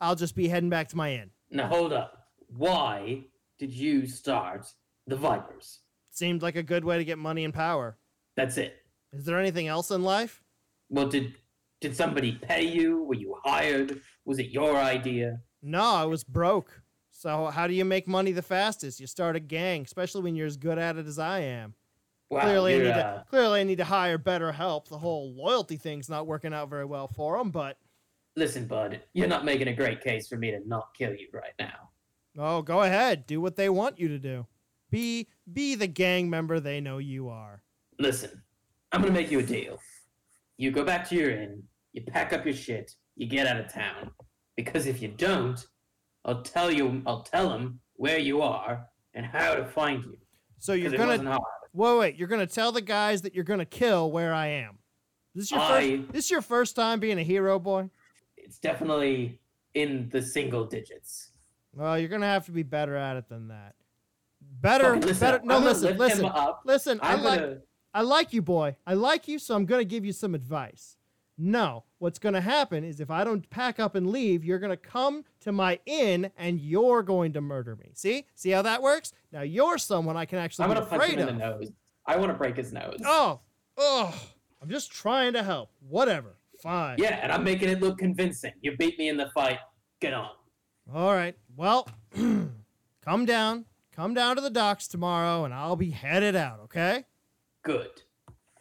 [0.00, 1.30] I'll just be heading back to my inn.
[1.50, 2.28] Now hold up.
[2.48, 3.24] Why
[3.58, 4.66] did you start
[5.06, 5.80] the Vipers?
[6.10, 7.96] Seemed like a good way to get money and power.
[8.36, 8.76] That's it.
[9.12, 10.42] Is there anything else in life?
[10.88, 11.34] Well, did
[11.80, 13.02] did somebody pay you?
[13.04, 14.00] Were you hired?
[14.24, 15.40] Was it your idea?
[15.62, 16.80] No, I was broke.
[17.10, 19.00] So how do you make money the fastest?
[19.00, 21.74] You start a gang, especially when you're as good at it as I am.
[22.30, 24.88] Wow, clearly, I need uh, to clearly I need to hire better help.
[24.88, 27.50] The whole loyalty thing's not working out very well for them.
[27.50, 27.78] But
[28.34, 29.00] listen, bud.
[29.12, 31.90] You're not making a great case for me to not kill you right now.
[32.38, 34.46] oh, go ahead, do what they want you to do.
[34.90, 37.62] Be be the gang member they know you are.
[37.98, 38.42] Listen,
[38.90, 39.78] I'm gonna make you a deal.
[40.56, 43.72] You go back to your inn, you pack up your shit, you get out of
[43.72, 44.10] town.
[44.56, 45.64] Because if you don't,
[46.24, 50.16] I'll tell you, I'll tell them where you are and how to find you.
[50.58, 51.38] So you're gonna
[51.72, 52.16] wait, wait.
[52.16, 54.78] You're gonna tell the guys that you're gonna kill where I am.
[55.34, 56.12] This is your I- first.
[56.12, 57.90] This is your first time being a hero, boy.
[58.36, 59.38] It's definitely
[59.74, 61.30] in the single digits.
[61.72, 63.74] Well, you're gonna have to be better at it than that.
[64.60, 65.40] Better, listen, better.
[65.40, 66.62] I'm No, listen, lift listen, up.
[66.64, 67.00] listen.
[67.02, 67.56] I I'm like, gonna.
[67.92, 68.76] I like you, boy.
[68.86, 70.96] I like you, so I'm gonna give you some advice.
[71.36, 75.24] No, what's gonna happen is if I don't pack up and leave, you're gonna come
[75.40, 77.90] to my inn and you're going to murder me.
[77.94, 79.12] See, see how that works?
[79.32, 81.72] Now you're someone I can actually I'm gonna punch afraid him in the nose.
[82.06, 83.00] I want to break his nose.
[83.04, 83.40] Oh,
[83.78, 84.14] oh,
[84.62, 85.70] I'm just trying to help.
[85.88, 86.36] Whatever.
[86.62, 86.96] Fine.
[86.98, 88.52] Yeah, and I'm making it look convincing.
[88.60, 89.58] You beat me in the fight.
[90.00, 90.30] Get on.
[90.94, 91.36] All right.
[91.56, 93.64] Well, come down.
[93.94, 96.60] Come down to the docks tomorrow, and I'll be headed out.
[96.64, 97.04] Okay?
[97.62, 97.90] Good.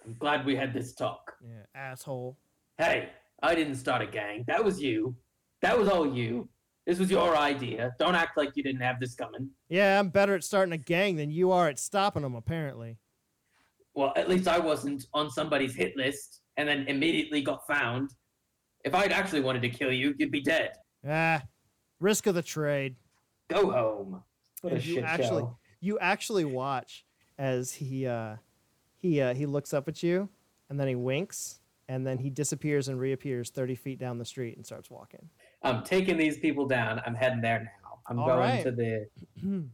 [0.06, 1.34] I'm glad we had this talk.
[1.42, 2.38] Yeah, asshole.
[2.84, 3.10] Hey,
[3.42, 4.44] I didn't start a gang.
[4.46, 5.16] That was you.
[5.62, 6.50] That was all you.
[6.86, 7.96] This was your idea.
[7.98, 9.50] Don't act like you didn't have this coming.
[9.70, 12.98] Yeah, I'm better at starting a gang than you are at stopping them, apparently.
[13.94, 18.10] Well, at least I wasn't on somebody's hit list and then immediately got found.
[18.84, 20.74] If I'd actually wanted to kill you, you'd be dead.
[21.08, 21.42] Ah,
[22.02, 22.98] risk of the trade.
[23.50, 24.22] Go home.
[24.60, 25.58] What a you shit actually- show.
[25.80, 27.06] You actually watch
[27.38, 28.38] as he uh,
[28.98, 30.28] he uh, he looks up at you,
[30.70, 34.56] and then he winks, and then he disappears and reappears thirty feet down the street
[34.58, 35.30] and starts walking.
[35.62, 37.02] I'm taking these people down.
[37.06, 38.00] I'm heading there now.
[38.08, 38.64] I'm All going right.
[38.64, 39.08] to the.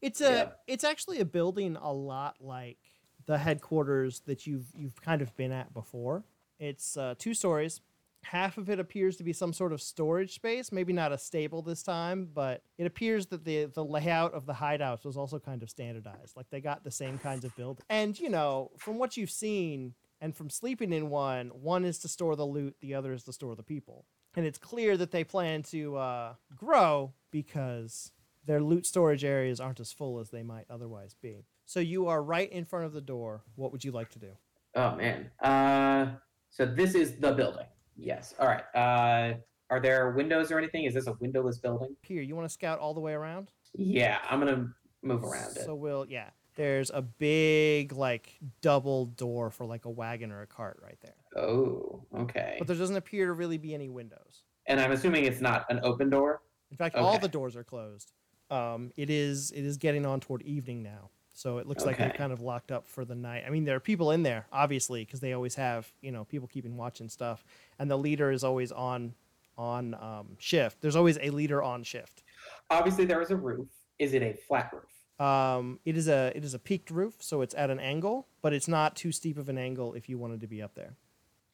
[0.00, 0.48] it's a Yeah.
[0.66, 2.78] it's actually a building a lot like
[3.26, 6.24] the headquarters that you've you've kind of been at before.
[6.58, 7.80] It's uh, two stories.
[8.24, 11.62] Half of it appears to be some sort of storage space, maybe not a stable
[11.62, 15.62] this time, but it appears that the the layout of the hideouts was also kind
[15.62, 16.36] of standardized.
[16.36, 17.80] Like they got the same kinds of build.
[17.88, 22.08] And you know, from what you've seen and from sleeping in one, one is to
[22.08, 24.06] store the loot, the other is to store the people.
[24.36, 28.12] And it's clear that they plan to uh, grow because
[28.44, 31.46] their loot storage areas aren't as full as they might otherwise be.
[31.66, 33.42] So you are right in front of the door.
[33.56, 34.30] What would you like to do?
[34.74, 35.30] Oh man.
[35.42, 36.14] Uh,
[36.50, 37.66] so this is the building.
[37.96, 38.34] Yes.
[38.38, 38.64] All right.
[38.74, 39.34] Uh,
[39.70, 40.84] are there windows or anything?
[40.84, 41.94] Is this a windowless building?
[42.02, 43.50] Here, you want to scout all the way around?
[43.74, 44.72] Yeah, I'm gonna
[45.02, 45.64] move around it.
[45.64, 46.30] So we'll yeah.
[46.58, 51.14] There's a big like double door for like a wagon or a cart right there.
[51.40, 52.56] Oh, okay.
[52.58, 54.42] But there doesn't appear to really be any windows.
[54.66, 56.42] And I'm assuming it's not an open door.
[56.72, 58.10] In fact, all the doors are closed.
[58.50, 62.10] Um, it is it is getting on toward evening now, so it looks like they're
[62.10, 63.44] kind of locked up for the night.
[63.46, 66.48] I mean, there are people in there, obviously, because they always have you know people
[66.48, 67.44] keeping watch and stuff,
[67.78, 69.14] and the leader is always on
[69.56, 70.80] on um, shift.
[70.80, 72.24] There's always a leader on shift.
[72.68, 73.68] Obviously, there is a roof.
[74.00, 74.97] Is it a flat roof?
[75.18, 78.52] Um, it is a it is a peaked roof, so it's at an angle, but
[78.52, 80.94] it's not too steep of an angle if you wanted to be up there.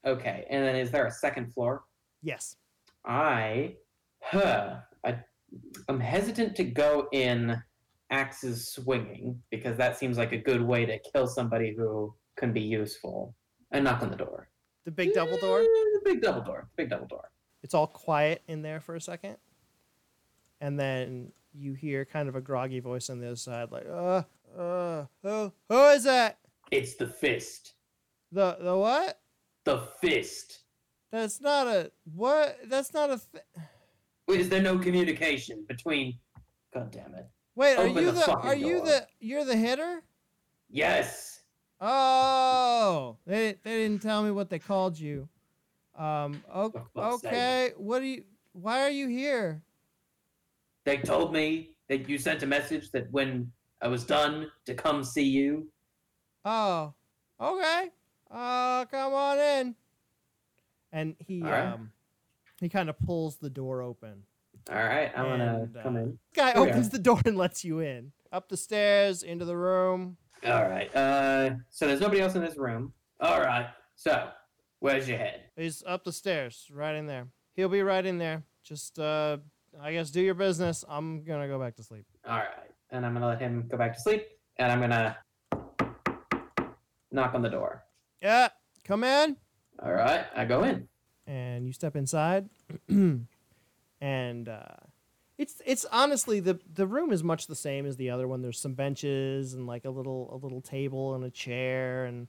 [0.05, 0.47] Okay.
[0.51, 1.85] And then is there a second floor?
[2.23, 2.57] Yes.
[3.07, 3.77] I,
[4.21, 5.19] huh, I,
[5.89, 7.63] I'm hesitant to go in
[8.11, 12.61] axes swinging because that seems like a good way to kill somebody who can be
[12.61, 13.35] useful.
[13.71, 14.49] And knock on the door.
[14.85, 15.59] The big double door.
[15.61, 16.69] The big double door.
[16.77, 17.31] The Big double door.
[17.65, 19.39] It's all quiet in there for a second,
[20.61, 24.23] and then you hear kind of a groggy voice on the other side, like, "Uh,
[24.59, 26.39] uh, who, who is that?
[26.71, 27.75] It's the fist.
[28.33, 29.21] The the what?
[29.65, 30.61] The fist.
[31.13, 32.59] That's not a what?
[32.67, 33.21] That's not a.
[33.33, 36.19] Th- Is there no communication between?
[36.75, 37.27] God damn it.
[37.55, 38.33] Wait, are you the the?
[38.33, 39.07] Are you the?
[39.21, 40.03] You're the hitter?
[40.69, 41.43] Yes.
[41.81, 45.29] Oh, they they didn't tell me what they called you.
[45.97, 46.43] Um.
[46.53, 47.33] o- For fuck's sake.
[47.33, 47.73] Okay.
[47.77, 48.25] What do you?
[48.53, 49.63] Why are you here?
[50.85, 53.51] They told me that you sent a message that when
[53.81, 55.69] I was done to come see you.
[56.45, 56.93] Oh,
[57.41, 57.91] okay.
[58.31, 59.75] Uh, come on in.
[60.93, 61.67] And he right.
[61.67, 61.91] um
[62.61, 64.23] he kind of pulls the door open.
[64.71, 66.19] All right, I'm gonna And, uh, come in.
[66.35, 68.13] Guy Here opens the door and lets you in.
[68.33, 70.17] Up the stairs, into the room.
[70.47, 70.95] All right.
[70.95, 72.93] Uh, so there's nobody else in this room.
[73.21, 73.69] All right.
[73.97, 74.29] So
[74.81, 75.43] where's your head?
[75.57, 77.29] He's up the stairs, right in there.
[77.55, 78.43] He'll be right in there.
[78.63, 79.39] Just uh
[79.81, 80.85] I guess do your business.
[80.89, 82.05] I'm gonna go back to sleep.
[82.27, 82.49] All right.
[82.91, 84.27] And I'm gonna let him go back to sleep.
[84.59, 85.17] And I'm gonna
[87.11, 87.85] knock on the door.
[88.23, 88.49] Yeah,
[88.85, 89.37] come in.
[89.83, 90.25] All right.
[90.35, 90.89] I go in.
[91.27, 92.49] and you step inside
[92.89, 94.61] and uh,
[95.39, 98.61] it's it's honestly the the room is much the same as the other one there's
[98.61, 102.29] some benches and like a little a little table and a chair and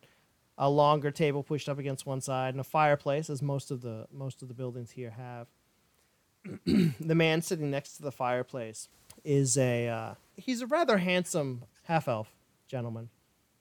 [0.58, 4.08] a longer table pushed up against one side and a fireplace as most of the
[4.12, 5.48] most of the buildings here have
[6.66, 8.88] the man sitting next to the fireplace
[9.24, 12.30] is a uh, he's a rather handsome half elf
[12.68, 13.10] gentleman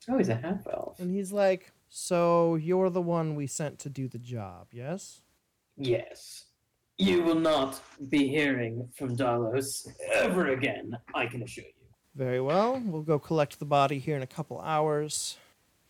[0.09, 0.99] Oh, he's a half elf.
[1.01, 5.21] and he's like so you're the one we sent to do the job yes
[5.77, 6.45] Yes.
[6.99, 10.97] You will not be hearing from Dalos ever again.
[11.13, 11.87] I can assure you.
[12.15, 12.81] Very well.
[12.85, 15.37] We'll go collect the body here in a couple hours.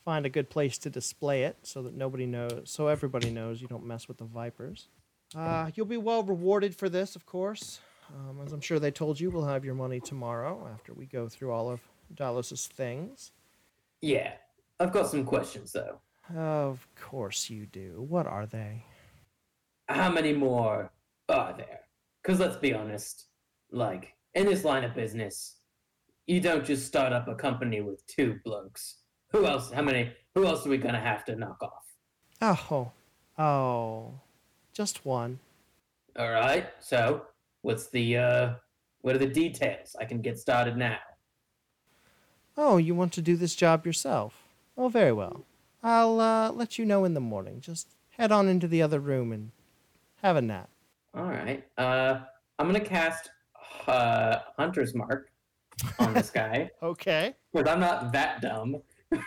[0.03, 3.69] Find a good place to display it so that nobody knows, so everybody knows you
[3.69, 4.89] don't mess with the vipers.
[5.37, 7.81] Uh, you'll be well rewarded for this, of course.
[8.15, 11.29] Um, as I'm sure they told you, we'll have your money tomorrow after we go
[11.29, 11.81] through all of
[12.15, 13.33] Dalos's things.
[14.01, 14.33] Yeah.
[14.79, 16.01] I've got some questions though.
[16.35, 18.05] Of course you do.
[18.09, 18.85] What are they?
[19.89, 20.93] How many more
[21.29, 21.81] are there?
[22.23, 23.27] Because let's be honest,
[23.71, 25.57] like, in this line of business,
[26.27, 28.99] you don't just start up a company with two blokes.
[29.33, 29.71] Who else?
[29.71, 30.13] How many?
[30.35, 31.85] Who else are we gonna have to knock off?
[32.41, 32.93] Oh,
[33.39, 34.21] oh,
[34.75, 35.39] just one.
[36.19, 36.67] All right.
[36.81, 37.27] So,
[37.63, 38.55] what's the uh,
[39.01, 39.97] what are the details?
[39.99, 40.99] I can get started now.
[42.57, 44.35] Oh, you want to do this job yourself?
[44.77, 45.45] Oh, very well.
[45.83, 47.61] I'll uh, let you know in the morning.
[47.61, 49.51] Just head on into the other room and
[50.23, 50.69] have a nap.
[51.15, 51.65] All right.
[51.79, 52.21] Uh,
[52.59, 53.31] I'm gonna cast
[53.87, 55.31] uh, Hunter's Mark
[55.99, 57.35] on this guy Okay.
[57.53, 58.77] because I'm not that dumb.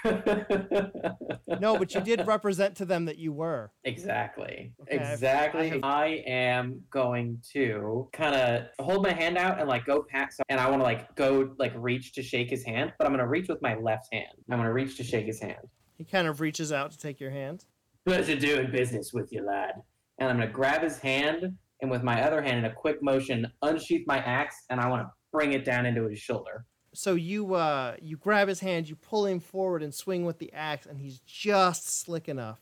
[1.60, 3.72] No, but you did represent to them that you were.
[3.84, 4.74] Exactly.
[4.84, 5.62] Okay, exactly.
[5.62, 10.04] I have- I, am going to kind of hold my hand out and like go
[10.10, 13.14] past, and I want to like go like reach to shake his hand, but I'm
[13.14, 14.28] gonna reach with my left hand.
[14.52, 15.68] I'm gonna reach to shake his hand.
[15.98, 17.66] He kind of reaches out to take your hand.
[18.06, 19.74] Pleasure doing business with you, lad.
[20.20, 23.52] And I'm gonna grab his hand, and with my other hand, in a quick motion,
[23.62, 26.66] unsheath my axe, and I want to bring it down into his shoulder.
[26.98, 30.52] So you uh you grab his hand, you pull him forward and swing with the
[30.52, 32.60] axe, and he's just slick enough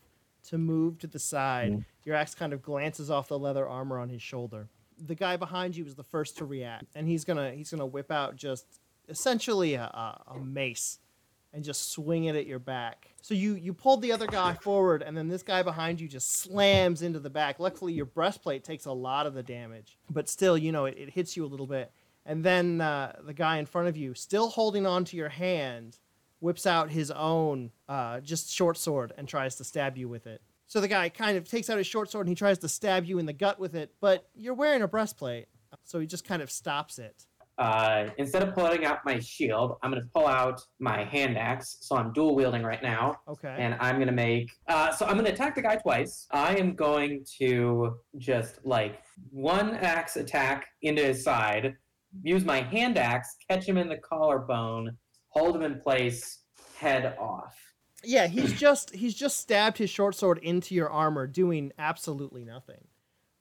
[0.48, 1.72] to move to the side.
[1.72, 1.84] Mm.
[2.04, 4.68] Your axe kind of glances off the leather armor on his shoulder.
[4.98, 8.12] The guy behind you is the first to react, and he's gonna he's gonna whip
[8.12, 8.66] out just
[9.08, 10.98] essentially a, a, a mace
[11.54, 13.08] and just swing it at your back.
[13.22, 16.30] So you you pulled the other guy forward, and then this guy behind you just
[16.32, 17.58] slams into the back.
[17.58, 21.10] Luckily, your breastplate takes a lot of the damage, but still, you know, it, it
[21.10, 21.90] hits you a little bit.
[22.26, 25.98] And then uh, the guy in front of you, still holding on to your hand,
[26.40, 30.42] whips out his own uh, just short sword and tries to stab you with it.
[30.66, 33.04] So the guy kind of takes out his short sword and he tries to stab
[33.04, 35.46] you in the gut with it, but you're wearing a breastplate,
[35.84, 37.24] so he just kind of stops it.
[37.58, 41.78] Uh, instead of pulling out my shield, I'm gonna pull out my hand axe.
[41.80, 43.16] So I'm dual wielding right now.
[43.28, 43.54] Okay.
[43.58, 44.50] and I'm gonna make.
[44.68, 46.26] Uh, so I'm gonna attack the guy twice.
[46.32, 49.00] I am going to just like
[49.30, 51.76] one axe attack into his side,
[52.22, 54.96] use my hand axe, catch him in the collarbone,
[55.28, 56.40] hold him in place,
[56.76, 57.56] head off.
[58.04, 62.86] Yeah, he's just he's just stabbed his short sword into your armor, doing absolutely nothing.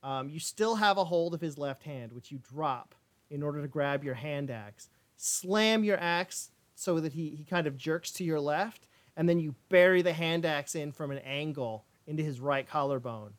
[0.04, 2.94] Um, you still have a hold of his left hand, which you drop
[3.30, 4.90] in order to grab your hand axe.
[5.18, 9.40] Slam your axe so that he, he kind of jerks to your left, and then
[9.40, 13.34] you bury the hand axe in from an angle into his right collarbone.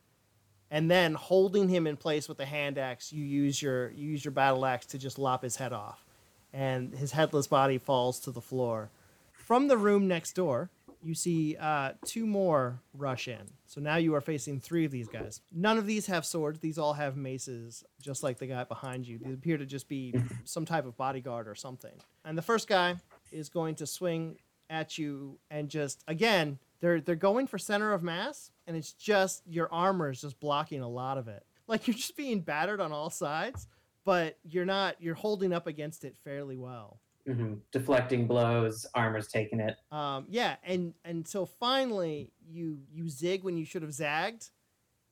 [0.70, 4.24] And then holding him in place with the hand axe, you use your you use
[4.24, 6.04] your battle axe to just lop his head off.
[6.52, 8.90] And his headless body falls to the floor.
[9.32, 10.70] From the room next door,
[11.02, 13.42] you see uh, two more rush in.
[13.66, 15.40] So now you are facing three of these guys.
[15.52, 16.58] None of these have swords.
[16.58, 19.18] These all have maces, just like the guy behind you.
[19.18, 20.14] These appear to just be
[20.44, 21.94] some type of bodyguard or something.
[22.24, 22.96] And the first guy
[23.30, 24.38] is going to swing
[24.68, 29.42] at you and just again, they're they're going for center of mass, and it's just
[29.46, 31.44] your armor is just blocking a lot of it.
[31.68, 33.66] Like you're just being battered on all sides,
[34.04, 34.96] but you're not.
[35.00, 37.00] You're holding up against it fairly well.
[37.26, 39.76] hmm Deflecting blows, armor's taking it.
[39.90, 44.50] Um, yeah, and and so finally you you zig when you should have zagged,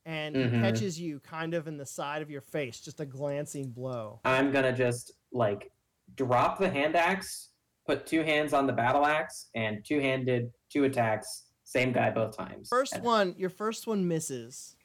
[0.05, 0.61] and Mhm.
[0.61, 4.21] catches you kind of in the side of your face, just a glancing blow.
[4.23, 5.71] I'm gonna just like
[6.15, 7.49] drop the hand axe,
[7.85, 11.44] put two hands on the battle axe, and two handed, two attacks.
[11.65, 12.69] Same guy both times.
[12.69, 14.75] First one, your first one misses,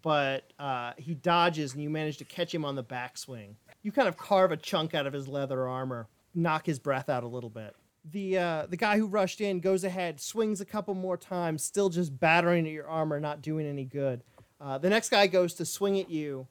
[0.00, 3.54] but uh, he dodges, and you manage to catch him on the backswing.
[3.82, 7.24] You kind of carve a chunk out of his leather armor, knock his breath out
[7.24, 7.74] a little bit.
[8.12, 11.88] The uh, the guy who rushed in goes ahead, swings a couple more times, still
[11.88, 14.22] just battering at your armor, not doing any good.
[14.60, 16.46] Uh, the next guy goes to swing at you,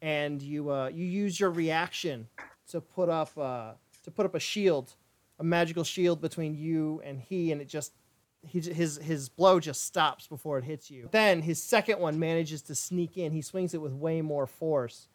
[0.00, 2.26] and you uh, you use your reaction
[2.70, 3.72] to put up uh,
[4.02, 4.94] to put up a shield,
[5.38, 7.92] a magical shield between you and he, and it just
[8.42, 11.08] he, his his blow just stops before it hits you.
[11.12, 13.32] Then his second one manages to sneak in.
[13.32, 15.08] He swings it with way more force,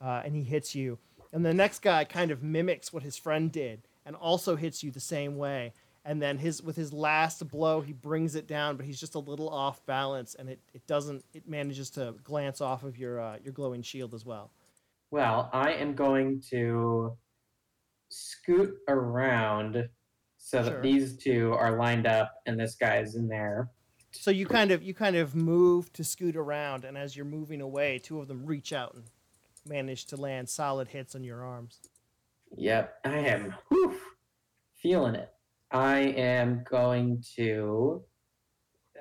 [0.00, 0.98] uh, and he hits you.
[1.32, 4.90] And the next guy kind of mimics what his friend did and also hits you
[4.90, 5.72] the same way.
[6.04, 9.20] And then his with his last blow, he brings it down, but he's just a
[9.20, 13.36] little off balance, and it, it doesn't it manages to glance off of your uh,
[13.44, 14.50] your glowing shield as well.
[15.12, 17.16] Well, I am going to
[18.08, 19.88] scoot around
[20.44, 23.70] so that these two are lined up and this guy's in there.
[24.10, 27.62] So you kind of you kind of move to scoot around, and as you're moving
[27.62, 29.04] away, two of them reach out and
[29.66, 31.80] manage to land solid hits on your arms.
[32.56, 33.96] Yep, I am whew,
[34.74, 35.32] feeling it.
[35.70, 38.02] I am going to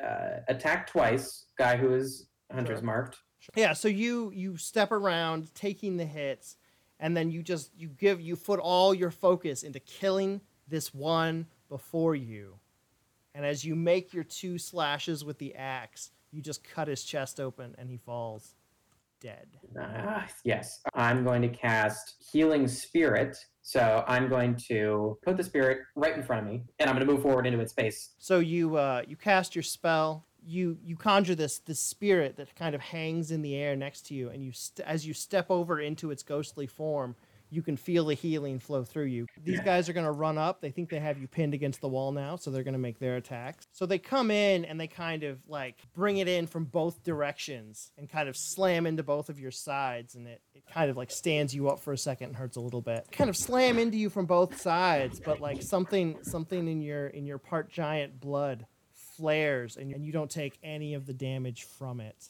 [0.02, 1.48] uh, attack twice.
[1.58, 2.86] Guy who is hunter's Sure.
[2.86, 3.18] marked.
[3.56, 6.56] Yeah, so you you step around taking the hits
[7.02, 10.40] and then you just you give you put all your focus into killing
[10.72, 12.56] this one before you.
[13.36, 17.40] And as you make your two slashes with the axe, you just cut his chest
[17.40, 18.56] open and he falls
[19.20, 19.48] dead.
[19.80, 23.38] Ah, yes, I'm going to cast Healing Spirit.
[23.62, 27.06] So I'm going to put the spirit right in front of me, and I'm going
[27.06, 28.16] to move forward into its space.
[28.18, 30.26] So you uh, you cast your spell.
[30.44, 34.16] You you conjure this this spirit that kind of hangs in the air next to
[34.16, 37.16] you, and you st- as you step over into its ghostly form,
[37.52, 39.28] you can feel the healing flow through you.
[39.44, 40.62] These guys are going to run up.
[40.62, 42.98] They think they have you pinned against the wall now, so they're going to make
[42.98, 43.68] their attacks.
[43.74, 47.92] So they come in and they kind of like bring it in from both directions
[47.98, 50.98] and kind of slam into both of your sides, and it, it It kind of
[50.98, 53.08] like stands you up for a second and hurts a little bit.
[53.12, 57.26] Kind of slam into you from both sides, but like something something in your in
[57.26, 62.00] your part giant blood flares and, and you don't take any of the damage from
[62.00, 62.30] it.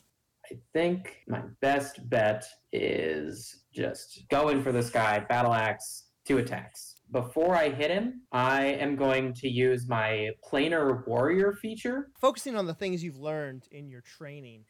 [0.51, 6.95] I think my best bet is just going for this guy, battle axe, two attacks.
[7.11, 12.09] Before I hit him, I am going to use my planar warrior feature.
[12.19, 14.63] Focusing on the things you've learned in your training,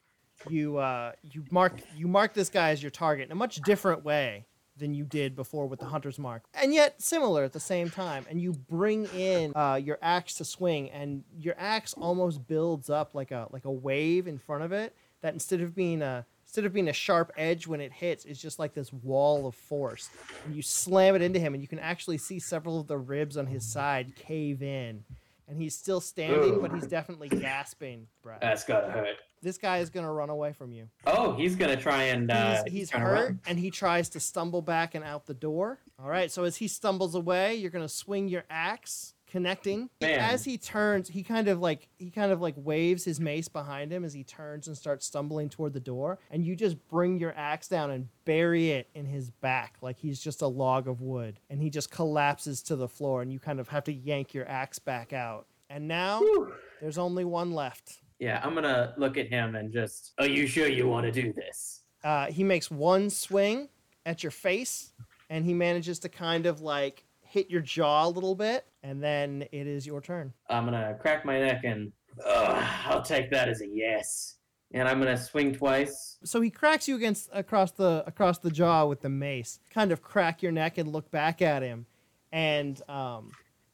[0.49, 4.03] you uh, you mark you mark this guy as your target in a much different
[4.03, 4.47] way
[4.77, 8.25] than you did before with the hunter's mark, and yet similar at the same time.
[8.27, 13.13] And you bring in uh, your axe to swing, and your axe almost builds up
[13.13, 14.95] like a like a wave in front of it.
[15.21, 18.41] That instead of being a instead of being a sharp edge when it hits, it's
[18.41, 20.09] just like this wall of force.
[20.45, 23.37] And you slam it into him, and you can actually see several of the ribs
[23.37, 25.05] on his side cave in.
[25.47, 26.61] And he's still standing, Ooh.
[26.61, 28.41] but he's definitely gasping breath.
[28.41, 29.15] That's gotta hurt.
[29.41, 30.89] This guy is gonna run away from you.
[31.07, 33.39] Oh, he's gonna try and uh, he's he's hurt, run.
[33.47, 35.79] and he tries to stumble back and out the door.
[36.03, 39.89] All right, so as he stumbles away, you're gonna swing your axe, connecting.
[40.01, 40.19] Man.
[40.19, 43.91] As he turns, he kind of like he kind of like waves his mace behind
[43.91, 47.33] him as he turns and starts stumbling toward the door, and you just bring your
[47.35, 51.39] axe down and bury it in his back like he's just a log of wood,
[51.49, 54.47] and he just collapses to the floor, and you kind of have to yank your
[54.47, 55.47] axe back out.
[55.69, 56.53] And now Whew.
[56.81, 58.01] there's only one left.
[58.19, 60.13] Yeah, I'm gonna look at him and just.
[60.19, 61.79] Are you sure you want to do this?
[62.03, 63.69] uh, he makes one swing
[64.05, 64.91] at your face
[65.29, 69.43] and he manages to kind of like hit your jaw a little bit and then
[69.51, 71.91] it is your turn I'm gonna crack my neck and.
[72.25, 74.35] Ugh, I'll take that as a yes.
[74.73, 76.17] And I'm gonna swing twice.
[76.25, 80.01] so he cracks you against across the across the jaw with the mace kind of
[80.01, 81.85] crack your neck and look back at him
[82.33, 83.31] and um,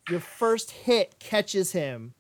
[0.09, 2.13] your first hit catches him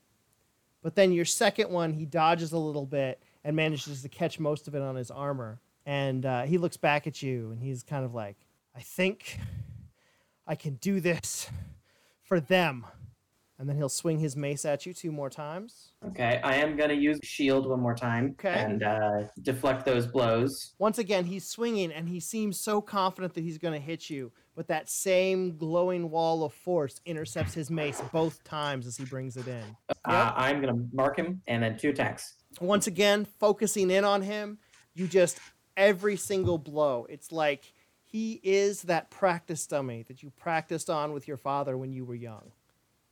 [0.83, 4.67] but then your second one he dodges a little bit and manages to catch most
[4.67, 8.03] of it on his armor and uh, he looks back at you and he's kind
[8.05, 8.37] of like
[8.75, 9.39] i think
[10.47, 11.49] i can do this
[12.23, 12.85] for them
[13.59, 16.93] and then he'll swing his mace at you two more times Okay, I am gonna
[16.93, 18.53] use shield one more time Okay.
[18.53, 20.73] and uh, deflect those blows.
[20.79, 24.31] once again he's swinging and he seems so confident that he's going to hit you
[24.55, 29.37] but that same glowing wall of force intercepts his mace both times as he brings
[29.37, 29.63] it in
[30.05, 32.35] Uh, I'm gonna mark him and then two attacks.
[32.61, 34.59] once again focusing in on him
[34.93, 35.39] you just
[35.75, 37.73] every single blow it's like
[38.09, 42.15] he is that practice dummy that you practiced on with your father when you were
[42.15, 42.51] young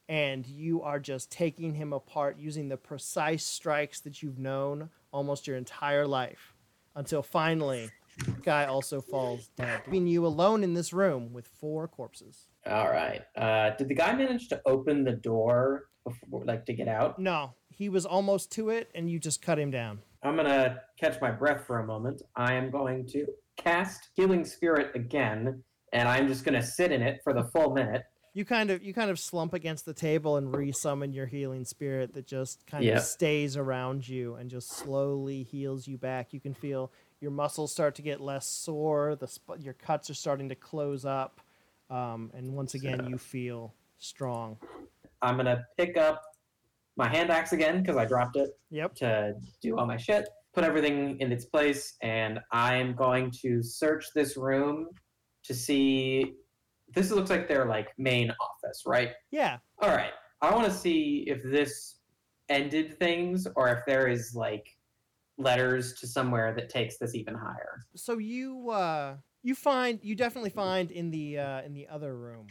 [0.07, 5.47] and you are just taking him apart using the precise strikes that you've known almost
[5.47, 6.53] your entire life
[6.95, 7.89] until finally
[8.25, 12.89] the guy also falls dead leaving you alone in this room with four corpses All
[12.89, 13.21] right.
[13.35, 17.19] Uh, did the guy manage to open the door before, like, to get out?
[17.19, 21.19] no he was almost to it and you just cut him down I'm gonna catch
[21.21, 22.23] my breath for a moment.
[22.35, 25.63] I am going to cast Healing Spirit again,
[25.93, 28.03] and I'm just gonna sit in it for the full minute.
[28.33, 32.13] you kind of you kind of slump against the table and resummon your healing spirit
[32.13, 32.97] that just kind Yeah.
[32.97, 36.33] of stays around you and just slowly heals you back.
[36.33, 36.91] You can feel
[37.21, 39.15] your muscles start to get less sore.
[39.15, 41.39] The sp- your cuts are starting to close up,
[41.89, 44.57] um, and once again you feel strong.
[45.21, 46.21] I'm gonna pick up
[46.97, 48.95] my hand axe again because I dropped it Yep.
[48.95, 54.05] to do all my shit, put everything in its place, and I'm going to search
[54.15, 54.87] this room
[55.43, 56.33] to see.
[56.93, 59.11] This looks like their like main office, right?
[59.31, 59.57] Yeah.
[59.79, 60.13] All right.
[60.41, 61.99] I want to see if this
[62.49, 64.65] ended things or if there is like
[65.37, 67.81] letters to somewhere that takes this even higher.
[67.95, 72.47] So you uh, you find you definitely find in the uh, in the other room,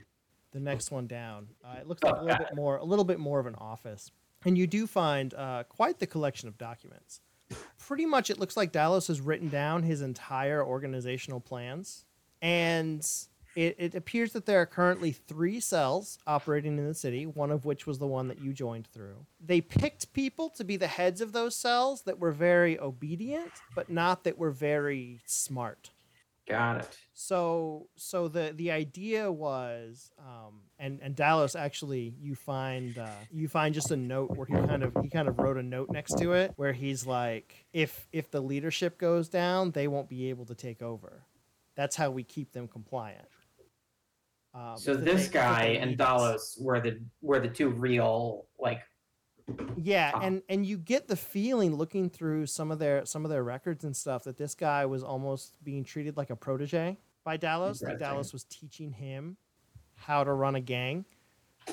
[0.52, 1.48] the next one down.
[1.64, 4.10] Uh, it looks like a little bit more a little bit more of an office,
[4.44, 7.20] and you do find uh, quite the collection of documents.
[7.78, 12.06] Pretty much, it looks like Dalos has written down his entire organizational plans,
[12.40, 13.06] and
[13.56, 17.64] it, it appears that there are currently three cells operating in the city, one of
[17.64, 19.26] which was the one that you joined through.
[19.44, 23.90] They picked people to be the heads of those cells that were very obedient, but
[23.90, 25.90] not that were very smart.
[26.46, 26.98] Got it.
[27.14, 33.48] So, so the the idea was, um, and and Dalos actually, you find uh, you
[33.48, 36.18] find just a note where he kind of he kind of wrote a note next
[36.18, 40.44] to it where he's like, if if the leadership goes down, they won't be able
[40.46, 41.22] to take over.
[41.76, 43.26] That's how we keep them compliant.
[44.54, 45.96] Um, So this they guy and.
[45.96, 48.82] Dalos were the were the two real like
[49.76, 50.20] Yeah, Ah.
[50.22, 53.84] and and you get the feeling looking through some of their some of their records
[53.84, 57.82] and stuff that this guy was almost being treated like a protege by Dalos.
[57.82, 59.36] Like Dalos was teaching him
[59.96, 61.04] how to run a gang,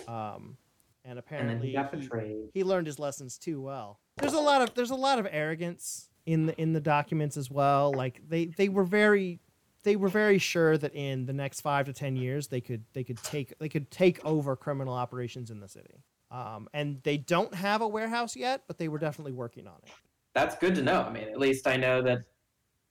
[0.07, 0.57] um,
[1.05, 2.07] and and apparently he he,
[2.53, 3.99] he learned his lessons too well.
[4.17, 7.49] There's a lot of there's a lot of arrogance in the in the documents as
[7.49, 7.93] well.
[7.93, 9.39] Like they they were very
[9.83, 13.03] they were very sure that in the next five to ten years they could they
[13.05, 16.03] could take they could take over criminal operations in the city.
[16.31, 19.91] Um, and they don't have a warehouse yet, but they were definitely working on it.
[20.33, 21.01] That's good to know.
[21.01, 22.19] I mean, at least I know that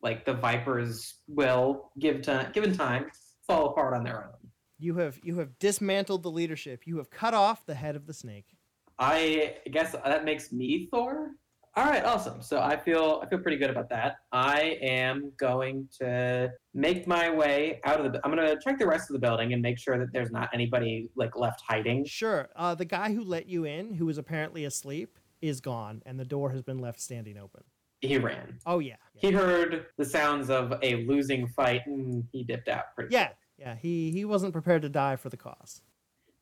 [0.03, 3.07] like the Vipers will give time given time
[3.47, 4.51] fall apart on their own.
[4.79, 6.87] You have you have dismantled the leadership.
[6.87, 8.57] You have cut off the head of the snake.
[8.99, 11.31] I guess that makes me Thor.
[11.77, 12.43] All right, awesome.
[12.43, 14.17] So I feel I feel pretty good about that.
[14.33, 18.21] I am going to make my way out of the.
[18.25, 20.51] I'm going to check the rest of the building and make sure that there's not
[20.53, 22.05] anybody like left hiding.
[22.05, 22.49] Sure.
[22.57, 26.25] Uh, the guy who let you in, who was apparently asleep, is gone, and the
[26.25, 27.63] door has been left standing open.
[28.01, 28.59] He ran.
[28.67, 28.97] Oh yeah.
[29.15, 32.95] He heard the sounds of a losing fight and he dipped out.
[32.97, 33.29] Pretty Yeah.
[33.59, 33.77] Yeah.
[33.77, 35.83] He he wasn't prepared to die for the cause.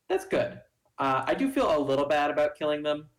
[0.07, 0.61] That's good.
[0.97, 3.09] Uh, I do feel a little bad about killing them,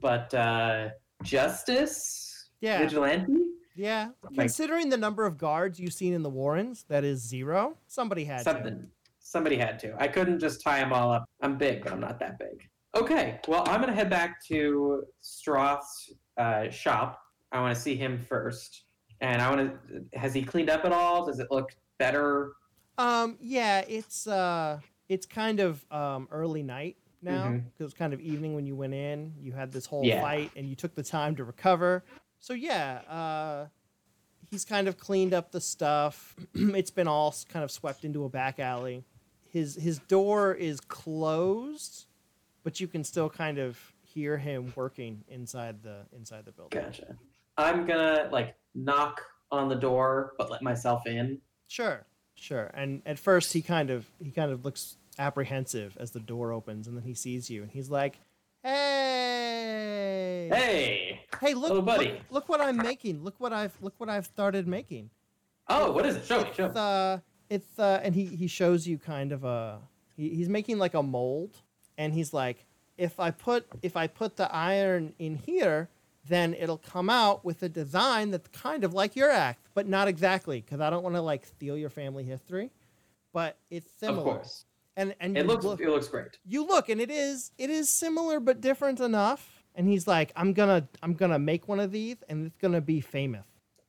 [0.00, 0.90] but uh,
[1.22, 2.78] justice, Yeah.
[2.78, 3.32] vigilante.
[3.74, 4.10] Yeah.
[4.34, 7.76] Considering the number of guards you've seen in the Warrens, that is zero.
[7.86, 8.44] Somebody had to.
[8.44, 8.86] Something.
[9.18, 9.94] Somebody had to.
[10.00, 11.24] I couldn't just tie them all up.
[11.42, 12.68] I'm big, but I'm not that big.
[12.96, 17.20] Okay, well, I'm gonna head back to Stroth's uh, shop.
[17.52, 18.84] I want to see him first,
[19.20, 20.18] and I want to.
[20.18, 21.26] Has he cleaned up at all?
[21.26, 22.52] Does it look better?
[22.96, 23.36] Um.
[23.40, 23.80] Yeah.
[23.80, 24.80] It's uh.
[25.08, 26.96] It's kind of um early night
[27.26, 29.34] now because it's kind of evening when you went in.
[29.40, 30.20] You had this whole Yeah.
[30.22, 32.04] fight, and you took the time to recover.
[32.40, 33.00] So yeah.
[33.08, 33.66] Uh.
[34.48, 36.36] He's kind of cleaned up the stuff.
[36.54, 39.04] it's been all kind of swept into a back alley.
[39.50, 42.06] His his door is closed,
[42.62, 46.80] but you can still kind of hear him working inside the inside the building.
[46.80, 47.16] Gotcha.
[47.58, 49.20] I'm gonna like knock
[49.50, 51.40] on the door, but let myself in.
[51.66, 52.70] Sure, sure.
[52.74, 56.86] And at first, he kind of he kind of looks apprehensive as the door opens,
[56.86, 58.18] and then he sees you, and he's like,
[58.62, 61.20] "Hey, Hey.
[61.40, 62.06] hey, look, Hello, buddy.
[62.12, 63.22] look, look what I'm making.
[63.24, 65.10] Look what I've look what I've started making.
[65.68, 66.24] Oh, what is it?
[66.24, 66.50] Show me.
[66.54, 67.18] Show It's uh,
[67.50, 69.80] it's uh, and he he shows you kind of a
[70.16, 71.56] he, he's making like a mold,
[71.98, 72.64] and he's like,
[72.96, 75.88] if I put if I put the iron in here."
[76.28, 80.08] Then it'll come out with a design that's kind of like your act, but not
[80.08, 82.72] exactly, because I don't want to like steal your family history.
[83.32, 84.18] But it's similar.
[84.32, 84.64] Of course.
[84.96, 85.64] And and It looks.
[85.64, 86.38] look, It looks great.
[86.44, 90.52] you look and it is it is similar but different enough and he's like i'm
[90.52, 93.46] gonna i'm gonna make one of these and it's gonna be famous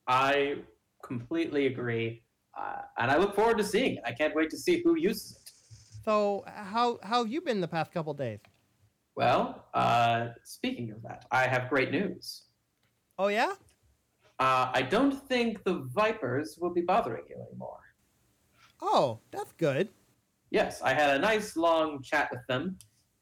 [0.10, 0.60] I
[1.04, 2.24] completely agree,
[2.58, 4.04] uh, and I look forward to seeing it.
[4.06, 5.52] I can't wait to see who uses it.
[6.06, 8.40] so how how have you been the past couple days
[9.18, 12.26] Well, uh, speaking of that, I have great news.
[13.20, 13.54] oh yeah
[14.40, 17.82] Uh, I don't think the Vipers will be bothering you anymore.
[18.82, 19.90] oh that's good
[20.52, 22.78] Yes, I had a nice long chat with them,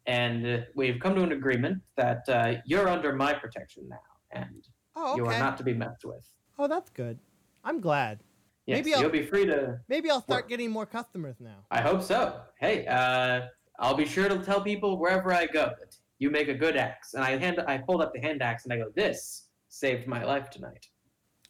[0.06, 3.98] and uh, we've come to an agreement that uh, you're under my protection now,
[4.32, 4.64] and
[4.96, 6.24] oh you are not to be messed with.
[6.60, 7.18] oh that's good
[7.64, 8.20] i'm glad
[8.68, 9.80] Yes, Maybe I'll- you'll be free to.
[9.90, 10.50] maybe i'll start Work.
[10.50, 12.42] getting more customers now I hope so.
[12.60, 13.42] Hey, uh,
[13.80, 17.14] I'll be sure to tell people wherever I go that you make a good axe.
[17.14, 20.24] And I hand, I hold up the hand axe and I go, "This saved my
[20.24, 20.86] life tonight."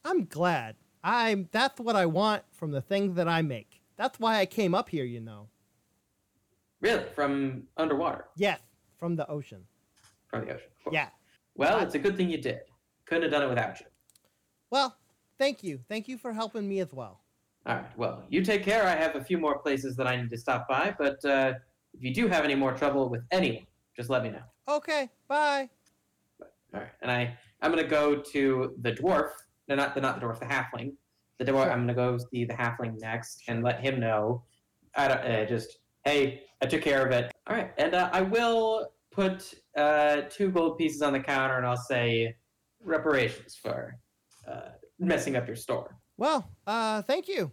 [0.07, 4.38] i'm glad i'm that's what i want from the things that i make that's why
[4.38, 5.47] i came up here you know
[6.86, 8.60] Really, from underwater, yes
[8.99, 9.62] from the ocean
[10.28, 10.70] from the ocean.
[10.86, 11.10] of yeah
[11.56, 12.60] Well, it's a good thing you did.
[13.07, 13.88] Couldn't have done it without you.
[14.70, 14.95] well
[15.40, 17.22] thank you thank you for helping me as well
[17.66, 17.98] All right.
[17.98, 18.84] Well, you take care.
[18.86, 21.53] I have a few more places that I need to stop by, but uh,
[21.95, 23.66] if you do have any more trouble with anyone,
[23.98, 24.45] just let me know.
[24.78, 25.68] okay bye
[26.74, 26.91] All right.
[27.02, 29.30] And I, I'm gonna go to the dwarf.
[29.68, 30.38] No, not the not the dwarf.
[30.40, 30.90] The halfling.
[31.40, 31.64] The dwarf.
[31.64, 31.72] Sure.
[31.72, 34.44] I'm gonna go see the halfling next and let him know.
[34.95, 35.70] I don't uh, just
[36.03, 37.32] hey, I took care of it.
[37.46, 37.72] All right.
[37.78, 42.36] And uh, I will put uh, two gold pieces on the counter, and I'll say
[42.84, 44.00] reparations for
[44.52, 45.96] uh, messing up your store.
[46.18, 47.52] Well, uh, thank you.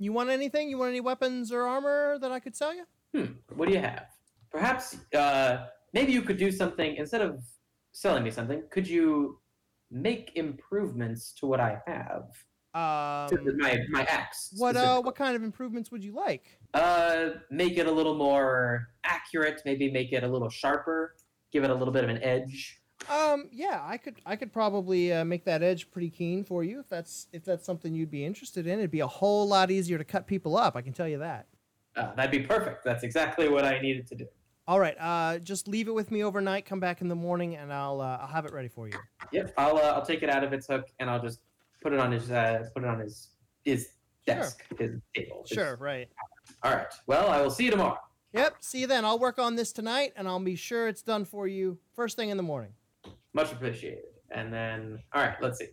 [0.00, 0.68] You want anything?
[0.68, 2.84] You want any weapons or armor that I could sell you?
[3.14, 3.34] Hmm.
[3.54, 4.06] What do you have?
[4.50, 7.40] Perhaps uh, maybe you could do something instead of
[7.92, 8.64] selling me something.
[8.72, 9.38] Could you
[9.88, 12.24] make improvements to what I have?
[12.74, 14.54] To Um, my my axe.
[14.56, 16.58] what uh, what kind of improvements would you like?
[16.74, 19.62] Uh, make it a little more accurate.
[19.64, 21.14] Maybe make it a little sharper.
[21.50, 22.80] Give it a little bit of an edge.
[23.10, 26.80] Um, yeah, I could I could probably uh, make that edge pretty keen for you
[26.80, 28.78] if that's if that's something you'd be interested in.
[28.78, 30.76] It'd be a whole lot easier to cut people up.
[30.76, 31.46] I can tell you that.
[31.96, 32.84] Uh, that'd be perfect.
[32.84, 34.26] That's exactly what I needed to do.
[34.66, 36.66] All right, uh, just leave it with me overnight.
[36.66, 38.94] Come back in the morning, and I'll uh, I'll have it ready for you.
[39.32, 39.54] Yep.
[39.56, 41.40] I'll uh, I'll take it out of its hook and I'll just
[41.80, 43.28] put it on his uh, put it on his
[43.64, 43.90] his
[44.26, 44.36] Sure.
[44.36, 45.42] desk, his table.
[45.48, 46.06] his- Sure, right.
[46.62, 46.86] All right.
[47.06, 47.96] Well, I will see you tomorrow.
[48.34, 48.56] Yep.
[48.60, 49.06] See you then.
[49.06, 52.28] I'll work on this tonight, and I'll be sure it's done for you first thing
[52.28, 52.72] in the morning.
[53.32, 54.04] Much appreciated.
[54.30, 55.68] And then, all right, let's see.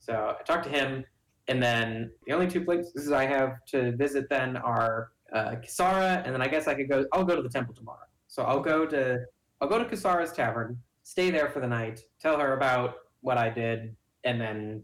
[0.00, 1.04] So I talked to him,
[1.46, 6.34] And then the only two places I have to visit then are uh, Kisara, and
[6.34, 7.06] then I guess I could go.
[7.12, 8.06] I'll go to the temple tomorrow.
[8.26, 9.20] So I'll go to
[9.60, 13.50] I'll go to Kisara's tavern, stay there for the night, tell her about what I
[13.50, 14.82] did, and then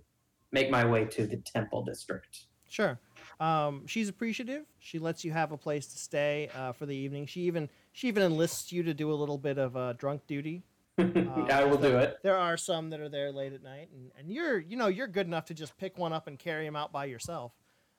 [0.57, 2.47] make my way to the temple district.
[2.69, 2.99] Sure.
[3.39, 4.65] Um, she's appreciative.
[4.78, 7.27] She lets you have a place to stay uh, for the evening.
[7.27, 10.62] She even she even enlists you to do a little bit of uh, drunk duty.
[10.99, 12.19] I will do it.
[12.23, 15.07] There are some that are there late at night, and, and you're you know you're
[15.07, 17.53] good enough to just pick one up and carry him out by yourself.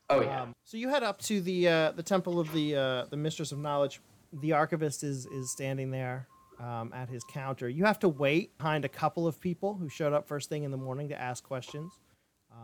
[0.09, 0.41] Oh yeah.
[0.41, 3.51] Um, so you head up to the uh, the temple of the uh, the mistress
[3.51, 4.01] of knowledge.
[4.33, 6.27] The archivist is is standing there
[6.59, 7.69] um, at his counter.
[7.69, 10.71] You have to wait behind a couple of people who showed up first thing in
[10.71, 11.99] the morning to ask questions.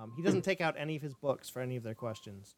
[0.01, 2.55] Um, he doesn't take out any of his books for any of their questions.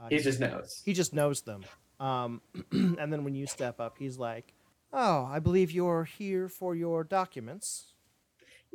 [0.00, 0.82] Uh, he just knows.
[0.84, 1.64] he just knows them.
[2.00, 2.40] Um,
[2.72, 4.54] and then when you step up, he's like,
[4.92, 7.94] "Oh, I believe you're here for your documents."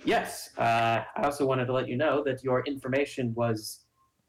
[0.06, 0.50] Yes.
[0.58, 3.82] Uh, I also wanted to let you know that your information was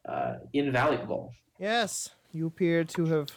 [0.09, 1.33] uh, invaluable.
[1.59, 3.29] Yes, you appear to have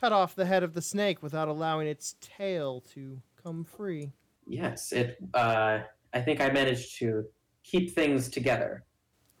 [0.00, 4.12] cut off the head of the snake without allowing its tail to come free.
[4.46, 4.92] Yes.
[4.92, 5.18] It.
[5.34, 5.80] Uh,
[6.12, 7.24] I think I managed to
[7.62, 8.84] keep things together.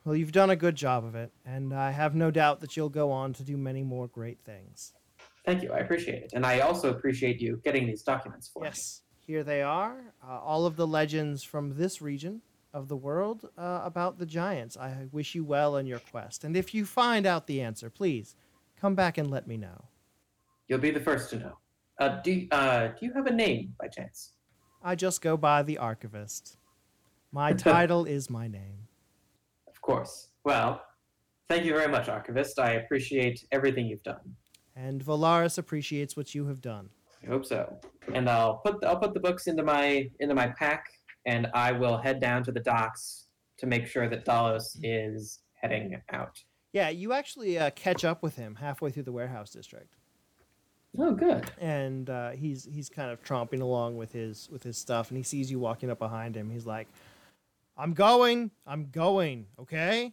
[0.04, 2.88] Well, you've done a good job of it, and I have no doubt that you'll
[2.88, 4.94] go on to do many more great things.
[5.44, 5.72] Thank you.
[5.72, 8.68] I appreciate it, and I also appreciate you getting these documents for me.
[8.68, 10.14] Yes, here they are.
[10.26, 12.40] Uh, all of the legends from this region
[12.72, 14.76] of the world uh, about the giants.
[14.76, 16.44] I wish you well in your quest.
[16.44, 18.36] And if you find out the answer, please
[18.80, 19.84] come back and let me know.
[20.68, 21.58] You'll be the first to know.
[21.98, 24.32] Uh, do uh, Do you have a name by chance?
[24.82, 26.56] I just go by the archivist.
[27.32, 28.88] My title is my name.
[29.82, 30.28] Of course.
[30.44, 30.82] Well,
[31.48, 32.58] thank you very much, Archivist.
[32.58, 34.36] I appreciate everything you've done.
[34.76, 36.90] And Valaris appreciates what you have done.
[37.22, 37.80] I hope so.
[38.14, 40.84] And I'll put I'll put the books into my into my pack,
[41.26, 43.26] and I will head down to the docks
[43.58, 46.42] to make sure that Dalos is heading out.
[46.72, 49.96] Yeah, you actually uh, catch up with him halfway through the warehouse district.
[50.98, 51.50] Oh, good.
[51.58, 55.22] and uh, he's he's kind of tromping along with his with his stuff, and he
[55.22, 56.50] sees you walking up behind him.
[56.50, 56.88] He's like,
[57.80, 60.12] "I'm going, I'm going, okay?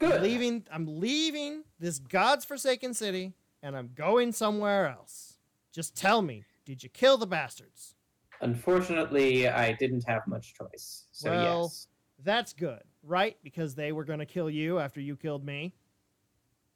[0.00, 0.22] I'm Good.
[0.22, 5.34] leaving, I'm leaving this god's forsaken city, and I'm going somewhere else.
[5.72, 7.94] Just tell me, did you kill the bastards?
[8.40, 11.06] Unfortunately, I didn't have much choice.
[11.12, 11.86] So Well- yes,
[12.22, 13.38] That's good, right?
[13.42, 15.72] Because they were gonna kill you after you killed me.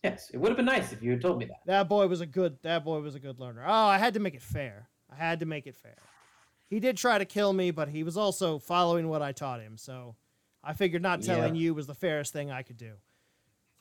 [0.03, 1.61] yes, it would have been nice if you had told me that.
[1.67, 2.59] That boy was a good.
[2.63, 3.63] That boy was a good learner.
[3.67, 4.89] Oh, I had to make it fair.
[5.11, 5.97] I had to make it fair.
[6.67, 9.77] He did try to kill me, but he was also following what I taught him.
[9.77, 10.17] So
[10.65, 11.61] I figured not telling Yeah.
[11.63, 12.93] you was the fairest thing I could do.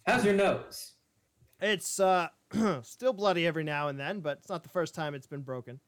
[0.05, 0.93] How's your nose?
[1.61, 2.27] It's uh,
[2.83, 5.79] still bloody every now and then, but it's not the first time it's been broken.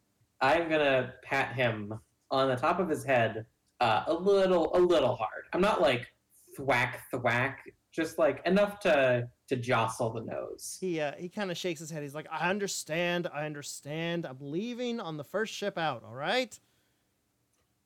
[0.41, 1.99] I'm gonna pat him
[2.31, 3.45] on the top of his head
[3.81, 5.43] uh, a little, a little hard.
[5.53, 6.07] I'm not like
[6.55, 7.59] thwack, thwack,
[7.91, 10.77] just like enough to to jostle the nose.
[10.79, 12.01] He uh, he kind of shakes his head.
[12.03, 13.27] He's like, "I understand.
[13.33, 14.25] I understand.
[14.25, 16.03] I'm leaving on the first ship out.
[16.05, 16.57] All right."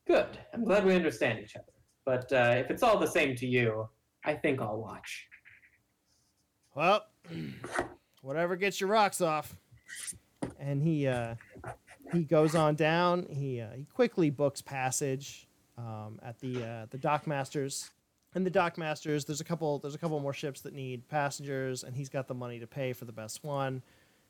[0.08, 0.38] Good.
[0.54, 1.66] I'm glad we understand each other.
[2.10, 3.88] But uh, if it's all the same to you,
[4.26, 5.28] I think I'll watch.
[6.74, 7.06] Well,
[8.24, 9.56] whatever gets your rocks off.
[10.60, 11.36] And he uh,
[12.12, 13.28] he goes on down.
[13.30, 17.92] He uh, he quickly books passage um, at the uh, the dockmasters.
[18.34, 21.96] And the dockmasters, there's a couple there's a couple more ships that need passengers, and
[21.96, 23.84] he's got the money to pay for the best one.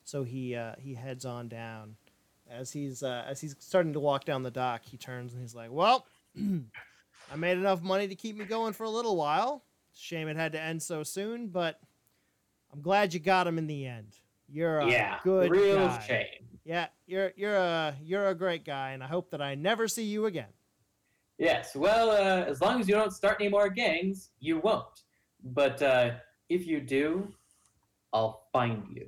[0.04, 1.96] So he uh, he heads on down.
[2.52, 5.56] As he's uh, as he's starting to walk down the dock, he turns and he's
[5.56, 6.06] like, "Well,
[7.32, 9.64] I made enough money to keep me going for a little while.
[9.94, 11.80] Shame it had to end so soon, but
[12.74, 14.16] I'm glad you got him in the end.
[14.48, 16.00] You're a yeah, good real guy.
[16.00, 16.48] shame.
[16.66, 20.04] Yeah, you're you're a you're a great guy, and I hope that I never see
[20.04, 20.50] you again.
[21.38, 21.76] Yes.
[21.76, 25.04] Well, uh, as long as you don't start any more gangs, you won't.
[25.44, 26.12] But uh,
[26.50, 27.34] if you do,
[28.12, 29.08] I'll find you.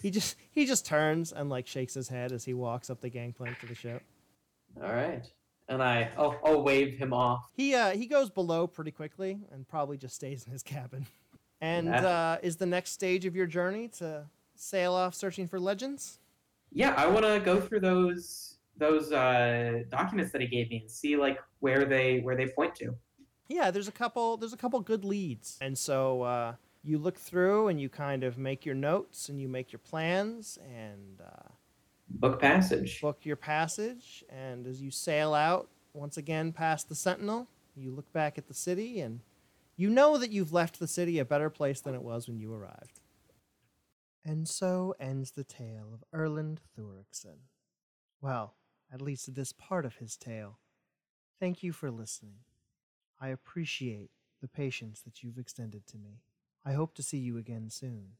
[0.00, 3.08] He just he just turns and like shakes his head as he walks up the
[3.10, 4.02] gangplank to the ship.
[4.82, 5.24] All right.
[5.68, 7.48] And I, I'll, I'll wave him off.
[7.56, 11.06] He uh he goes below pretty quickly and probably just stays in his cabin.
[11.60, 12.04] And Yeah.
[12.06, 16.18] uh, is the next stage of your journey to sail off searching for legends?
[16.72, 20.90] Yeah, I want to go through those those uh, documents that he gave me and
[20.90, 22.94] see like where they where they point to.
[23.48, 25.56] Yeah, there's a couple there's a couple good leads.
[25.62, 29.48] And so uh, you look through and you kind of make your notes and you
[29.48, 31.48] make your plans and uh,
[32.20, 33.00] Book passage.
[33.00, 34.24] book your passage.
[34.28, 38.54] And as you sail out once again past the Sentinel, you look back at the
[38.54, 39.20] city and
[39.76, 42.52] you know that you've left the city a better place than it was when you
[42.52, 43.00] arrived.
[44.24, 47.48] And so ends the tale of Erland Thurikson.
[48.20, 48.54] Well,
[48.92, 50.58] at least this part of his tale.
[51.40, 52.38] Thank you for listening.
[53.20, 54.10] I appreciate
[54.40, 56.20] the patience that you've extended to me.
[56.64, 58.12] I hope to see you again soon.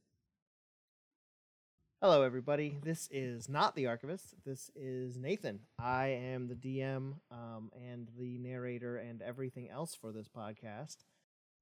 [2.02, 2.76] Hello, everybody.
[2.82, 4.34] This is not the Archivist.
[4.44, 5.60] This is Nathan.
[5.78, 10.96] I am the DM um, and the narrator and everything else for this podcast.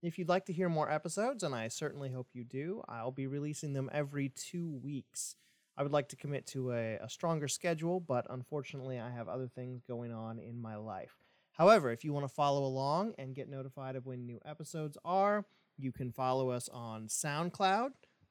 [0.03, 3.29] If you'd like to hear more episodes, and I certainly hope you do, I'll be
[3.29, 5.37] releasing them every two weeks.
[5.77, 9.47] I would like to commit to a, a stronger schedule, but unfortunately, I have other
[9.47, 11.19] things going on in my life.
[11.53, 15.45] However, if you want to follow along and get notified of when new episodes are,
[15.79, 17.91] you can follow us on SoundCloud.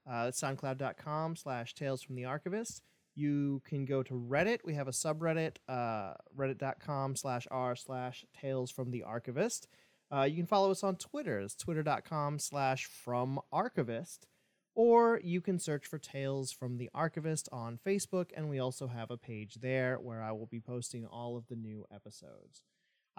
[0.09, 2.81] Uh, soundcloud.com slash tales from the archivist.
[3.13, 4.59] You can go to Reddit.
[4.63, 9.67] We have a subreddit, uh, reddit.com slash r slash tales from the archivist.
[10.13, 11.39] Uh, you can follow us on Twitter.
[11.39, 14.27] It's twitter.com slash from archivist.
[14.73, 19.11] Or you can search for Tales from the Archivist on Facebook, and we also have
[19.11, 22.61] a page there where I will be posting all of the new episodes.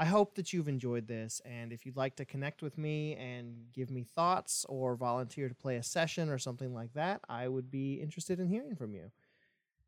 [0.03, 3.67] I hope that you've enjoyed this, and if you'd like to connect with me and
[3.73, 7.71] give me thoughts or volunteer to play a session or something like that, I would
[7.71, 9.13] be interested in hearing from you.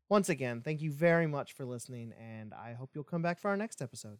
[0.07, 3.49] Once again, thank you very much for listening, and I hope you'll come back for
[3.49, 4.19] our next episode.